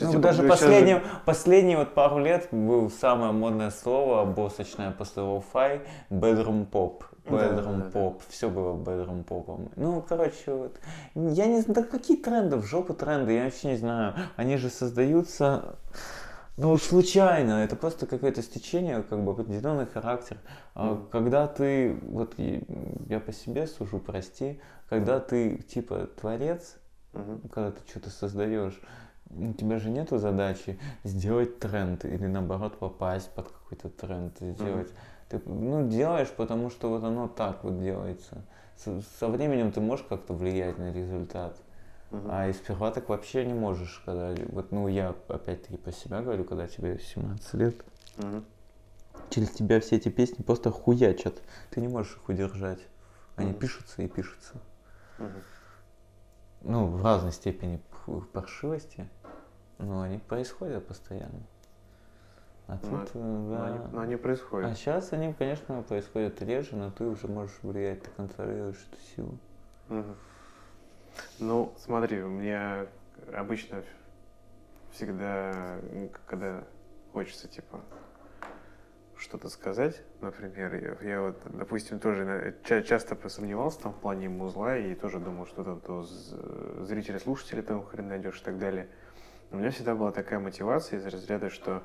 [0.00, 1.20] Ну, типа, даже последние, сейчас...
[1.24, 7.02] последние вот пару лет было самое модное слово, босочное после лоу-фай, bedroom pop.
[7.24, 8.14] Bedroom да, pop.
[8.18, 8.24] Да.
[8.28, 9.70] Все было bedroom попом.
[9.76, 10.80] Ну, короче, вот.
[11.14, 14.14] Я не знаю, да какие тренды, в жопу тренды, я вообще не знаю.
[14.36, 15.76] Они же создаются
[16.56, 20.38] ну, случайно, это просто какое-то стечение, как бы определенный характер.
[20.76, 21.08] Mm.
[21.10, 22.34] Когда ты, вот
[23.08, 26.76] я по себе сужу, прости, когда ты типа творец,
[27.12, 27.48] mm-hmm.
[27.48, 28.80] когда ты что-то создаешь,
[29.30, 34.88] у тебя же нету задачи сделать тренд или наоборот попасть под какой-то тренд, сделать.
[34.88, 35.40] Mm-hmm.
[35.40, 38.44] Ты ну, делаешь, потому что вот оно так вот делается.
[38.76, 41.56] Со, со временем ты можешь как-то влиять на результат.
[42.10, 42.28] Угу.
[42.30, 46.44] А и сперва так вообще не можешь, когда, вот, ну, я опять-таки по себя говорю,
[46.44, 47.76] когда тебе 17 лет,
[48.18, 48.44] угу.
[49.30, 52.80] через тебя все эти песни просто хуячат, ты не можешь их удержать.
[53.36, 53.60] Они угу.
[53.60, 54.54] пишутся и пишутся.
[55.18, 55.28] Угу.
[56.64, 57.80] Ну, в разной степени
[58.32, 59.08] паршивости,
[59.78, 61.42] но они происходят постоянно.
[62.66, 63.58] А тут, но, э, да.
[63.58, 64.70] но, они, но они происходят.
[64.70, 69.38] А сейчас они, конечно, происходят реже, но ты уже можешь влиять, ты контролируешь эту силу.
[69.90, 70.14] Угу.
[71.40, 72.86] Ну, смотри, у меня
[73.34, 73.82] обычно
[74.92, 75.78] всегда,
[76.26, 76.64] когда
[77.12, 77.80] хочется, типа,
[79.24, 84.94] что-то сказать, например, я, я вот, допустим, тоже часто посомневался там в плане музла и
[84.94, 86.02] тоже думал, что там то
[86.84, 88.86] зрители, слушатели там хрен найдешь и так далее.
[89.50, 91.82] У меня всегда была такая мотивация из разряда, что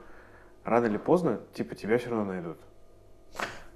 [0.66, 2.58] рано или поздно, типа, тебя все равно найдут.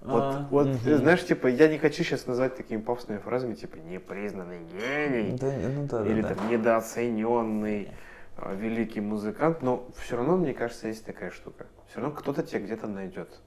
[0.02, 0.95] Вот, а, вот угу.
[0.98, 5.88] знаешь, типа, я не хочу сейчас назвать такими пафосными фразами, типа, непризнанный гений, да, ну,
[5.88, 6.44] да, или да, там да.
[6.52, 7.91] недооцененный
[8.35, 11.68] э, великий музыкант, но все равно, мне кажется, есть такая штука.
[11.88, 13.40] Все равно кто-то тебя где-то найдет.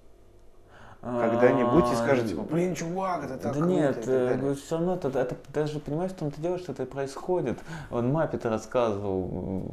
[1.00, 5.08] Когда-нибудь и скажет, типа, блин, чувак, это так Да круто, нет, э, все равно это,
[5.18, 7.58] это даже, понимаешь, в том-то дело, что это происходит.
[7.90, 9.70] Он Маппет рассказывал,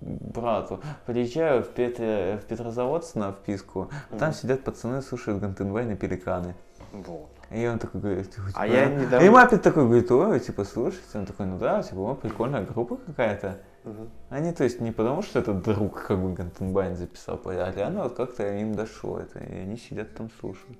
[0.00, 0.80] брату.
[1.06, 6.54] Приезжаю в, Петре, в Петрозаводск на вписку, а там сидят пацаны, слушают Гантенвайн и Пеликаны.
[6.92, 7.28] Вот.
[7.50, 9.24] И он такой говорит, типа, а я недавно...
[9.24, 12.96] И Маппет такой говорит, ой, типа, слушайте, он такой, ну да, типа, о, прикольная группа
[12.96, 13.58] какая-то.
[13.84, 14.10] Угу.
[14.30, 18.16] Они, то есть, не потому, что это друг, как бы, Гантенбайн записал, а реально вот
[18.16, 20.78] как-то им дошло это, и они сидят там слушают.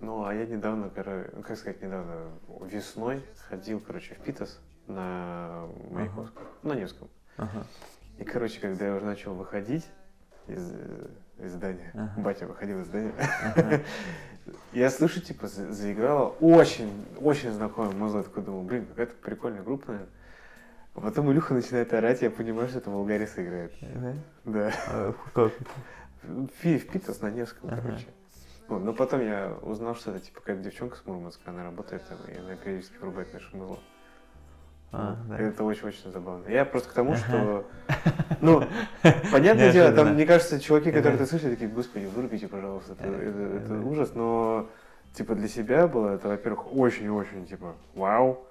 [0.00, 2.30] Ну, а я недавно, короче, как сказать, недавно,
[2.62, 6.74] весной ходил, короче, в Питас на Маяковском, ага.
[6.74, 7.08] на Невском.
[7.36, 7.64] Ага.
[8.18, 9.86] И, короче, когда я уже начал выходить
[10.46, 10.72] из,
[11.38, 12.20] из здания, ага.
[12.20, 13.12] батя выходил из здания,
[13.54, 13.80] ага.
[14.72, 16.90] я слышу, типа, заиграла очень,
[17.20, 18.24] очень знакомая музыка.
[18.24, 20.12] Такой думал, блин, какая-то прикольная группа, наверное.
[20.98, 23.72] А потом Илюха начинает орать, я понимаю, что это Волгарис играет.
[23.80, 24.14] Да?
[24.44, 24.72] Да.
[24.88, 25.52] А, как?
[26.24, 27.82] На Невском, ага.
[27.82, 28.06] короче.
[28.66, 32.18] Вот, но потом я узнал, что это типа какая-то девчонка с Мурманска, она работает там,
[32.26, 33.78] и она периодически врубает наше музло.
[34.90, 35.38] А, да.
[35.38, 36.48] Это очень-очень забавно.
[36.48, 37.64] Я просто к тому, что,
[38.40, 38.64] ну,
[39.30, 43.38] понятное дело, там, мне кажется, чуваки, которые это слышали, такие, господи, вырубите, пожалуйста, это, это,
[43.38, 44.68] это ужас, но,
[45.12, 48.44] типа, для себя было это, во-первых, очень-очень, типа, вау,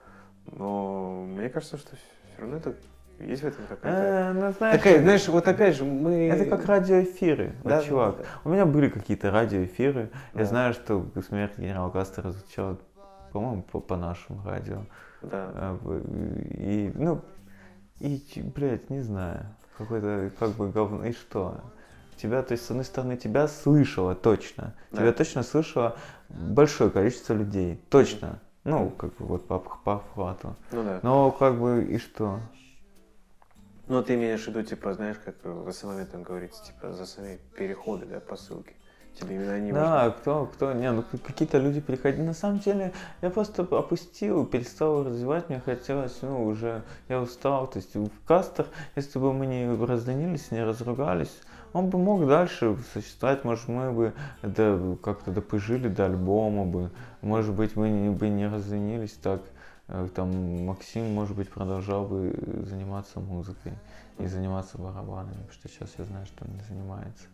[0.45, 1.97] Но мне кажется, что
[2.37, 2.75] все равно это
[3.19, 3.99] есть в этом какая-то...
[3.99, 6.27] Э, ну, знаешь, Такая, знаешь, вот опять же, мы...
[6.27, 8.17] Это как радиоэфиры, вот, Да, да, чувак.
[8.19, 8.23] да.
[8.43, 10.11] У меня были какие-то радиоэфиры.
[10.33, 10.39] Да.
[10.41, 12.77] Я знаю, что смерть генерала Кастера звучала,
[13.31, 14.81] по-моему, по, по нашему радио.
[15.23, 15.75] Да.
[15.81, 15.99] В-
[16.59, 17.21] И, ну,
[17.99, 18.21] и,
[18.55, 19.47] блядь, не знаю.
[19.79, 21.03] Какое-то, как бы, говно.
[21.05, 21.61] И что?
[22.17, 24.75] Тебя, то есть, с одной стороны, тебя слышало точно.
[24.91, 24.97] Да.
[25.01, 25.97] Тебя точно слышало
[26.29, 27.81] большое количество людей.
[27.89, 28.39] Точно.
[28.67, 30.53] Ну, как бы, вот по, по охвату.
[30.73, 30.99] Ну да.
[31.01, 32.41] Но, как бы, и что?
[33.87, 37.39] Ну, ты имеешь в виду, типа, знаешь, как в основном там говорится, типа, за сами
[37.55, 38.75] переходы, да, по ссылке.
[39.17, 42.23] Тебе именно они Да, кто, кто, не, ну какие-то люди приходили.
[42.23, 42.91] На самом деле,
[43.21, 47.67] я просто опустил, перестал развивать, мне хотелось, ну, уже, я устал.
[47.67, 48.67] То есть в кастах,
[48.97, 51.39] если бы мы не разленились, не разругались,
[51.77, 56.91] он бы мог дальше существовать, может, мы бы до- как-то допыжили до альбома бы,
[57.21, 59.41] может быть, мы не, бы не разленились так,
[59.87, 62.33] Э, там Максим, может быть, продолжал бы
[62.65, 63.73] заниматься музыкой
[64.19, 67.25] и заниматься барабанами, потому что сейчас я знаю, что он не занимается.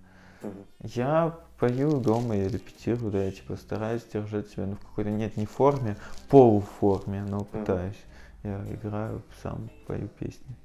[0.81, 5.37] Я пою дома, я репетирую, да, я типа стараюсь держать себя ну, в какой-то, нет,
[5.37, 5.95] не форме,
[6.29, 7.99] полуформе, но пытаюсь.
[8.43, 10.55] Я играю, сам пою песни.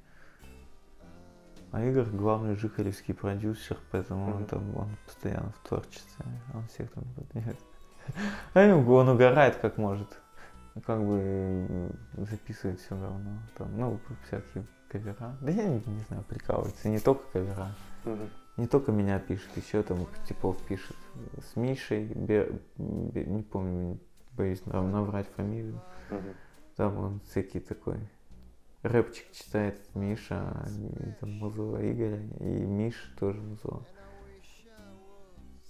[1.71, 4.45] А Игорь главный жихаревский продюсер, поэтому он Мгм.
[4.47, 6.25] там, он постоянно в творчестве,
[6.55, 7.59] он всех там поднимает.
[8.55, 10.19] А он угорает как может.
[10.87, 11.91] Как бы э,
[12.31, 13.39] записывает все равно.
[13.57, 15.37] Там, ну, всякие кавера.
[15.41, 16.89] Да я не, не знаю, прикалывается.
[16.89, 17.69] Не только кавера.
[18.05, 18.31] Мгм.
[18.57, 20.97] Не только меня пишет, еще там Типов пишет
[21.53, 23.99] с Мишей, Бе- Бе- не помню,
[24.33, 25.81] боюсь нав- наврать фамилию.
[26.11, 26.35] Мгм.
[26.77, 27.99] Там он всякий такой
[28.83, 30.67] рэпчик читает Миша,
[31.01, 33.83] и там музло Игоря, и Миш тоже музло.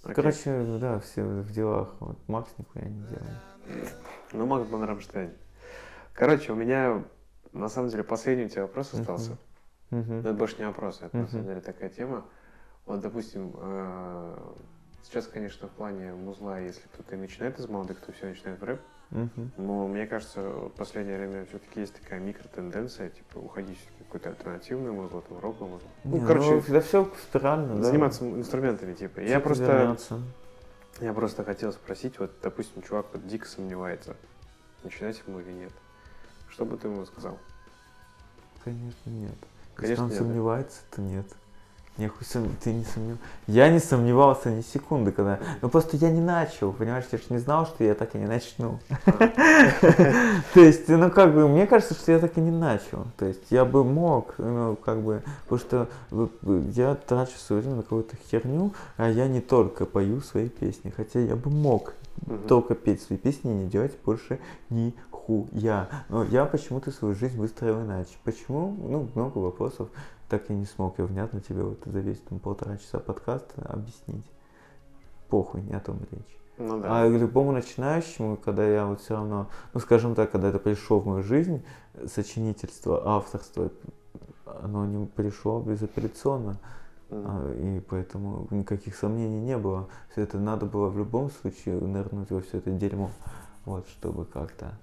[0.03, 0.15] Окей.
[0.15, 1.93] Короче, да, все в делах.
[1.99, 3.89] Вот Макс нихуя не делает.
[4.31, 5.33] Ну, Макс Бон Рамштайн.
[6.13, 7.03] Короче, у меня,
[7.51, 9.37] на самом деле, последний у тебя вопрос остался.
[9.89, 10.13] Мгм.
[10.15, 11.31] Но это больше не вопрос, это на Мгм.
[11.31, 12.25] самом деле такая тема.
[12.85, 14.37] Вот, допустим, э,
[15.03, 18.79] сейчас, конечно, в плане музла, если кто-то начинает из молодых, то все начинает в рэп.
[19.57, 24.91] Но мне кажется, в последнее время все-таки есть такая микротенденция, типа уходить в какое-то альтернативное
[24.91, 25.87] музло, там роковое музло.
[26.03, 27.11] Не, Ну, короче, да все
[27.77, 27.83] да.
[27.83, 29.19] заниматься инструментами, типа.
[29.21, 29.97] Я Всё просто,
[31.01, 34.15] я просто хотел спросить, вот, допустим, чувак вот дико сомневается,
[34.83, 35.71] начинать ему или нет.
[36.49, 37.37] Что бы ты ему сказал?
[38.63, 39.31] Конечно, нет.
[39.75, 40.25] Конечно, Если он нет, да?
[40.25, 41.25] сомневается, то нет.
[41.99, 43.21] Нехуй сом- ты не сомневался.
[43.47, 45.37] Я не сомневался ни секунды, когда...
[45.61, 48.25] Ну просто я не начал, понимаешь, я же не знал, что я так и не
[48.25, 48.79] начну.
[50.53, 53.05] То есть, ну как бы, мне кажется, что я так и не начал.
[53.17, 57.61] То есть я бы мог, ну как бы, потому что вы- вы- я трачу свое
[57.61, 61.93] время на какую-то херню, а я не только пою свои песни, хотя я бы мог
[62.47, 64.39] только петь свои песни и не делать больше
[64.69, 65.87] нихуя.
[66.09, 68.11] Но я почему-то свою жизнь выстроил иначе.
[68.23, 68.75] Почему?
[68.77, 69.89] Ну, много вопросов.
[70.29, 74.25] Так и не смог я внятно тебе вот за весь там полтора часа подкаста объяснить.
[75.29, 76.37] Похуй, не о том речь.
[76.59, 77.03] Ну да.
[77.03, 81.07] А любому начинающему, когда я вот все равно, ну скажем так, когда это пришло в
[81.07, 81.63] мою жизнь,
[82.05, 83.71] сочинительство, авторство,
[84.45, 86.57] оно не пришло безапелляционно.
[87.11, 89.87] А, И поэтому никаких сомнений не было.
[90.11, 93.09] Все это надо было в любом случае нырнуть во все это дерьмо.
[93.65, 94.73] Вот, чтобы как-то.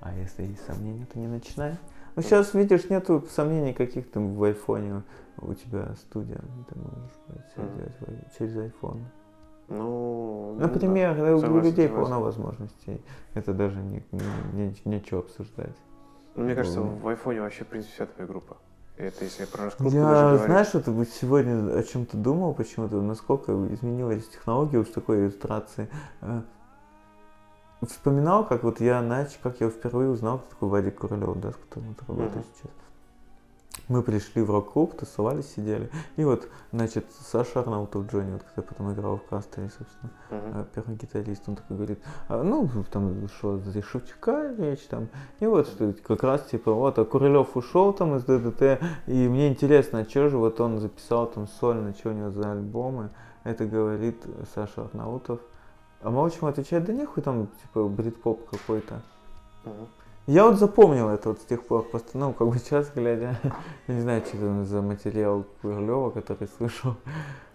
[0.00, 1.76] А если есть сомнения, то не начинай.
[2.14, 5.02] Ну, сейчас, видишь, нету сомнений каких-то в айфоне.
[5.38, 7.76] У тебя студия, ты можешь блядь, Мгм.
[7.78, 9.00] делать через iPhone.
[9.68, 11.34] Ну, ну Например, да.
[11.34, 12.10] у Согласен, людей согласен.
[12.10, 13.02] полно возможностей.
[13.34, 15.74] Это даже не, не- не- нечего обсуждать.
[16.34, 16.96] Ну, Мне кажется, Ну.
[16.96, 18.56] в айфоне вообще, в принципе, вся твоя группа.
[18.98, 23.52] Это если про раскрутку Я, даже знаешь, вот вот сегодня о чем-то думал почему-то, насколько
[23.72, 25.88] изменилась технология уж такой иллюстрации.
[27.86, 31.56] Вспоминал, как вот я начал, как я впервые узнал, кто такой Вадик Куралев, да, с
[31.56, 32.44] которым вот работаю Мгм.
[32.54, 32.70] сейчас.
[33.88, 35.90] Мы пришли в рок-клуб, тусовались, сидели.
[36.16, 40.96] И вот, значит, Саша Арнаутов Джонни, вот, который потом играл в Кастере, собственно, э, первый
[40.96, 41.98] гитарист, он такой говорит,
[42.28, 45.08] а, ну, там что, за Шевчука речь там,
[45.40, 49.48] и вот, что как раз, типа, вот, а Курилев ушел там из ДДТ, и мне
[49.48, 53.10] интересно, а что же вот он записал там сольно, что у него за альбомы,
[53.42, 54.22] это говорит
[54.54, 55.40] Саша Арнаутов.
[56.02, 59.02] А Молчим отвечает, да нехуй там, типа, брит-поп какой-то.
[59.64, 59.88] Мгм.
[60.26, 63.36] Я вот запомнил это вот с тех пор, просто, ну, как бы сейчас, глядя,
[63.88, 66.96] не знаю, что это за материал Курлева, который слышал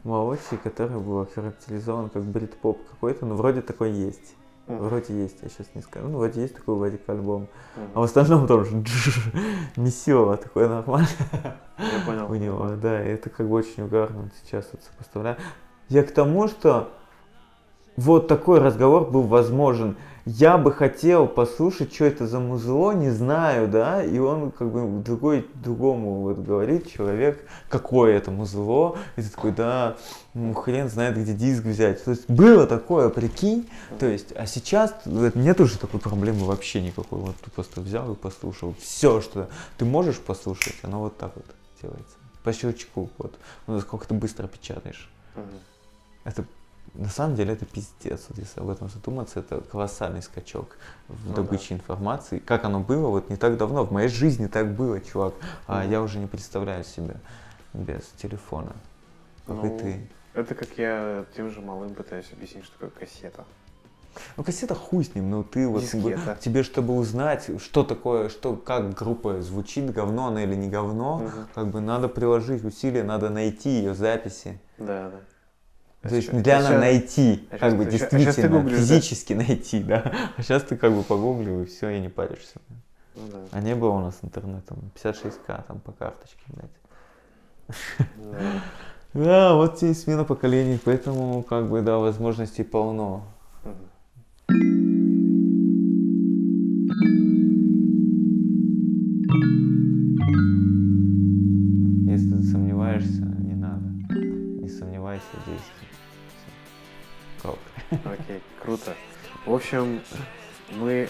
[0.03, 4.35] молодший, который был охарактеризован как брит-поп какой-то, ну, вроде такой есть.
[4.67, 4.79] Мгм.
[4.79, 6.07] Вроде есть, я сейчас не скажу.
[6.07, 7.47] Ну, вроде есть такой Вадик альбом.
[7.75, 7.87] Мгм.
[7.95, 8.83] А в остальном тоже
[9.77, 11.07] месилово такое нормально
[11.77, 12.29] Я понял.
[12.29, 15.37] у него, да, и это как бы очень угарно сейчас вот сопоставляю.
[15.89, 16.89] Я к тому, что
[17.97, 19.97] вот такой разговор был возможен.
[20.29, 25.01] Я бы хотел послушать, что это за музло, не знаю, да, и он как бы
[25.01, 29.95] другой, другому вот говорит человек, какое это музло, и ты такой, да,
[30.33, 32.03] ну, хрен знает, где диск взять.
[32.03, 33.69] То есть было такое, прикинь,
[33.99, 38.15] то есть, а сейчас нет уже такой проблемы вообще никакой, вот ты просто взял и
[38.15, 38.75] послушал.
[38.81, 39.47] Все, что
[39.77, 41.45] ты можешь послушать, оно вот так вот
[41.81, 43.33] делается, по щелчку, вот,
[43.65, 45.09] ну, сколько ты быстро печатаешь.
[46.25, 46.43] Это
[46.93, 50.77] на самом деле это пиздец, вот если об этом задуматься, это колоссальный скачок
[51.07, 51.75] в ну, добыче да.
[51.75, 52.39] информации.
[52.39, 55.33] Как оно было вот не так давно, в моей жизни так было, чувак,
[55.67, 57.15] а я уже не представляю себя
[57.73, 58.73] без телефона.
[59.45, 60.09] Как ну, и ты.
[60.33, 63.45] Это как я тем же малым пытаюсь объяснить, что такое кассета.
[64.35, 66.37] Ну, кассета хуй с ним, но ты вот Дискета.
[66.39, 71.31] тебе, чтобы узнать, что такое, что, как группа звучит, говно она или не говно, угу.
[71.53, 74.59] как бы надо приложить усилия, надо найти ее записи.
[74.77, 75.19] Да, да.
[76.01, 79.39] То есть для сейчас, найти, а как бы сейчас, действительно, гуглишь, физически да?
[79.47, 80.13] найти, да.
[80.37, 82.61] А сейчас ты как бы погуглил и все, и не паришься.
[83.15, 83.39] Ну, да.
[83.51, 86.69] А не было у нас интернета, 56к там по карточке, блядь.
[88.17, 88.39] Да.
[89.13, 93.25] да, вот тебе смена поколений, поэтому как бы, да, возможностей полно.
[102.05, 103.89] Если ты сомневаешься, не надо.
[104.61, 105.86] Не сомневайся, действуй.
[107.91, 108.93] Окей, круто.
[109.45, 110.01] В общем,
[110.71, 111.09] мы,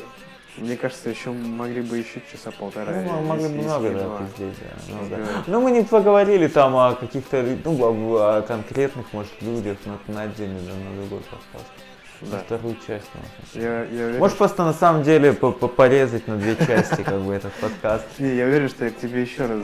[0.57, 2.93] мне кажется, еще могли бы еще часа полтора.
[2.93, 4.93] Ну, могли бы много, да, пиздеть, да.
[4.93, 5.43] Ну, да.
[5.47, 10.23] Ну, мы не поговорили там о каких-то, ну, о, о конкретных, может, людях, но на
[10.23, 11.71] отдельный, да, на другой подкаст.
[12.19, 12.39] Да.
[12.39, 13.61] вторую часть можно.
[13.63, 17.53] Я, я уверен, Можешь просто на самом деле порезать на две части как бы этот
[17.53, 18.05] подкаст.
[18.17, 19.59] Не, я уверен, что я к тебе еще раз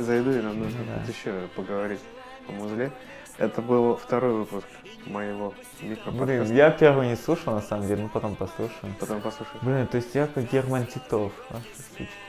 [0.00, 2.00] зайду и нам нужно еще поговорить
[2.48, 2.90] о музле.
[3.38, 4.66] Это был второй выпуск
[5.08, 6.24] моего микроподкаста.
[6.24, 8.94] Блин, я первый не слушал, на самом деле, ну потом послушаем.
[9.00, 9.58] Потом послушаем.
[9.62, 11.32] Блин, то есть я как Герман Титов.
[11.50, 11.56] А,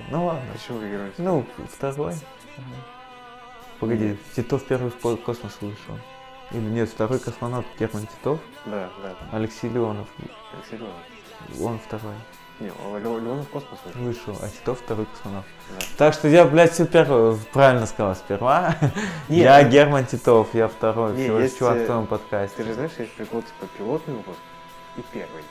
[0.10, 0.44] ну ладно.
[0.54, 1.26] Почему Герман Титов?
[1.26, 2.14] Ну, второй.
[3.80, 5.98] Погоди, Титов первый в космос вышел.
[6.52, 8.40] Или нет, второй космонавт Герман Титов?
[8.66, 9.16] Да, да.
[9.32, 10.08] Алексей Леонов.
[10.54, 11.62] Алексей Леонов.
[11.62, 12.16] Он второй.
[12.60, 14.02] Не, Леонов в космос вышел.
[14.02, 15.48] Вышел, а Титов второй космонавт.
[15.69, 15.86] Да.
[15.98, 18.76] Так что я, блядь, супер правильно сказал сперва.
[19.30, 19.69] Нет, я ну...
[19.69, 21.15] Герман Титов, я второй.
[21.15, 22.57] Не, всего есть, чувак в твоем подкасте.
[22.57, 24.40] Ты же знаешь, есть прикол, типа пилотный выпуск
[24.98, 25.44] и первый.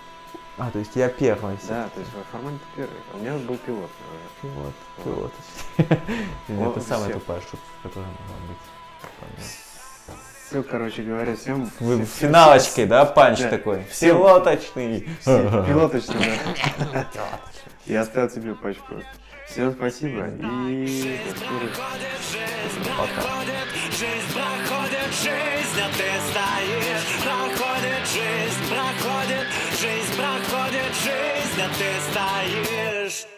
[0.59, 1.57] А, то есть я первый.
[1.69, 2.99] Да, то есть в формате первый.
[3.13, 3.91] А у меня был пилот.
[4.43, 5.33] Пилот,
[6.47, 6.77] пилот.
[6.77, 9.68] Это самая тупая шутка, которая могла быть.
[10.49, 11.71] Все, короче говоря, всем...
[11.79, 13.51] Вы всем, финалочкой, да, панч да.
[13.51, 13.85] такой?
[13.91, 14.17] Всем...
[14.17, 15.07] Пилоточный.
[15.23, 16.39] Пилоточный,
[16.95, 17.07] да.
[17.85, 18.95] Я оставил тебе пачку.
[19.47, 21.77] Всем спасибо и до скорых.
[22.97, 23.29] Пока.
[23.91, 27.09] Жизнь проходит, жизнь, а ты стоишь.
[27.25, 29.47] Проходит жизнь, проходит,
[29.79, 33.38] жизнь проходит, жизнь, а ты стоишь.